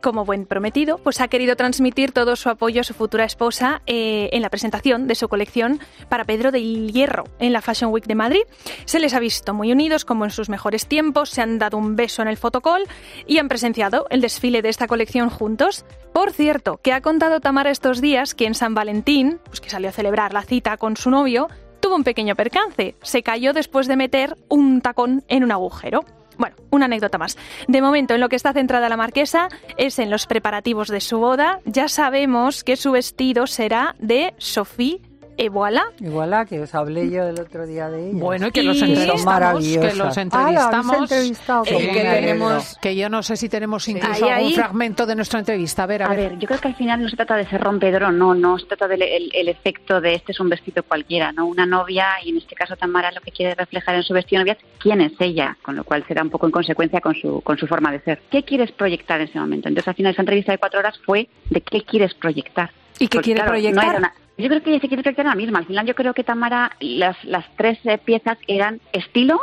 Como 0.00 0.24
buen 0.24 0.46
prometido, 0.46 0.98
pues 0.98 1.20
ha 1.20 1.28
querido 1.28 1.56
transmitir 1.56 2.12
todo 2.12 2.36
su 2.36 2.48
apoyo 2.48 2.80
a 2.80 2.84
su 2.84 2.94
futura 2.94 3.24
esposa 3.24 3.82
eh, 3.86 4.28
en 4.32 4.42
la 4.42 4.50
presentación 4.50 5.06
de 5.06 5.14
su 5.14 5.28
colección 5.28 5.80
para 6.08 6.24
Pedro 6.24 6.50
del 6.52 6.92
Hierro 6.92 7.24
en 7.38 7.52
la 7.52 7.62
Fashion 7.62 7.92
Week 7.92 8.06
de 8.06 8.14
Madrid. 8.14 8.42
Se 8.84 9.00
les 9.00 9.14
ha 9.14 9.20
visto 9.20 9.54
muy 9.54 9.72
unidos, 9.72 10.04
como 10.04 10.24
en 10.24 10.30
sus 10.30 10.48
mejores 10.48 10.86
tiempos, 10.86 11.30
se 11.30 11.42
han 11.42 11.58
dado 11.58 11.78
un 11.78 11.96
beso 11.96 12.22
en 12.22 12.28
el 12.28 12.36
fotocall 12.36 12.84
y 13.26 13.38
han 13.38 13.48
presenciado 13.48 14.06
el 14.10 14.20
desfile 14.20 14.62
de 14.62 14.68
esta 14.68 14.86
colección 14.86 15.30
juntos. 15.30 15.84
Por 16.12 16.32
cierto, 16.32 16.78
que 16.82 16.92
ha 16.92 17.00
contado 17.00 17.40
Tamara 17.40 17.70
estos 17.70 18.00
días 18.00 18.34
que 18.34 18.46
en 18.46 18.54
San 18.54 18.74
Valentín, 18.74 19.40
pues 19.44 19.60
que 19.60 19.70
salió 19.70 19.88
a 19.88 19.92
celebrar 19.92 20.32
la 20.32 20.42
cita 20.42 20.76
con 20.76 20.96
su 20.96 21.10
novio, 21.10 21.48
tuvo 21.80 21.96
un 21.96 22.04
pequeño 22.04 22.34
percance. 22.34 22.96
Se 23.02 23.22
cayó 23.22 23.52
después 23.52 23.86
de 23.86 23.96
meter 23.96 24.36
un 24.48 24.80
tacón 24.80 25.24
en 25.28 25.44
un 25.44 25.52
agujero. 25.52 26.04
Bueno, 26.38 26.56
una 26.70 26.86
anécdota 26.86 27.18
más. 27.18 27.36
De 27.66 27.82
momento, 27.82 28.14
en 28.14 28.20
lo 28.20 28.28
que 28.28 28.36
está 28.36 28.52
centrada 28.52 28.88
la 28.88 28.96
marquesa 28.96 29.48
es 29.76 29.98
en 29.98 30.08
los 30.08 30.26
preparativos 30.26 30.88
de 30.88 31.00
su 31.00 31.18
boda. 31.18 31.60
Ya 31.64 31.88
sabemos 31.88 32.64
que 32.64 32.76
su 32.76 32.92
vestido 32.92 33.46
será 33.46 33.96
de 33.98 34.34
Sophie 34.38 35.02
et 35.38 35.48
voilà. 35.50 36.44
Que 36.46 36.60
os 36.60 36.74
hablé 36.74 37.08
yo 37.10 37.22
el 37.28 37.38
otro 37.40 37.66
día 37.66 37.88
de 37.88 38.10
ella. 38.10 38.18
Bueno, 38.20 38.48
y 38.48 38.50
que 38.50 38.62
los 38.62 38.82
entrevistamos, 38.82 39.22
que 39.22 39.26
los 39.26 39.26
Ah, 39.26 39.40
¿la 39.40 39.50
habéis 39.50 39.76
entrevistamos. 40.18 41.00
entrevistado? 41.02 41.64
Eh, 41.66 41.90
que 41.92 42.00
tenemos, 42.02 42.78
que 42.82 42.96
yo 42.96 43.08
no 43.08 43.22
sé 43.22 43.36
si 43.36 43.48
tenemos 43.48 43.88
incluso 43.88 44.24
Ahí, 44.26 44.30
algún 44.32 44.48
ahí. 44.48 44.54
fragmento 44.54 45.06
de 45.06 45.14
nuestra 45.14 45.38
entrevista. 45.38 45.84
A 45.84 45.86
ver, 45.86 46.02
a, 46.02 46.06
A 46.06 46.08
ver. 46.10 46.30
ver, 46.30 46.38
yo 46.38 46.46
creo 46.48 46.60
que 46.60 46.68
al 46.68 46.74
final 46.76 47.00
no 47.02 47.08
se 47.08 47.16
trata 47.16 47.36
de 47.36 47.46
ser 47.46 47.60
rompedor 47.62 48.02
o 48.04 48.12
no, 48.12 48.34
no 48.34 48.58
se 48.58 48.66
trata 48.66 48.88
del 48.88 49.02
el, 49.02 49.30
el 49.32 49.48
efecto 49.48 50.00
de 50.00 50.14
este 50.14 50.32
es 50.32 50.40
un 50.40 50.48
vestido 50.48 50.82
cualquiera, 50.82 51.32
¿no? 51.32 51.46
Una 51.46 51.66
novia, 51.66 52.06
y 52.24 52.30
en 52.30 52.38
este 52.38 52.54
caso 52.54 52.76
Tamara 52.76 53.12
lo 53.12 53.20
que 53.20 53.30
quiere 53.30 53.54
reflejar 53.54 53.94
en 53.94 54.02
su 54.02 54.12
vestido 54.12 54.40
de 54.40 54.44
novia 54.44 54.58
es 54.60 54.78
quién 54.80 55.00
es 55.00 55.12
ella, 55.20 55.56
con 55.62 55.76
lo 55.76 55.84
cual 55.84 56.04
será 56.08 56.22
un 56.22 56.30
poco 56.30 56.46
en 56.46 56.52
consecuencia 56.52 57.00
con 57.00 57.14
su, 57.14 57.40
con 57.42 57.56
su 57.56 57.66
forma 57.66 57.92
de 57.92 58.00
ser. 58.00 58.20
¿Qué 58.30 58.42
quieres 58.42 58.72
proyectar 58.72 59.20
en 59.20 59.28
ese 59.28 59.38
momento? 59.38 59.68
Entonces 59.68 59.88
al 59.88 59.94
final 59.94 60.12
esa 60.12 60.22
entrevista 60.22 60.52
de 60.52 60.58
cuatro 60.58 60.80
horas 60.80 60.98
fue 61.06 61.28
de 61.50 61.60
qué 61.60 61.82
quieres 61.82 62.12
proyectar. 62.14 62.70
¿Y 62.98 63.06
qué 63.06 63.18
Porque, 63.18 63.24
quiere 63.26 63.38
claro, 63.40 63.50
no 63.52 63.54
proyectar? 63.60 63.84
era 63.88 63.98
una- 63.98 64.14
yo 64.38 64.48
creo 64.48 64.62
que 64.62 64.70
ella 64.70 64.80
se 64.80 64.88
quiere 64.88 65.02
proyectar 65.02 65.26
la 65.26 65.34
misma. 65.34 65.58
Al 65.60 65.66
final 65.66 65.86
yo 65.86 65.94
creo 65.94 66.14
que 66.14 66.24
Tamara, 66.24 66.72
las, 66.80 67.16
las 67.24 67.44
tres 67.56 67.78
eh, 67.84 67.98
piezas 67.98 68.38
eran 68.46 68.80
estilo, 68.92 69.38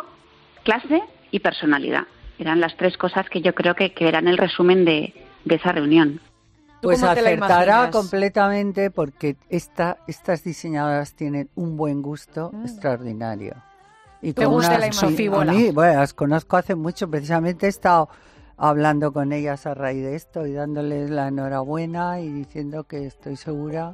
clase 0.64 1.02
y 1.32 1.40
personalidad. 1.40 2.04
Eran 2.40 2.60
las 2.60 2.76
tres 2.78 2.98
cosas 2.98 3.30
que 3.30 3.42
yo 3.42 3.54
creo 3.56 3.76
que, 3.76 3.94
que 3.94 4.08
eran 4.08 4.28
el 4.28 4.38
resumen 4.38 4.86
de, 4.86 5.14
de 5.46 5.56
esa 5.56 5.72
reunión. 5.72 6.20
¿Tú 6.82 6.90
Pues 6.90 7.02
la 7.02 7.12
acertará 7.12 7.90
completamente 7.92 8.92
porque 8.92 9.38
esta, 9.50 9.98
estas 10.08 10.44
diseñadoras 10.44 11.14
tienen 11.16 11.50
un 11.56 11.78
buen 11.78 12.02
gusto 12.02 12.52
extraordinario. 12.64 13.56
Y 14.22 14.34
¿Te 14.34 14.46
gusta 14.46 14.78
la 14.78 14.86
unas- 14.88 14.96
Sofía 14.96 15.30
a 15.30 15.36
Bola? 15.36 15.52
mí, 15.54 15.72
bueno, 15.72 16.00
las 16.00 16.14
conozco 16.14 16.58
hace 16.58 16.76
mucho, 16.76 17.10
precisamente 17.10 17.66
he 17.68 17.70
estado 17.70 18.10
hablando 18.58 19.12
con 19.14 19.32
ellas 19.34 19.66
a 19.66 19.74
raíz 19.74 20.04
de 20.04 20.16
esto 20.16 20.46
y 20.48 20.54
dándoles 20.54 21.10
la 21.10 21.28
enhorabuena 21.28 22.20
y 22.20 22.30
diciendo 22.32 22.84
que 22.86 23.06
estoy 23.06 23.36
segura 23.36 23.94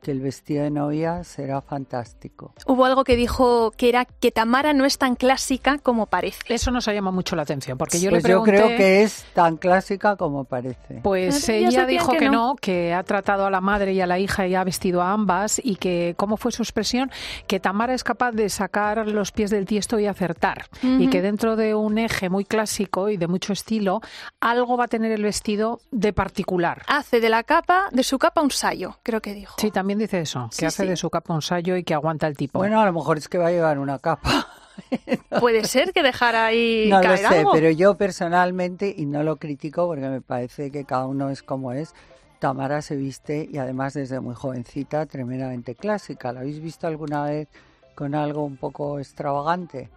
que 0.00 0.10
el 0.10 0.20
vestido 0.20 0.64
de 0.64 0.70
novia 0.70 1.24
será 1.24 1.60
fantástico. 1.60 2.54
Hubo 2.66 2.84
algo 2.84 3.04
que 3.04 3.16
dijo 3.16 3.72
que 3.72 3.88
era 3.88 4.04
que 4.04 4.30
Tamara 4.30 4.72
no 4.72 4.84
es 4.84 4.98
tan 4.98 5.16
clásica 5.16 5.78
como 5.78 6.06
parece. 6.06 6.38
Eso 6.48 6.70
nos 6.70 6.88
ha 6.88 6.92
llamado 6.92 7.14
mucho 7.14 7.36
la 7.36 7.42
atención 7.42 7.76
porque 7.76 8.00
yo 8.00 8.10
pues 8.10 8.22
le 8.22 8.30
yo 8.30 8.42
creo 8.42 8.68
que 8.68 9.02
es 9.02 9.24
tan 9.34 9.56
clásica 9.56 10.16
como 10.16 10.44
parece. 10.44 11.00
Pues 11.02 11.48
ella 11.48 11.86
dijo 11.86 12.12
que 12.12 12.20
que 12.20 12.26
no. 12.26 12.32
no. 12.32 12.56
que 12.56 12.94
ha 12.94 13.02
tratado 13.02 13.46
a 13.46 13.50
la 13.50 13.60
madre 13.60 13.92
y 13.92 14.00
a 14.00 14.06
la 14.06 14.18
hija 14.18 14.46
y 14.46 14.54
ha 14.54 14.64
vestido 14.64 15.02
a 15.02 15.12
ambas 15.12 15.60
y 15.62 15.76
que, 15.76 16.14
¿cómo 16.16 16.36
fue 16.36 16.52
su 16.52 16.62
expresión? 16.62 17.10
Que 17.46 17.60
Tamara 17.60 17.94
es 17.94 18.04
capaz 18.04 18.32
de 18.32 18.48
sacar 18.48 19.08
los 19.08 19.32
pies 19.32 19.50
del 19.50 19.66
tiesto 19.66 19.98
y 19.98 20.06
acertar. 20.06 20.66
Y 20.82 21.08
que 21.08 21.22
dentro 21.22 21.56
de 21.56 21.74
un 21.74 21.98
eje 21.98 22.28
muy 22.28 22.44
clásico 22.44 23.08
y 23.08 23.16
de 23.16 23.26
mucho 23.26 23.52
estilo, 23.52 24.00
algo 24.40 24.76
va 24.76 24.84
a 24.84 24.88
tener 24.88 25.12
el 25.12 25.22
vestido 25.22 25.80
de 25.90 26.12
particular. 26.12 26.82
Hace 26.86 27.20
de 27.20 27.28
la 27.28 27.42
capa, 27.42 27.88
de 27.92 28.02
su 28.02 28.18
capa 28.18 28.40
un 28.42 28.50
sayo, 28.50 28.98
creo 29.02 29.20
que 29.20 29.34
dijo. 29.34 29.56
Sí, 29.58 29.70
también 29.70 29.89
dice 29.98 30.20
eso, 30.20 30.48
que 30.50 30.56
Sí, 30.56 30.64
hace 30.66 30.82
sí. 30.84 30.88
de 30.88 30.96
su 30.96 31.10
capa 31.10 31.34
un 31.34 31.42
sallo 31.42 31.76
y 31.76 31.84
que 31.84 31.94
aguanta 31.94 32.26
el 32.26 32.36
tipo. 32.36 32.58
Bueno, 32.58 32.80
a 32.80 32.86
lo 32.86 32.92
mejor 32.92 33.18
es 33.18 33.28
que 33.28 33.38
va 33.38 33.48
a 33.48 33.50
llevar 33.50 33.78
una 33.78 33.98
capa. 33.98 34.46
Puede 35.40 35.64
ser 35.64 35.92
que 35.92 36.02
dejara 36.02 36.46
ahí 36.46 36.86
No 36.88 36.98
lo 36.98 37.02
caer 37.02 37.18
sé, 37.18 37.26
algo. 37.38 37.52
pero 37.52 37.70
yo 37.70 37.96
personalmente, 37.96 38.94
y 38.96 39.06
no 39.06 39.22
lo 39.22 39.36
critico 39.36 39.86
porque 39.86 40.08
me 40.08 40.20
parece 40.20 40.70
que 40.70 40.84
cada 40.84 41.06
uno 41.06 41.30
es 41.30 41.42
como 41.42 41.72
es, 41.72 41.94
Tamara 42.38 42.80
se 42.80 42.96
viste 42.96 43.46
y 43.52 43.58
además 43.58 43.94
desde 43.94 44.20
muy 44.20 44.34
jovencita 44.34 45.04
tremendamente 45.06 45.74
clásica. 45.74 46.32
¿La 46.32 46.40
habéis 46.40 46.60
visto 46.60 46.86
alguna 46.86 47.24
vez 47.24 47.48
con 47.94 48.14
algo 48.14 48.44
un 48.44 48.56
poco 48.56 48.98
extravagante? 48.98 49.90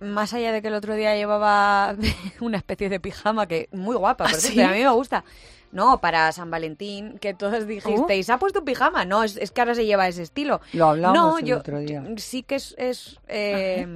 Más 0.00 0.32
allá 0.34 0.52
de 0.52 0.60
que 0.62 0.68
el 0.68 0.74
otro 0.74 0.94
día 0.94 1.16
llevaba 1.16 1.96
una 2.40 2.58
especie 2.58 2.88
de 2.88 3.00
pijama 3.00 3.46
que 3.46 3.68
muy 3.72 3.96
guapa, 3.96 4.24
¿Ah, 4.26 4.30
por 4.30 4.38
sí? 4.40 4.60
a 4.60 4.68
mí 4.72 4.82
me 4.84 4.90
gusta. 4.90 5.24
No, 5.70 5.98
para 5.98 6.32
San 6.32 6.50
Valentín, 6.50 7.18
que 7.18 7.34
todos 7.34 7.66
dijisteis, 7.66 8.30
¿ha 8.30 8.38
puesto 8.38 8.60
un 8.60 8.64
pijama? 8.64 9.04
No, 9.04 9.22
es, 9.22 9.36
es 9.36 9.50
que 9.50 9.60
ahora 9.60 9.74
se 9.74 9.84
lleva 9.84 10.08
ese 10.08 10.22
estilo. 10.22 10.60
Lo 10.72 10.90
hablamos 10.90 11.16
no, 11.18 11.38
el 11.38 11.44
yo 11.44 11.58
otro 11.58 11.78
día. 11.80 12.02
sí 12.16 12.42
que 12.42 12.54
es, 12.54 12.74
es 12.78 13.18
eh, 13.28 13.86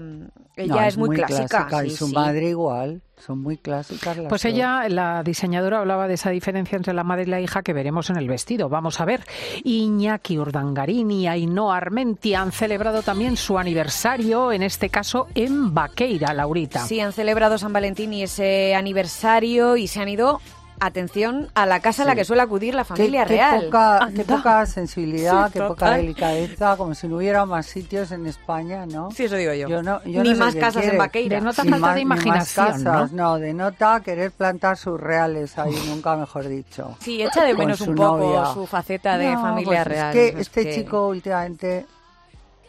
ella 0.57 0.75
No, 0.75 0.81
es, 0.83 0.97
muy, 0.99 1.17
clásica. 1.17 1.67
y 1.85 1.91
sí, 1.91 1.97
su 1.97 2.09
sí. 2.09 2.15
madre 2.15 2.49
igual. 2.51 3.01
Son 3.17 3.39
muy 3.41 3.57
clásicas 3.57 4.17
las 4.17 4.27
Pues 4.29 4.45
ella, 4.45 4.89
la 4.89 5.23
diseñadora, 5.23 5.79
hablaba 5.79 6.09
de 6.09 6.15
esa 6.15 6.31
diferencia 6.31 6.75
entre 6.75 6.93
la 6.93 7.05
madre 7.05 7.23
y 7.23 7.27
la 7.27 7.41
hija 7.41 7.63
que 7.63 7.73
veremos 7.73 8.11
en 8.11 8.17
el 8.17 8.27
vestido. 8.29 8.69
Vamos 8.69 9.01
a 9.01 9.05
ver. 9.05 9.25
Iñaki 9.63 10.39
Urdangarín 10.39 11.11
y 11.13 11.29
Ainhoa 11.29 11.77
Armenti 11.77 12.35
han 12.35 12.51
celebrado 12.51 13.03
también 13.03 13.37
su 13.37 13.59
aniversario, 13.59 14.51
en 14.51 14.65
este 14.65 14.89
caso 14.91 15.29
en 15.37 15.73
Vaqueira, 15.73 16.35
Laurita. 16.35 16.85
Sí, 16.85 16.99
han 16.99 17.13
celebrado 17.13 17.59
San 17.59 17.73
Valentín 17.73 18.13
y 18.13 18.25
ese 18.25 18.75
aniversario 18.75 19.77
y 19.77 19.87
se 19.87 20.01
han 20.01 20.09
ido, 20.09 20.41
atención, 20.87 21.49
a 21.55 21.66
la 21.66 21.81
casa 21.81 22.03
a 22.03 22.07
la 22.07 22.14
que 22.14 22.25
suele 22.25 22.42
acudir 22.42 22.75
la 22.75 22.83
Qué- 22.85 22.88
familia 22.88 23.25
qué 23.25 23.35
real. 23.35 23.64
Poca, 23.66 23.99
Anda. 23.99 24.23
qué 24.25 24.25
poca 24.33 24.66
sensibilidad, 24.66 25.47
Sí, 25.47 25.53
qué 25.55 25.61
poca 25.62 25.90
delicadeza, 25.92 26.77
como 26.77 26.95
si 26.95 27.09
no 27.09 27.16
hubiera 27.18 27.47
más 27.47 27.66
sitios 27.66 28.11
en 28.12 28.27
España, 28.27 28.87
¿no? 28.87 29.11
Sí, 29.11 29.25
eso 29.25 29.37
digo 29.37 29.53
yo. 29.53 29.68
Yo 29.68 29.83
no- 29.83 30.03
yo 30.05 30.23
Ni 30.23 30.33
no 30.33 30.37
más 30.38 30.55
qué 30.55 30.61
casas 30.61 30.85
en. 30.87 30.99
Vaqueira. 30.99 31.37
Denota 31.38 31.62
falta 31.62 31.79
más- 31.79 31.95
de 31.95 32.01
ni 32.01 32.05
más 32.07 32.16
imaginación, 32.25 32.66
casas, 32.85 33.12
¿no? 33.12 33.38
denota 33.38 34.01
querer 34.01 34.31
plantar 34.33 34.77
sus 34.77 35.01
reales 35.01 35.59
ahí, 35.59 35.75
nunca 35.88 36.16
mejor 36.16 36.49
dicho. 36.49 36.97
Sí, 37.01 37.22
echa 37.22 37.45
de 37.45 37.55
menos 37.55 37.80
un 37.83 37.95
poco 37.95 38.18
novia. 38.18 38.53
su 38.53 38.66
faceta 38.66 39.16
de 39.18 39.33
No, 39.33 39.41
familia 39.41 39.85
pues 39.85 39.87
real. 39.87 40.09
Es 40.09 40.14
que 40.14 40.28
es 40.41 40.47
este 40.49 40.64
que- 40.64 40.74
chico 40.74 41.09
últimamente, 41.09 41.87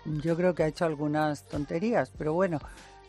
yo 0.05 0.35
creo 0.35 0.53
que 0.53 0.63
ha 0.63 0.67
hecho 0.67 0.85
algunas 0.85 1.43
tonterías, 1.43 2.11
pero 2.17 2.33
bueno, 2.33 2.59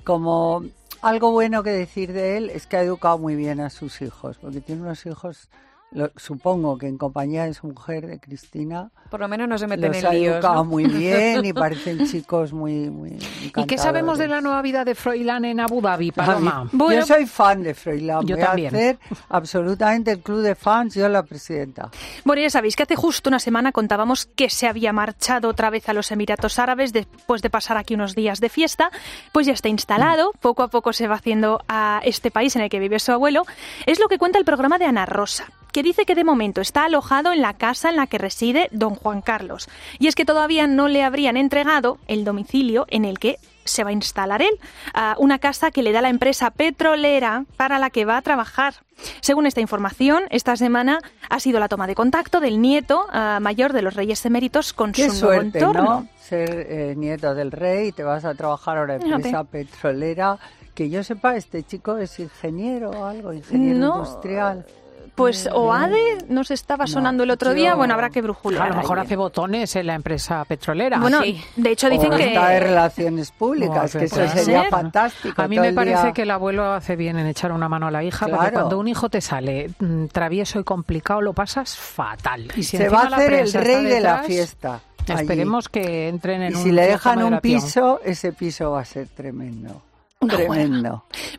como 0.04 0.62
algo 1.04 1.32
bueno 1.32 1.62
que 1.62 1.70
decir 1.70 2.14
de 2.14 2.38
él 2.38 2.50
es 2.50 2.66
que 2.66 2.78
ha 2.78 2.82
educado 2.82 3.18
muy 3.18 3.36
bien 3.36 3.60
a 3.60 3.68
sus 3.68 4.00
hijos, 4.00 4.38
porque 4.38 4.62
tiene 4.62 4.80
unos 4.80 5.04
hijos 5.04 5.50
lo- 5.94 6.10
supongo 6.16 6.76
que 6.76 6.86
en 6.88 6.98
compañía 6.98 7.44
de 7.44 7.54
su 7.54 7.66
mujer, 7.68 8.06
de 8.06 8.20
Cristina, 8.20 8.90
Por 9.10 9.20
lo 9.20 9.28
menos 9.28 9.48
no 9.48 9.56
se 9.58 9.66
meten 9.66 9.88
los 9.92 9.96
en 9.98 10.06
ha 10.06 10.10
líos. 10.12 10.34
educado 10.34 10.54
¿no? 10.56 10.64
muy 10.64 10.84
bien 10.84 11.44
y 11.44 11.52
parecen 11.54 12.06
chicos 12.06 12.52
muy, 12.52 12.90
muy 12.90 13.16
¿Y 13.56 13.64
qué 13.64 13.78
sabemos 13.78 14.18
de 14.18 14.28
la 14.28 14.40
nueva 14.40 14.60
vida 14.62 14.84
de 14.84 14.94
Froilán 14.94 15.44
en 15.44 15.60
Abu 15.60 15.80
Dhabi, 15.80 16.10
Paloma? 16.12 16.68
Yo 16.72 17.06
soy 17.06 17.26
fan 17.26 17.62
de 17.62 17.74
Froilán. 17.74 18.26
Yo 18.26 18.36
Voy 18.36 18.44
también. 18.44 18.74
a 18.74 18.76
hacer 18.78 18.98
absolutamente 19.28 20.10
el 20.12 20.20
club 20.20 20.40
de 20.42 20.54
fans, 20.54 20.94
yo 20.94 21.08
la 21.08 21.22
presidenta. 21.22 21.90
Bueno, 22.24 22.42
ya 22.42 22.50
sabéis 22.50 22.76
que 22.76 22.82
hace 22.84 22.96
justo 22.96 23.28
una 23.30 23.38
semana 23.38 23.72
contábamos 23.72 24.26
que 24.26 24.50
se 24.50 24.66
había 24.66 24.92
marchado 24.92 25.48
otra 25.48 25.70
vez 25.70 25.88
a 25.88 25.92
los 25.92 26.10
Emiratos 26.10 26.58
Árabes 26.58 26.92
después 26.92 27.42
de 27.42 27.50
pasar 27.50 27.76
aquí 27.76 27.94
unos 27.94 28.14
días 28.14 28.40
de 28.40 28.48
fiesta. 28.48 28.90
Pues 29.32 29.46
ya 29.46 29.52
está 29.52 29.68
instalado, 29.68 30.32
poco 30.40 30.62
a 30.62 30.68
poco 30.68 30.92
se 30.92 31.06
va 31.08 31.16
haciendo 31.16 31.60
a 31.68 32.00
este 32.04 32.30
país 32.30 32.56
en 32.56 32.62
el 32.62 32.68
que 32.70 32.78
vive 32.78 32.98
su 32.98 33.12
abuelo. 33.12 33.44
Es 33.86 34.00
lo 34.00 34.08
que 34.08 34.18
cuenta 34.18 34.38
el 34.38 34.44
programa 34.44 34.78
de 34.78 34.86
Ana 34.86 35.06
Rosa 35.06 35.44
que 35.74 35.82
dice 35.82 36.06
que 36.06 36.14
de 36.14 36.22
momento 36.22 36.60
está 36.60 36.84
alojado 36.84 37.32
en 37.32 37.42
la 37.42 37.54
casa 37.54 37.90
en 37.90 37.96
la 37.96 38.06
que 38.06 38.16
reside 38.16 38.68
don 38.70 38.94
Juan 38.94 39.20
Carlos. 39.20 39.68
Y 39.98 40.06
es 40.06 40.14
que 40.14 40.24
todavía 40.24 40.68
no 40.68 40.86
le 40.86 41.02
habrían 41.02 41.36
entregado 41.36 41.98
el 42.06 42.24
domicilio 42.24 42.86
en 42.90 43.04
el 43.04 43.18
que 43.18 43.38
se 43.64 43.82
va 43.82 43.90
a 43.90 43.92
instalar 43.92 44.40
él, 44.40 44.56
a 44.92 45.16
una 45.18 45.40
casa 45.40 45.72
que 45.72 45.82
le 45.82 45.90
da 45.90 46.00
la 46.00 46.10
empresa 46.10 46.52
petrolera 46.52 47.44
para 47.56 47.80
la 47.80 47.90
que 47.90 48.04
va 48.04 48.18
a 48.18 48.22
trabajar. 48.22 48.74
Según 49.20 49.46
esta 49.46 49.60
información, 49.60 50.22
esta 50.30 50.54
semana 50.54 51.00
ha 51.28 51.40
sido 51.40 51.58
la 51.58 51.68
toma 51.68 51.88
de 51.88 51.96
contacto 51.96 52.38
del 52.38 52.60
nieto 52.60 53.06
ah, 53.10 53.40
mayor 53.42 53.72
de 53.72 53.82
los 53.82 53.94
reyes 53.94 54.24
eméritos 54.26 54.72
con 54.74 54.92
Qué 54.92 55.10
su 55.10 55.26
nuevo 55.26 55.40
suerte, 55.40 55.58
entorno. 55.58 55.82
¿no? 55.82 56.08
Ser 56.20 56.66
eh, 56.68 56.94
nieto 56.96 57.34
del 57.34 57.50
rey 57.50 57.88
y 57.88 57.92
te 57.92 58.04
vas 58.04 58.24
a 58.24 58.34
trabajar 58.34 58.78
a 58.78 58.82
una 58.82 58.94
empresa 58.94 59.42
petrolera. 59.42 60.38
Que 60.72 60.88
yo 60.88 61.02
sepa, 61.02 61.36
este 61.36 61.64
chico 61.64 61.96
es 61.98 62.18
ingeniero 62.20 62.90
o 62.90 63.04
algo, 63.06 63.32
ingeniero 63.32 63.78
No, 63.78 63.98
industrial. 63.98 64.66
Pues 65.14 65.48
OADE 65.52 66.24
nos 66.28 66.50
estaba 66.50 66.88
sonando 66.88 67.22
el 67.22 67.30
otro 67.30 67.50
yo- 67.50 67.54
día, 67.54 67.74
bueno, 67.76 67.94
habrá 67.94 68.10
que 68.10 68.20
brujular. 68.20 68.62
A 68.62 68.68
lo 68.70 68.76
mejor 68.76 68.98
hace 68.98 69.14
botones 69.14 69.76
en 69.76 69.86
la 69.86 69.94
empresa 69.94 70.44
petrolera. 70.44 70.98
Bueno, 70.98 71.20
de 71.20 71.70
hecho 71.70 71.88
dicen 71.88 72.12
o 72.12 72.16
que... 72.16 72.28
está 72.28 72.48
de 72.48 72.60
relaciones 72.60 73.30
públicas, 73.30 73.94
No, 73.94 74.00
que 74.00 74.06
eso 74.06 74.16
sería 74.28 74.62
ser. 74.62 74.70
fantástico. 74.70 75.40
A 75.40 75.46
mí 75.46 75.58
me 75.60 75.72
parece 75.72 76.02
día- 76.02 76.12
que 76.12 76.22
el 76.22 76.30
abuelo 76.32 76.64
hace 76.72 76.96
bien 76.96 77.16
en 77.18 77.26
echar 77.28 77.52
una 77.52 77.68
mano 77.68 77.86
a 77.86 77.90
la 77.92 78.02
hija, 78.02 78.26
porque 78.26 78.38
Claro. 78.40 78.52
cuando 78.54 78.78
un 78.78 78.88
hijo 78.88 79.08
te 79.08 79.20
sale 79.20 79.70
mm, 79.78 80.06
travieso 80.06 80.58
y 80.58 80.64
complicado, 80.64 81.20
lo 81.20 81.32
pasas 81.32 81.76
fatal. 81.76 82.48
Y 82.56 82.64
si 82.64 82.76
se 82.76 82.88
va 82.88 83.02
a 83.02 83.10
la 83.10 83.16
hacer 83.18 83.34
el 83.34 83.52
rey 83.52 83.84
de 83.84 84.00
la 84.00 84.22
fiesta. 84.24 84.80
allí. 85.06 85.20
Esperemos 85.20 85.68
que 85.68 86.08
entren 86.08 86.42
en 86.42 86.52
Y 86.52 86.56
un 86.56 86.62
si 86.62 86.72
le 86.72 86.86
dejan 86.86 87.22
un 87.22 87.38
piso, 87.38 88.00
ese 88.04 88.32
piso 88.32 88.72
va 88.72 88.80
a 88.80 88.84
ser 88.84 89.06
tremendo. 89.08 89.80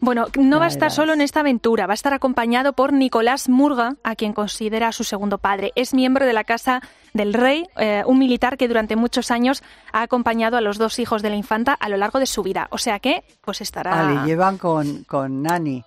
Bueno, 0.02 0.28
no 0.38 0.60
va 0.60 0.66
a 0.66 0.70
estar 0.70 0.92
solo 0.92 1.14
en 1.14 1.22
esta 1.22 1.42
aventura, 1.42 1.88
va 1.88 1.94
a 1.94 1.96
estar 1.96 2.14
acompañado 2.14 2.74
por 2.74 2.94
Nicolás 2.94 3.50
Murga, 3.50 3.96
a 4.04 4.16
quien 4.16 4.34
considera 4.34 4.92
su 4.92 5.04
segundo 5.04 5.38
padre. 5.38 5.72
Es 5.76 5.94
miembro 5.94 6.26
de 6.26 6.34
la 6.34 6.44
Casa 6.44 6.82
del 7.14 7.34
Rey, 7.34 7.66
eh, 7.78 8.04
un 8.06 8.20
militar 8.20 8.58
que 8.58 8.68
durante 8.68 8.96
muchos 8.96 9.32
años 9.32 9.64
ha 9.94 10.02
acompañado 10.02 10.58
a 10.58 10.62
los 10.62 10.78
dos 10.78 11.00
hijos 11.00 11.22
de 11.22 11.30
la 11.30 11.36
infanta 11.36 11.74
a 11.74 11.90
lo 11.90 11.98
largo 11.98 12.20
de 12.20 12.26
su 12.26 12.44
vida. 12.44 12.68
O 12.72 12.78
sea 12.78 13.00
que, 13.00 13.24
pues 13.42 13.62
estará... 13.62 14.08
Ah, 14.08 14.12
le 14.12 14.28
llevan 14.28 14.58
con, 14.58 15.04
con 15.04 15.42
Nani 15.42 15.84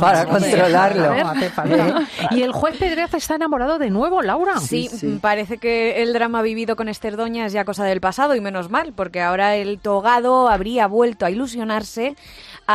para 0.00 0.26
controlarlo. 0.26 1.14
no. 1.64 2.36
Y 2.36 2.42
el 2.42 2.52
juez 2.52 2.76
Pedreza 2.76 3.16
está 3.16 3.36
enamorado 3.36 3.78
de 3.78 3.90
nuevo, 3.90 4.22
Laura. 4.22 4.58
Sí, 4.58 4.90
parece 5.20 5.58
que 5.58 6.02
el 6.02 6.12
drama 6.12 6.42
vivido 6.42 6.76
con 6.76 6.88
Esther 6.88 7.16
Doña 7.16 7.46
es 7.46 7.52
ya 7.52 7.64
cosa 7.64 7.84
del 7.84 8.00
pasado 8.00 8.34
y 8.34 8.40
menos 8.40 8.70
mal, 8.70 8.92
porque 8.92 9.20
ahora 9.20 9.56
el 9.56 9.78
togado 9.78 10.48
habría 10.48 10.86
vuelto 10.86 11.24
a 11.24 11.30
ilusionarse 11.30 12.16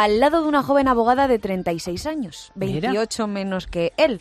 al 0.03 0.19
lado 0.19 0.41
de 0.41 0.49
una 0.49 0.61
joven 0.61 0.89
abogada 0.89 1.29
de 1.29 1.39
36 1.39 2.05
años, 2.05 2.51
Mira. 2.53 2.91
28 2.91 3.27
menos 3.27 3.65
que 3.65 3.93
él. 3.95 4.19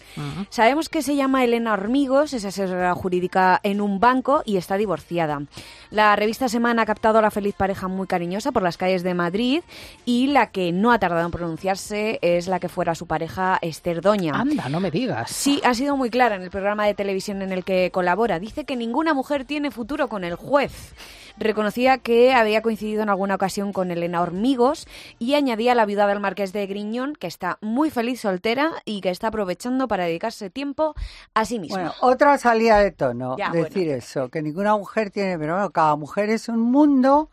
Sabemos 0.49 0.89
que 0.89 1.03
se 1.03 1.17
llama 1.17 1.43
Elena 1.43 1.73
Hormigos, 1.73 2.33
es 2.33 2.45
asesora 2.45 2.95
jurídica 2.95 3.59
en 3.65 3.81
un 3.81 3.99
banco 3.99 4.43
y 4.45 4.57
está 4.57 4.77
divorciada. 4.77 5.43
La 5.91 6.15
revista 6.15 6.49
Semana 6.49 6.83
ha 6.83 6.87
captado 6.87 7.19
a 7.19 7.23
la 7.23 7.33
feliz 7.33 7.57
pareja 7.57 7.89
muy 7.89 8.07
cariñosa 8.07 8.53
por 8.53 8.63
las 8.63 8.77
calles 8.77 9.03
de 9.03 9.15
Madrid 9.15 9.63
y 10.05 10.29
la 10.29 10.53
que 10.53 10.71
no 10.71 10.93
ha 10.93 11.01
tardado 11.01 11.27
en 11.27 11.33
pronunciarse 11.33 12.21
es 12.23 12.47
la 12.47 12.61
que 12.61 12.69
fuera 12.69 12.95
su 12.95 13.09
pareja 13.09 13.59
Esther 13.61 14.01
Doña. 14.01 14.35
Anda, 14.35 14.69
no 14.69 14.79
me 14.79 14.93
digas. 14.93 15.33
Sí, 15.33 15.61
ha 15.65 15.75
sido 15.75 15.97
muy 15.97 16.09
clara 16.09 16.37
en 16.37 16.43
el 16.43 16.51
programa 16.51 16.87
de 16.87 16.95
televisión 16.95 17.43
en 17.43 17.51
el 17.51 17.65
que 17.65 17.91
colabora. 17.91 18.39
Dice 18.39 18.65
que 18.65 18.77
ninguna 18.77 19.13
mujer 19.13 19.45
tiene 19.45 19.73
futuro 19.73 20.09
con 20.09 20.23
el 20.23 20.37
juez. 20.37 20.95
Reconocía 21.37 21.99
que 21.99 22.33
había 22.33 22.63
coincidido 22.63 23.03
en 23.03 23.09
alguna 23.09 23.35
ocasión 23.35 23.73
con 23.73 23.91
Elena 23.91 24.23
Hormigos 24.23 24.87
y 25.19 25.35
añadía 25.35 25.75
la 25.75 25.85
viuda 25.85 26.07
del 26.07 26.21
marqués 26.21 26.53
de 26.53 26.67
Griñón, 26.67 27.15
que 27.15 27.27
está 27.27 27.59
muy 27.61 27.91
feliz 27.91 28.21
soltera 28.21 28.73
y 28.85 29.01
que 29.01 29.11
está 29.11 29.29
aprovechando 29.29 29.89
para 29.89 30.05
dedicarse 30.05 30.51
tiempo 30.51 30.95
a 31.35 31.45
sí 31.45 31.59
misma. 31.59 31.77
Bueno, 31.77 31.95
otra 32.01 32.39
salida 32.39 32.79
de 32.79 32.93
tono, 32.93 33.37
Ya, 33.37 33.51
decir 33.51 33.89
eso, 33.89 34.29
que 34.29 34.43
ninguna 34.43 34.77
mujer 34.77 35.11
tiene, 35.11 35.39
pero 35.39 35.55
bueno, 35.55 35.71
cada 35.71 35.97
mujer 35.97 36.31
es 36.31 36.49
un 36.49 36.61
mundo 36.61 37.31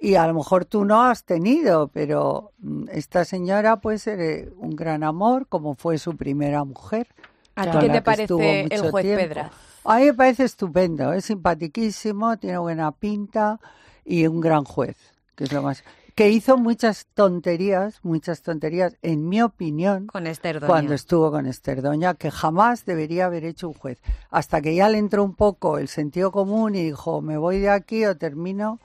y 0.00 0.16
a 0.16 0.26
lo 0.26 0.34
mejor 0.34 0.64
tú 0.64 0.84
no 0.84 1.04
has 1.04 1.24
tenido, 1.24 1.88
pero 1.88 2.52
mm, 2.58 2.88
esta 2.92 3.24
señora 3.24 3.76
puede 3.76 3.98
ser 3.98 4.20
eh, 4.20 4.50
un 4.58 4.76
gran 4.76 5.02
amor, 5.04 5.46
como 5.48 5.74
fue 5.74 5.98
su 5.98 6.16
primera 6.16 6.64
mujer. 6.64 7.08
¿A 7.54 7.70
ti 7.70 7.78
qué 7.78 7.88
te 7.88 8.02
parece 8.02 8.66
el 8.70 8.90
juez 8.90 9.04
tiempo. 9.04 9.50
A 9.86 9.98
mí 9.98 10.06
me 10.06 10.14
parece 10.14 10.44
estupendo, 10.44 11.12
es 11.12 11.26
simpatiquísimo, 11.26 12.36
tiene 12.38 12.58
buena 12.58 12.92
pinta 12.92 13.60
y 14.04 14.26
un 14.26 14.40
gran 14.40 14.64
juez, 14.64 14.96
que 15.34 15.44
es 15.44 15.52
lo 15.52 15.62
más 15.62 15.82
que 16.16 16.30
hizo 16.30 16.56
muchas 16.56 17.06
tonterías, 17.12 18.00
muchas 18.02 18.40
tonterías, 18.40 18.96
en 19.02 19.28
mi 19.28 19.42
opinión, 19.42 20.06
Con 20.06 20.24
cuando 20.66 20.94
estuvo 20.94 21.30
con 21.30 21.44
Esther 21.44 21.82
Doña, 21.82 22.14
que 22.14 22.30
jamás 22.30 22.86
debería 22.86 23.26
haber 23.26 23.44
hecho 23.44 23.68
un 23.68 23.74
juez. 23.74 23.98
Hasta 24.30 24.62
que 24.62 24.74
ya 24.74 24.88
le 24.88 24.96
entró 24.96 25.22
un 25.22 25.34
poco 25.34 25.76
el 25.76 25.88
sentido 25.88 26.32
común 26.32 26.74
y 26.74 26.84
dijo, 26.84 27.20
me 27.20 27.36
voy 27.36 27.58
de 27.58 27.68
aquí 27.68 28.06
o 28.06 28.16
termino 28.16 28.80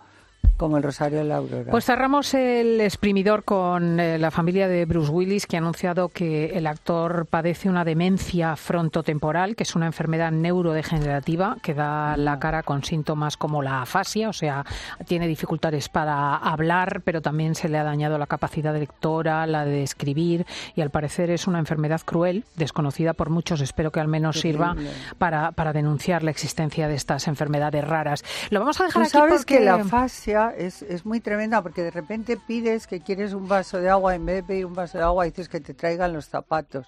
como 0.57 0.77
el 0.77 0.83
Rosario 0.83 1.19
de 1.19 1.23
la 1.25 1.37
Aurora. 1.37 1.71
Pues 1.71 1.85
cerramos 1.85 2.33
el 2.33 2.81
exprimidor 2.81 3.43
con 3.43 3.99
eh, 3.99 4.17
la 4.17 4.31
familia 4.31 4.67
de 4.67 4.85
Bruce 4.85 5.11
Willis, 5.11 5.47
que 5.47 5.57
ha 5.57 5.59
anunciado 5.59 6.09
que 6.09 6.57
el 6.57 6.67
actor 6.67 7.25
padece 7.29 7.69
una 7.69 7.83
demencia 7.83 8.55
frontotemporal, 8.55 9.55
que 9.55 9.63
es 9.63 9.75
una 9.75 9.85
enfermedad 9.85 10.31
neurodegenerativa 10.31 11.57
que 11.61 11.73
da 11.73 12.17
la 12.17 12.39
cara 12.39 12.63
con 12.63 12.83
síntomas 12.83 13.37
como 13.37 13.61
la 13.61 13.81
afasia, 13.81 14.29
o 14.29 14.33
sea, 14.33 14.65
tiene 15.07 15.27
dificultades 15.27 15.89
para 15.89 16.35
hablar, 16.35 17.01
pero 17.03 17.21
también 17.21 17.55
se 17.55 17.69
le 17.69 17.77
ha 17.77 17.83
dañado 17.83 18.17
la 18.17 18.27
capacidad 18.27 18.75
lectora, 18.75 19.45
la 19.47 19.65
de 19.65 19.83
escribir, 19.83 20.45
y 20.75 20.81
al 20.81 20.89
parecer 20.89 21.29
es 21.29 21.47
una 21.47 21.59
enfermedad 21.59 22.01
cruel, 22.03 22.45
desconocida 22.55 23.13
por 23.13 23.29
muchos. 23.29 23.61
Espero 23.61 23.91
que 23.91 23.99
al 23.99 24.07
menos 24.07 24.39
sirva 24.39 24.73
Terrible. 24.73 24.91
para, 25.17 25.51
para 25.51 25.73
denunciar 25.73 26.23
la 26.23 26.31
existencia 26.31 26.87
de 26.87 26.95
estas 26.95 27.27
enfermedades 27.27 27.87
raras. 27.87 28.23
Lo 28.49 28.59
vamos 28.59 28.79
a 28.81 28.85
dejar 28.85 29.01
Tú 29.03 29.07
aquí 29.07 29.11
sabes 29.11 29.33
porque... 29.41 29.57
que 29.57 29.65
la 29.65 29.75
afasia 29.75 30.40
es, 30.49 30.81
es 30.81 31.05
muy 31.05 31.19
tremenda 31.19 31.61
porque 31.61 31.83
de 31.83 31.91
repente 31.91 32.37
pides 32.37 32.87
que 32.87 33.01
quieres 33.01 33.33
un 33.33 33.47
vaso 33.47 33.79
de 33.79 33.89
agua, 33.89 34.15
en 34.15 34.25
vez 34.25 34.37
de 34.37 34.43
pedir 34.43 34.65
un 34.65 34.73
vaso 34.73 34.97
de 34.97 35.03
agua 35.03 35.25
dices 35.25 35.47
que 35.47 35.59
te 35.59 35.73
traigan 35.73 36.11
los 36.13 36.25
zapatos. 36.25 36.87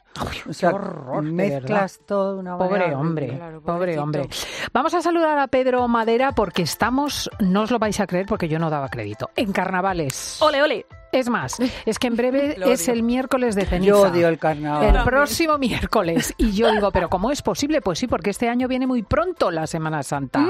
o 0.50 0.54
sea, 0.54 0.70
qué 0.70 0.76
horror, 0.76 1.24
mezclas 1.24 1.94
verdad. 1.94 2.06
todo 2.08 2.34
de 2.34 2.40
una 2.40 2.58
Pobre 2.58 2.80
manera 2.80 3.00
hombre, 3.00 3.42
pobre 3.66 4.00
hombre. 4.00 4.30
Vamos 4.74 4.94
a 4.94 5.02
saludar 5.02 5.38
a 5.38 5.48
Pedro 5.48 5.88
Madera 5.88 6.34
porque 6.34 6.64
estamos, 6.64 7.30
no 7.40 7.62
os 7.62 7.72
lo 7.72 7.80
vais 7.80 8.00
a 8.00 8.08
creer 8.08 8.26
porque 8.26 8.48
yo 8.48 8.60
no 8.60 8.70
daba 8.70 8.90
crédito, 8.90 9.30
en 9.36 9.52
carnavales. 9.52 10.42
Ole, 10.42 10.62
ole. 10.62 10.86
Es 11.14 11.30
más, 11.30 11.56
es 11.86 12.00
que 12.00 12.08
en 12.08 12.16
breve 12.16 12.58
es 12.72 12.88
el 12.90 13.04
miércoles 13.04 13.56
de 13.56 13.66
ceniza. 13.66 13.88
Yo 13.90 14.02
odio 14.02 14.28
el 14.28 14.38
carnaval. 14.40 14.96
El 14.96 15.04
próximo 15.04 15.58
miércoles. 15.58 16.34
Y 16.38 16.52
yo 16.52 16.72
digo, 16.72 16.92
¿pero 16.92 17.10
cómo 17.10 17.32
es 17.32 17.42
posible? 17.42 17.82
Pues 17.82 18.00
sí, 18.00 18.08
porque 18.08 18.32
este 18.32 18.50
año 18.50 18.68
viene 18.68 18.88
muy 18.88 19.04
pronto 19.04 19.52
la 19.52 19.68
Semana 19.68 20.04
Santa. 20.04 20.40
¿Mm? 20.40 20.50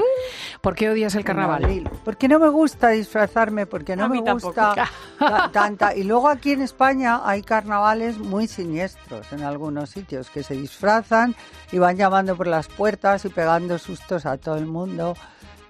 ¿Por 0.60 0.74
qué 0.74 0.90
odias 0.90 1.14
el 1.14 1.24
carnaval? 1.24 1.88
Porque 2.04 2.26
no 2.28 2.38
me 2.38 2.48
gusta 2.48 2.88
disfrazarme, 2.88 3.66
porque 3.66 3.94
no 3.94 4.08
me 4.08 4.16
gusta 4.34 4.74
ta- 5.18 5.50
tanta. 5.52 5.94
Y 5.94 6.04
luego 6.04 6.28
aquí 6.28 6.52
en 6.52 6.62
España 6.62 7.20
hay 7.24 7.42
carnavales 7.42 8.18
muy 8.18 8.46
siniestros 8.48 9.32
en 9.32 9.42
algunos 9.42 9.90
sitios 9.90 10.30
que 10.30 10.42
se 10.42 10.54
disfrazan 10.54 11.34
y 11.72 11.78
van 11.78 11.96
llamando 11.96 12.36
por 12.36 12.46
las 12.46 12.68
puertas 12.68 13.24
y 13.24 13.28
pegando 13.28 13.78
sustos 13.78 14.26
a 14.26 14.38
todo 14.38 14.56
el 14.56 14.66
mundo. 14.66 15.14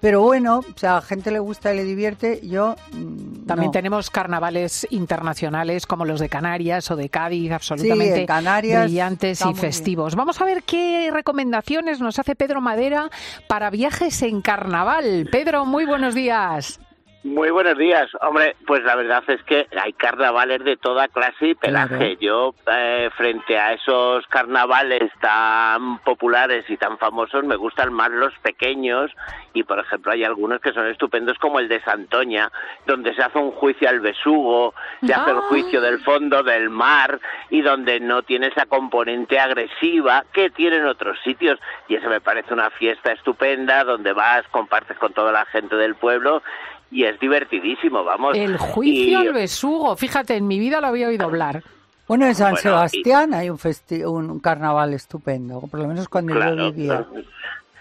Pero 0.05 0.21
bueno, 0.21 0.59
o 0.59 0.77
sea, 0.77 0.91
a 0.91 0.95
la 0.97 1.01
gente 1.01 1.31
le 1.31 1.39
gusta 1.39 1.73
y 1.73 1.77
le 1.77 1.83
divierte. 1.83 2.39
Yo 2.43 2.75
mm, 2.91 3.47
También 3.47 3.69
no. 3.69 3.71
tenemos 3.71 4.11
carnavales 4.11 4.85
internacionales 4.91 5.87
como 5.87 6.05
los 6.05 6.19
de 6.19 6.29
Canarias 6.29 6.91
o 6.91 6.95
de 6.95 7.09
Cádiz, 7.09 7.51
absolutamente 7.51 8.19
en 8.19 8.27
Canarias 8.27 8.83
brillantes 8.83 9.41
y 9.41 9.45
bien. 9.45 9.55
festivos. 9.55 10.15
Vamos 10.15 10.39
a 10.39 10.45
ver 10.45 10.61
qué 10.61 11.09
recomendaciones 11.11 12.01
nos 12.01 12.19
hace 12.19 12.35
Pedro 12.35 12.61
Madera 12.61 13.09
para 13.47 13.71
viajes 13.71 14.21
en 14.21 14.43
carnaval. 14.43 15.27
Pedro, 15.31 15.65
muy 15.65 15.85
buenos 15.85 16.13
días. 16.13 16.79
Muy 17.25 17.49
buenos 17.49 17.75
días. 17.79 18.07
Hombre, 18.21 18.55
pues 18.67 18.83
la 18.83 18.95
verdad 18.95 19.23
es 19.27 19.41
que 19.45 19.65
hay 19.81 19.93
carnavales 19.93 20.63
de 20.63 20.77
toda 20.77 21.07
clase 21.07 21.47
y 21.47 21.55
pelaje. 21.55 22.17
Yo, 22.21 22.53
eh, 22.71 23.09
frente 23.17 23.57
a 23.57 23.73
esos 23.73 24.27
carnavales 24.27 25.11
tan 25.25 25.97
populares 26.03 26.69
y 26.69 26.77
tan 26.77 26.99
famosos, 26.99 27.43
me 27.43 27.55
gustan 27.55 27.91
más 27.91 28.11
los 28.11 28.31
pequeños 28.43 29.09
y, 29.55 29.63
por 29.63 29.79
ejemplo, 29.79 30.11
hay 30.11 30.23
algunos 30.23 30.61
que 30.61 30.71
son 30.71 30.85
estupendos 30.85 31.39
como 31.39 31.57
el 31.59 31.67
de 31.67 31.81
Santoña, 31.81 32.51
donde 32.85 33.11
se 33.15 33.23
hace 33.23 33.39
un 33.39 33.49
juicio 33.49 33.89
al 33.89 34.01
besugo, 34.01 34.75
se 35.03 35.15
hace 35.15 35.31
el 35.31 35.39
juicio 35.39 35.81
del 35.81 35.99
fondo 36.03 36.43
del 36.43 36.69
mar 36.69 37.19
y 37.49 37.61
donde 37.63 37.99
no 37.99 38.21
tiene 38.21 38.47
esa 38.47 38.67
componente 38.67 39.39
agresiva 39.39 40.25
que 40.31 40.51
tienen 40.51 40.85
otros 40.85 41.17
sitios. 41.23 41.59
Y 41.87 41.95
eso 41.95 42.07
me 42.07 42.21
parece 42.21 42.53
una 42.53 42.69
fiesta 42.69 43.11
estupenda 43.11 43.83
donde 43.83 44.13
vas, 44.13 44.43
compartes 44.51 44.95
con 44.99 45.11
toda 45.13 45.31
la 45.31 45.47
gente 45.47 45.75
del 45.75 45.95
pueblo 45.95 46.43
y 46.91 47.05
es 47.05 47.19
divertidísimo, 47.19 48.03
vamos. 48.03 48.37
El 48.37 48.57
juicio 48.57 49.23
Y- 49.23 49.27
al 49.27 49.33
besugo. 49.33 49.95
Fíjate, 49.95 50.35
en 50.35 50.47
mi 50.47 50.59
vida 50.59 50.81
lo 50.81 50.87
había 50.87 51.07
oído 51.07 51.25
hablar. 51.25 51.63
Bueno, 52.07 52.25
en 52.27 52.35
San 52.35 52.51
Bueno, 52.51 52.59
y- 52.59 52.61
Sebastián 52.61 53.33
hay 53.33 53.49
un, 53.49 53.57
festi- 53.57 54.05
un 54.05 54.39
carnaval 54.39 54.93
estupendo, 54.93 55.61
por 55.61 55.79
lo 55.79 55.87
menos 55.87 56.07
cuando 56.07 56.33
yo 56.33 56.39
Claro, 56.39 56.71
vivía. 56.71 57.05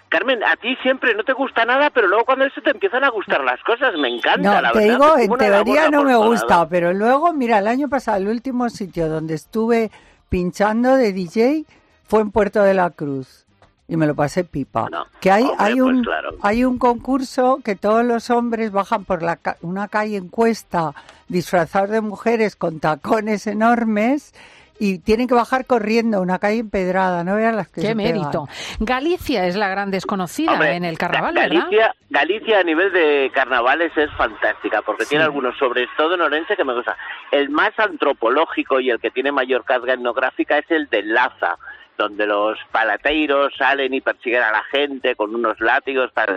Carmen, 0.09 0.45
a 0.45 0.55
ti 0.57 0.77
siempre 0.83 1.13
no 1.15 1.25
te 1.25 1.33
gusta 1.33 1.65
nada, 1.65 1.91
pero 1.91 2.07
luego 2.07 2.25
cuando 2.25 2.45
eso 2.45 2.61
te 2.63 2.71
empiezan 2.71 3.03
a 3.05 3.11
gustar 3.11 3.43
las 3.43 3.61
cosas, 3.65 3.95
me 3.99 4.09
encanta, 4.09 4.55
No, 4.55 4.61
la 4.63 4.71
te 4.73 4.79
verdad. 4.79 4.93
digo, 4.93 5.19
en 5.19 5.37
teoría 5.39 5.91
no 5.91 6.05
me 6.05 6.15
gusta, 6.17 6.69
pero 6.69 6.93
luego, 6.93 7.33
mira, 7.33 7.59
el 7.59 7.67
año 7.67 7.89
pasado, 7.89 8.19
el 8.19 8.29
último 8.29 8.71
sitio 8.71 9.09
donde 9.09 9.35
estuve 9.35 9.91
pinchando 10.29 10.95
de 10.95 11.13
DJ 11.13 11.65
fue 12.05 12.21
en 12.21 12.31
Puerto 12.31 12.63
de 12.63 12.75
la 12.75 12.91
Cruz 12.91 13.44
y 13.87 13.97
me 13.97 14.07
lo 14.07 14.15
pasé 14.15 14.45
pipa. 14.45 14.89
que 15.21 15.31
hay, 15.31 15.43
hombre, 15.45 15.57
hay, 15.59 15.73
pues 15.75 15.83
un, 15.83 16.03
claro. 16.05 16.31
hay 16.43 16.65
un 16.65 16.79
concurso 16.79 17.61
que 17.65 17.77
todos 17.77 18.05
los 18.05 18.31
hombres 18.31 18.71
bajan 18.73 19.05
por 19.05 19.23
la 19.23 19.37
ca- 19.37 19.57
una 19.63 19.89
calle 19.89 20.17
en 20.17 20.29
cuesta 20.29 20.93
disfrazados 21.29 21.91
de 21.91 22.01
mujeres 22.01 22.57
con 22.57 22.81
tacones 22.81 23.47
enormes 23.47 24.35
y 24.79 24.99
tienen 24.99 25.29
que 25.29 25.35
bajar 25.35 25.67
corriendo 25.67 26.21
una 26.21 26.41
calle 26.41 26.59
empedrada, 26.59 27.23
no 27.23 27.37
vean 27.37 27.57
las 27.57 27.69
que 27.69 27.83
Qué 27.83 27.87
se 27.89 27.95
pegan. 27.97 28.13
mérito. 28.19 28.49
Galicia 28.81 29.47
es 29.47 29.55
la 29.55 29.69
gran 29.69 29.91
desconocida 29.93 30.53
Hombre, 30.55 30.75
en 30.75 30.85
el 30.85 30.99
carnaval. 30.99 31.33
Galicia, 31.35 31.95
Galicia 32.11 32.59
a 32.59 32.65
nivel 32.65 32.93
de 32.93 33.31
carnavales 33.33 33.93
es 33.97 34.11
fantástica 34.17 34.83
porque 34.83 35.05
tiene 35.07 35.23
algunos, 35.25 35.57
sobre 35.59 35.87
todo 35.97 36.15
en 36.15 36.23
Orense, 36.23 36.57
que 36.57 36.65
me 36.65 36.75
gusta. 36.75 36.97
El 37.31 37.51
más 37.51 37.71
antropológico 37.79 38.81
y 38.81 38.91
el 38.91 38.99
que 38.99 39.11
tiene 39.13 39.31
mayor 39.31 39.65
carga 39.65 39.93
etnográfica 39.95 40.59
es 40.59 40.69
el 40.71 40.89
de 40.89 41.03
Laza, 41.05 41.57
donde 41.97 42.27
los 42.27 42.59
palateiros 42.73 43.53
salen 43.57 43.95
y 43.95 44.01
persiguen 44.01 44.43
a 44.43 44.51
la 44.51 44.63
gente 44.65 45.15
con 45.15 45.35
unos 45.35 45.61
látigos, 45.61 46.11
para. 46.13 46.35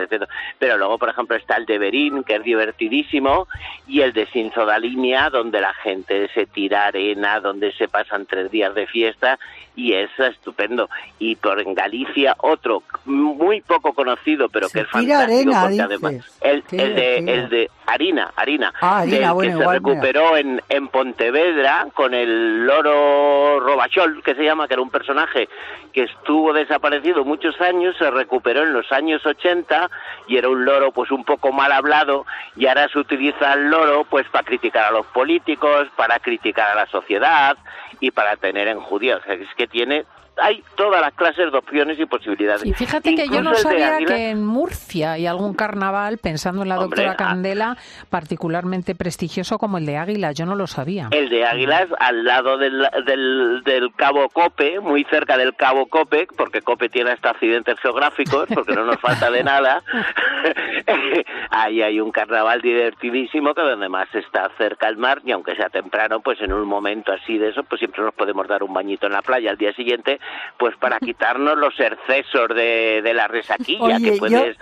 Pero 0.58 0.78
luego, 0.78 0.98
por 0.98 1.08
ejemplo, 1.08 1.36
está 1.36 1.56
el 1.56 1.66
de 1.66 1.78
Berín, 1.78 2.24
que 2.24 2.36
es 2.36 2.42
divertidísimo, 2.42 3.48
y 3.86 4.00
el 4.00 4.12
de 4.12 4.26
Sinzodalinia, 4.26 5.30
donde 5.30 5.60
la 5.60 5.74
gente 5.74 6.28
se 6.34 6.46
tira 6.46 6.86
arena, 6.86 7.40
donde 7.40 7.72
se 7.72 7.88
pasan 7.88 8.26
tres 8.26 8.50
días 8.50 8.74
de 8.74 8.86
fiesta, 8.86 9.38
y 9.74 9.94
es 9.94 10.10
estupendo. 10.18 10.88
Y 11.18 11.36
por 11.36 11.60
en 11.60 11.74
Galicia, 11.74 12.36
otro 12.38 12.82
muy 13.04 13.60
poco 13.60 13.92
conocido, 13.92 14.48
pero 14.48 14.68
que 14.68 14.80
es 14.80 14.88
fantástico, 14.88 15.18
arena, 15.18 15.62
porque 15.62 15.80
además, 15.82 16.38
el, 16.40 16.64
el 16.72 16.94
de, 16.94 17.16
el 17.18 17.48
de 17.48 17.70
harina, 17.86 18.32
harina, 18.36 18.72
Ah, 18.80 18.98
harina, 19.00 19.18
del 19.18 19.32
bueno, 19.32 19.58
que 19.58 19.64
se 19.64 19.70
recuperó 19.70 20.36
en, 20.36 20.60
en 20.68 20.88
Pontevedra 20.88 21.86
con 21.94 22.14
el 22.14 22.66
loro 22.66 23.60
Robachol, 23.60 24.22
que 24.22 24.34
se 24.34 24.44
llama, 24.44 24.66
que 24.66 24.74
era 24.74 24.82
un 24.82 24.90
personaje 24.90 25.47
que 25.92 26.02
estuvo 26.04 26.52
desaparecido 26.52 27.24
muchos 27.24 27.60
años, 27.60 27.96
se 27.98 28.10
recuperó 28.10 28.62
en 28.62 28.72
los 28.72 28.90
años 28.92 29.24
80 29.24 29.90
y 30.28 30.36
era 30.36 30.48
un 30.48 30.64
loro 30.64 30.92
pues 30.92 31.10
un 31.10 31.24
poco 31.24 31.52
mal 31.52 31.72
hablado 31.72 32.26
y 32.56 32.66
ahora 32.66 32.88
se 32.88 32.98
utiliza 32.98 33.54
el 33.54 33.70
loro 33.70 34.04
pues 34.04 34.28
para 34.28 34.44
criticar 34.44 34.84
a 34.84 34.90
los 34.90 35.06
políticos, 35.06 35.88
para 35.96 36.18
criticar 36.18 36.70
a 36.70 36.74
la 36.74 36.86
sociedad 36.86 37.56
y 38.00 38.10
para 38.10 38.36
tener 38.36 38.68
en 38.68 38.80
judíos. 38.80 39.22
Es 39.26 39.54
que 39.56 39.66
tiene 39.66 40.04
hay 40.40 40.62
todas 40.76 41.00
las 41.00 41.12
clases 41.14 41.50
de 41.52 41.58
opciones 41.58 41.98
y 41.98 42.06
posibilidades. 42.06 42.64
Y 42.64 42.72
fíjate 42.72 43.14
que 43.14 43.28
yo 43.28 43.42
no 43.42 43.50
el 43.50 43.56
sabía 43.56 43.96
Águila- 43.96 44.14
que 44.14 44.30
en 44.30 44.44
Murcia 44.46 45.12
hay 45.12 45.26
algún 45.26 45.54
carnaval, 45.54 46.18
pensando 46.18 46.62
en 46.62 46.68
la 46.68 46.78
Hombre, 46.80 47.02
doctora 47.04 47.12
ah. 47.12 47.16
Candela, 47.16 47.76
particularmente 48.10 48.94
prestigioso 48.94 49.58
como 49.58 49.78
el 49.78 49.86
de 49.86 49.96
Águila. 49.96 50.32
Yo 50.32 50.46
no 50.46 50.54
lo 50.54 50.66
sabía. 50.66 51.08
El 51.10 51.28
de 51.28 51.44
Águilas, 51.44 51.86
al 51.98 52.24
lado 52.24 52.58
del, 52.58 52.86
del, 53.06 53.62
del 53.64 53.92
Cabo 53.94 54.28
Cope, 54.28 54.80
muy 54.80 55.04
cerca 55.04 55.36
del 55.36 55.54
Cabo 55.54 55.86
Cope, 55.86 56.26
porque 56.36 56.62
Cope 56.62 56.88
tiene 56.88 57.10
hasta 57.12 57.30
accidentes 57.30 57.78
geográficos, 57.80 58.48
porque 58.54 58.74
no 58.74 58.84
nos 58.84 59.00
falta 59.00 59.30
de 59.30 59.42
nada. 59.44 59.82
Ahí 61.50 61.82
hay 61.82 62.00
un 62.00 62.10
carnaval 62.10 62.60
divertidísimo 62.62 63.54
que 63.54 63.62
donde 63.62 63.88
más 63.88 64.12
está 64.14 64.50
cerca 64.58 64.86
al 64.86 64.96
mar 64.96 65.20
y 65.24 65.32
aunque 65.32 65.54
sea 65.56 65.68
temprano, 65.68 66.20
pues 66.20 66.40
en 66.40 66.52
un 66.52 66.66
momento 66.66 67.12
así 67.12 67.38
de 67.38 67.50
eso, 67.50 67.62
pues 67.64 67.78
siempre 67.80 68.02
nos 68.02 68.14
podemos 68.14 68.46
dar 68.48 68.62
un 68.62 68.72
bañito 68.72 69.06
en 69.06 69.12
la 69.12 69.22
playa 69.22 69.50
al 69.50 69.56
día 69.56 69.72
siguiente, 69.72 70.20
pues 70.58 70.76
para 70.76 70.98
quitarnos 71.00 71.56
los 71.56 71.74
excesos 71.78 72.48
de, 72.54 73.02
de 73.02 73.14
la 73.14 73.28
resaquilla 73.28 73.96
Oye, 73.96 74.02
que 74.02 74.14
yo 74.14 74.18
puedes... 74.18 74.56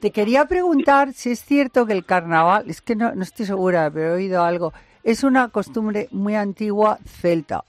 te 0.00 0.10
quería 0.10 0.46
preguntar 0.46 1.12
si 1.12 1.32
es 1.32 1.44
cierto 1.44 1.86
que 1.86 1.92
el 1.92 2.04
carnaval, 2.04 2.64
es 2.68 2.80
que 2.80 2.96
no, 2.96 3.14
no 3.14 3.22
estoy 3.22 3.46
segura, 3.46 3.90
pero 3.92 4.10
he 4.10 4.12
oído 4.12 4.42
algo, 4.42 4.72
es 5.02 5.24
una 5.24 5.48
costumbre 5.48 6.08
muy 6.10 6.34
antigua 6.34 6.98
celta. 7.04 7.64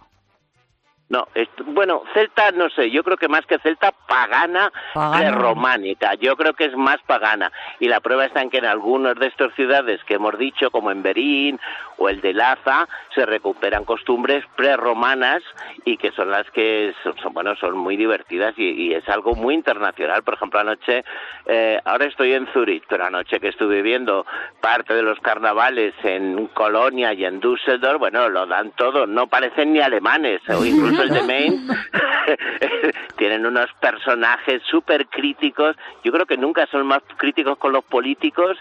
No, 1.14 1.28
es- 1.36 1.48
bueno, 1.68 2.02
celta 2.16 2.50
no 2.54 2.72
sé, 2.72 2.90
yo 2.90 3.04
creo 3.04 3.18
que 3.18 3.28
más 3.28 3.46
que 3.46 3.60
celta 3.60 3.92
pagana, 4.08 4.72
Pagana. 4.96 5.20
prerrománica, 5.20 6.16
yo 6.16 6.36
creo 6.36 6.54
que 6.54 6.66
es 6.66 6.76
más 6.76 6.98
pagana 7.06 7.52
y 7.80 7.88
la 7.88 8.00
prueba 8.00 8.26
está 8.26 8.42
en 8.42 8.50
que 8.50 8.58
en 8.58 8.66
algunas 8.66 9.14
de 9.20 9.28
estas 9.28 9.54
ciudades 9.54 10.04
que 10.06 10.16
hemos 10.16 10.36
dicho, 10.40 10.72
como 10.72 10.90
en 10.90 11.04
Berín 11.04 11.60
o 11.98 12.10
el 12.10 12.20
de 12.22 12.34
Laza, 12.34 12.88
se 13.14 13.28
recuperan 13.28 13.86
costumbres 13.86 14.44
prerromanas 14.56 15.44
y 15.86 15.98
que 15.98 16.12
son 16.14 16.32
las 16.32 16.50
que 16.50 16.96
son, 17.04 17.16
son, 17.20 17.32
bueno, 17.32 17.56
son 17.58 17.78
muy 17.78 17.96
divertidas 17.96 18.56
y, 18.58 18.72
y 18.88 18.94
es 18.96 19.08
algo 19.08 19.36
muy 19.36 19.54
internacional. 19.54 20.24
Por 20.24 20.34
ejemplo, 20.34 20.60
anoche, 20.62 21.06
eh, 21.46 21.80
ahora 21.86 22.06
estoy 22.06 22.34
en 22.34 22.48
Zurich, 22.54 22.86
pero 22.90 23.06
anoche 23.06 23.40
que 23.40 23.50
estuve 23.50 23.84
viendo 23.84 24.26
parte 24.62 24.96
de 24.96 25.04
los 25.04 25.20
carnavales 25.20 25.94
en 26.04 26.48
Colonia 26.48 27.14
y 27.14 27.24
en 27.24 27.40
Düsseldorf, 27.40 28.00
bueno, 28.00 28.28
lo 28.30 28.48
dan 28.48 28.72
todo, 28.72 29.06
no 29.06 29.28
parecen 29.28 29.74
ni 29.74 29.80
alemanes, 29.80 30.42
o 30.50 30.66
incluso 30.66 31.03
el 31.04 31.10
de 31.10 31.24
Maine, 31.24 31.62
tienen 33.18 33.46
unos 33.46 33.70
personajes 33.82 34.62
súper 34.70 35.08
críticos, 35.08 35.76
yo 36.04 36.12
creo 36.12 36.26
que 36.26 36.38
nunca 36.38 36.66
son 36.68 36.88
más 36.88 37.02
críticos 37.18 37.58
con 37.58 37.72
los 37.74 37.84
políticos 37.86 38.58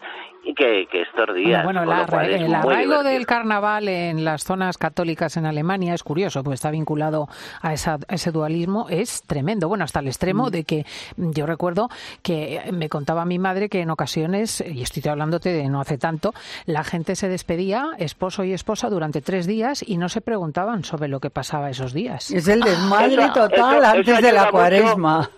que, 0.56 0.88
que 0.90 1.02
estos 1.02 1.34
días. 1.36 1.62
Bueno, 1.64 1.84
la- 1.84 2.02
es 2.34 2.42
el 2.42 2.54
arraigo 2.54 3.02
del 3.04 3.26
carnaval 3.26 3.88
en 3.88 4.24
las 4.24 4.42
zonas 4.42 4.76
católicas 4.76 5.36
en 5.36 5.46
Alemania 5.46 5.94
es 5.94 6.02
curioso, 6.02 6.42
pues 6.42 6.54
está 6.54 6.70
vinculado 6.72 7.28
a, 7.60 7.72
esa- 7.72 7.98
a 8.08 8.14
ese 8.14 8.32
dualismo, 8.32 8.86
es 8.90 9.22
tremendo. 9.22 9.68
Bueno, 9.68 9.84
hasta 9.84 10.00
el 10.00 10.08
extremo 10.08 10.50
de 10.50 10.64
que 10.64 10.84
mm, 11.16 11.30
yo 11.32 11.46
recuerdo 11.46 11.88
que 12.22 12.60
me 12.72 12.88
contaba 12.88 13.24
mi 13.24 13.38
madre 13.38 13.68
que 13.68 13.80
en 13.82 13.90
ocasiones, 13.90 14.62
y 14.66 14.82
estoy 14.82 15.08
hablándote 15.08 15.50
de 15.52 15.68
no 15.68 15.80
hace 15.80 15.96
tanto, 15.96 16.34
la 16.66 16.82
gente 16.82 17.14
se 17.14 17.28
despedía, 17.28 17.90
esposo 17.98 18.42
y 18.42 18.52
esposa, 18.52 18.90
durante 18.90 19.20
tres 19.20 19.46
días 19.46 19.84
y 19.86 19.96
no 19.96 20.08
se 20.08 20.20
preguntaban 20.20 20.82
sobre 20.84 21.06
lo 21.08 21.20
que 21.20 21.30
pasaba 21.30 21.70
esos 21.70 21.92
días. 21.92 22.21
Es 22.30 22.48
el 22.48 22.60
desmadre 22.60 23.24
Eso- 23.24 23.32
total 23.32 23.76
eso- 23.78 23.86
antes 23.86 24.08
eso 24.08 24.16
de 24.16 24.22
la 24.22 24.28
ayuda 24.28 24.42
mucho. 24.44 24.50
cuaresma. 24.52 25.30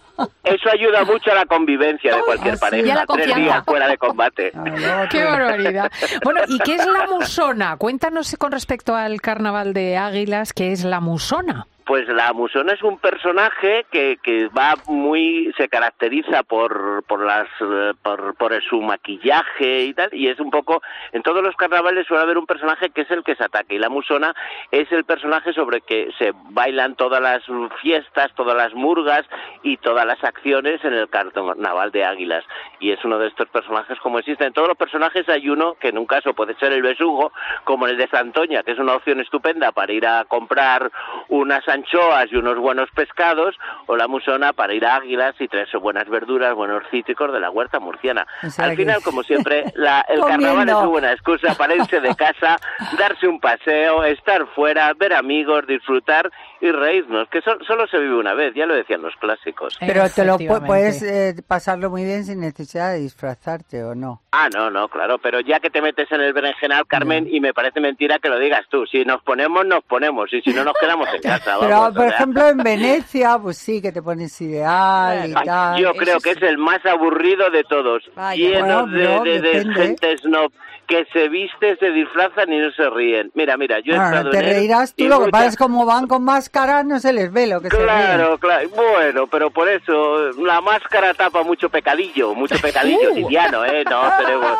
Eso 0.44 0.70
ayuda 0.72 1.04
mucho 1.04 1.32
a 1.32 1.34
la 1.34 1.44
convivencia 1.46 2.14
de 2.14 2.22
cualquier 2.22 2.54
Y 2.54 2.56
a 2.56 2.60
pareja. 2.60 2.94
la 2.94 3.06
Tres 3.06 3.34
días 3.34 3.64
fuera 3.64 3.88
de 3.88 3.98
combate. 3.98 4.52
¡Qué 5.10 5.24
barbaridad! 5.24 5.90
Bueno, 6.22 6.40
¿y 6.46 6.58
qué 6.60 6.74
es 6.76 6.86
la 6.86 7.06
musona? 7.10 7.76
Cuéntanos 7.78 8.36
con 8.38 8.52
respecto 8.52 8.94
al 8.94 9.20
carnaval 9.20 9.72
de 9.74 9.96
Águilas, 9.96 10.52
¿qué 10.52 10.70
es 10.70 10.84
la 10.84 11.00
musona? 11.00 11.66
Pues 11.86 12.08
la 12.08 12.32
musona 12.32 12.72
es 12.72 12.82
un 12.82 12.98
personaje 12.98 13.84
que, 13.90 14.18
que 14.22 14.48
va 14.48 14.74
muy, 14.86 15.52
se 15.58 15.68
caracteriza 15.68 16.42
por, 16.42 17.04
por 17.04 17.24
las, 17.24 17.46
eh, 17.60 17.92
por, 18.02 18.34
su 18.68 18.80
maquillaje 18.80 19.84
y 19.84 19.94
tal, 19.94 20.08
y 20.12 20.28
es 20.28 20.40
un 20.40 20.50
poco, 20.50 20.82
en 21.12 21.22
todos 21.22 21.42
los 21.42 21.56
carnavales 21.56 22.06
suele 22.06 22.22
haber 22.22 22.38
un 22.38 22.46
personaje 22.46 22.90
que 22.90 23.02
es 23.02 23.10
el 23.10 23.22
que 23.22 23.34
se 23.34 23.44
ataca, 23.44 23.74
y 23.74 23.78
la 23.78 23.88
musona 23.88 24.34
es 24.70 24.90
el 24.92 25.04
personaje 25.04 25.52
sobre 25.52 25.80
que 25.80 26.10
se 26.18 26.32
bailan 26.50 26.94
todas 26.94 27.20
las 27.20 27.42
fiestas, 27.82 28.32
todas 28.34 28.56
las 28.56 28.72
murgas 28.74 29.26
y 29.62 29.76
todas 29.76 30.06
las 30.06 30.22
acciones 30.24 30.82
en 30.84 30.94
el 30.94 31.08
carnaval 31.08 31.90
de 31.90 32.04
águilas, 32.04 32.44
y 32.80 32.92
es 32.92 33.04
uno 33.04 33.18
de 33.18 33.28
estos 33.28 33.48
personajes 33.48 33.98
como 34.00 34.18
existen. 34.18 34.48
En 34.48 34.52
todos 34.52 34.68
los 34.68 34.76
personajes 34.78 35.28
hay 35.28 35.48
uno 35.48 35.74
que 35.74 35.88
en 35.88 35.98
un 35.98 36.06
caso 36.06 36.32
puede 36.32 36.54
ser 36.54 36.72
el 36.72 36.82
besugo, 36.82 37.32
como 37.64 37.86
el 37.86 37.96
de 37.96 38.08
Santoña, 38.08 38.62
que 38.62 38.72
es 38.72 38.78
una 38.78 38.94
opción 38.94 39.20
estupenda 39.20 39.72
para 39.72 39.92
ir 39.92 40.06
a 40.06 40.24
comprar 40.24 40.90
unas 41.28 41.66
anchoas 41.74 42.26
y 42.32 42.36
unos 42.36 42.58
buenos 42.58 42.88
pescados, 42.94 43.54
o 43.86 43.96
la 43.96 44.08
musona 44.08 44.52
para 44.52 44.74
ir 44.74 44.86
a 44.86 44.96
Águilas 44.96 45.34
y 45.38 45.48
traerse 45.48 45.76
buenas 45.76 46.08
verduras, 46.08 46.54
buenos 46.54 46.82
cítricos 46.90 47.32
de 47.32 47.40
la 47.40 47.50
huerta 47.50 47.80
murciana. 47.80 48.26
O 48.42 48.50
sea 48.50 48.64
Al 48.64 48.70
que- 48.72 48.76
final, 48.78 49.02
como 49.02 49.22
siempre, 49.22 49.64
la- 49.74 50.04
el 50.08 50.20
carnaval 50.20 50.68
es 50.68 50.74
una 50.74 50.86
buena 50.86 51.12
excusa 51.12 51.54
para 51.54 51.74
irse 51.74 52.00
de 52.00 52.14
casa, 52.14 52.56
darse 52.98 53.26
un 53.28 53.40
paseo, 53.40 54.04
estar 54.04 54.46
fuera, 54.54 54.92
ver 54.94 55.12
amigos, 55.14 55.66
disfrutar 55.66 56.30
y 56.60 56.70
reírnos, 56.70 57.28
que 57.28 57.42
sol- 57.42 57.58
solo 57.66 57.86
se 57.88 57.98
vive 57.98 58.14
una 58.16 58.32
vez, 58.34 58.54
ya 58.54 58.64
lo 58.66 58.74
decían 58.74 59.02
los 59.02 59.14
clásicos. 59.16 59.76
Pero 59.80 60.08
te 60.08 60.24
lo 60.24 60.38
puedes 60.64 61.02
eh, 61.02 61.34
pasarlo 61.46 61.90
muy 61.90 62.04
bien 62.04 62.24
sin 62.24 62.40
necesidad 62.40 62.92
de 62.92 63.00
disfrazarte 63.00 63.84
o 63.84 63.94
no. 63.94 64.22
Ah, 64.32 64.48
no, 64.52 64.70
no, 64.70 64.88
claro, 64.88 65.18
pero 65.18 65.40
ya 65.40 65.60
que 65.60 65.70
te 65.70 65.82
metes 65.82 66.10
en 66.10 66.20
el 66.20 66.32
berenjenal, 66.32 66.86
Carmen, 66.86 67.26
y 67.30 67.40
me 67.40 67.52
parece 67.52 67.80
mentira 67.80 68.18
que 68.18 68.28
lo 68.28 68.38
digas 68.38 68.62
tú, 68.70 68.86
si 68.86 69.04
nos 69.04 69.22
ponemos, 69.22 69.66
nos 69.66 69.84
ponemos, 69.84 70.32
y 70.32 70.40
si 70.42 70.52
no, 70.52 70.64
nos 70.64 70.74
quedamos 70.80 71.08
en 71.12 71.20
casa. 71.22 71.56
Pero, 71.64 71.76
vamos, 71.80 71.90
o 71.90 71.94
por 71.94 72.04
sea. 72.08 72.14
ejemplo, 72.16 72.48
en 72.48 72.56
Venecia, 72.58 73.38
pues 73.42 73.58
sí, 73.58 73.80
que 73.82 73.92
te 73.92 74.02
pones 74.02 74.40
ideal 74.40 75.28
y 75.30 75.34
Ay, 75.36 75.44
tal. 75.44 75.78
yo 75.80 75.92
creo 75.94 76.20
que 76.20 76.30
es 76.30 76.42
el 76.42 76.58
más 76.58 76.84
aburrido 76.86 77.50
de 77.50 77.64
todos, 77.64 78.02
Vaya. 78.14 78.36
lleno 78.42 78.86
Bueno, 78.86 78.86
de, 78.86 79.04
no, 79.04 79.24
de- 79.24 79.74
gente 79.74 80.18
snob 80.18 80.52
que 80.86 81.06
se 81.12 81.28
viste, 81.28 81.76
se 81.76 81.90
disfrazan 81.90 82.52
y 82.52 82.58
no 82.58 82.70
se 82.72 82.88
ríen. 82.90 83.30
Mira, 83.34 83.56
mira, 83.56 83.78
yo 83.80 83.92
he 83.94 83.96
Bueno, 83.96 84.16
estado 84.16 84.30
te 84.30 84.38
en 84.38 84.44
reirás 84.44 84.94
tú, 84.94 85.04
y 85.04 85.08
lo 85.08 85.24
que 85.24 85.30
pasa 85.30 85.46
es 85.46 85.56
como 85.56 85.84
van 85.86 86.06
con 86.06 86.24
máscara, 86.24 86.82
no 86.82 86.98
se 87.00 87.12
les 87.12 87.32
ve 87.32 87.46
lo 87.46 87.60
que 87.60 87.70
se 87.70 87.76
Claro, 87.76 88.38
claro. 88.38 88.68
Bueno, 88.70 89.26
pero 89.26 89.50
por 89.50 89.68
eso 89.68 90.30
la 90.44 90.60
máscara 90.60 91.14
tapa 91.14 91.42
mucho 91.42 91.68
pecadillo, 91.68 92.34
mucho 92.34 92.56
pecadillo 92.60 93.10
Uh. 93.12 93.14
liviano, 93.16 93.64
¿eh? 93.64 93.84
No 93.88 94.02
tenemos... 94.18 94.58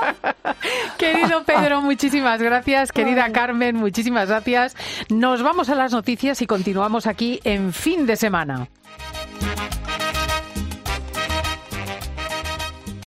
Querido 0.98 1.44
Pedro, 1.44 1.80
muchísimas 1.80 2.40
gracias. 2.40 2.92
Querida 2.92 3.30
Carmen, 3.32 3.76
muchísimas 3.76 4.28
gracias. 4.28 4.76
Nos 5.08 5.42
vamos 5.42 5.68
a 5.70 5.74
las 5.74 5.92
noticias 5.92 6.40
y 6.42 6.46
continuamos 6.46 7.06
aquí 7.06 7.40
en 7.44 7.72
fin 7.72 8.06
de 8.06 8.16
semana. 8.16 8.68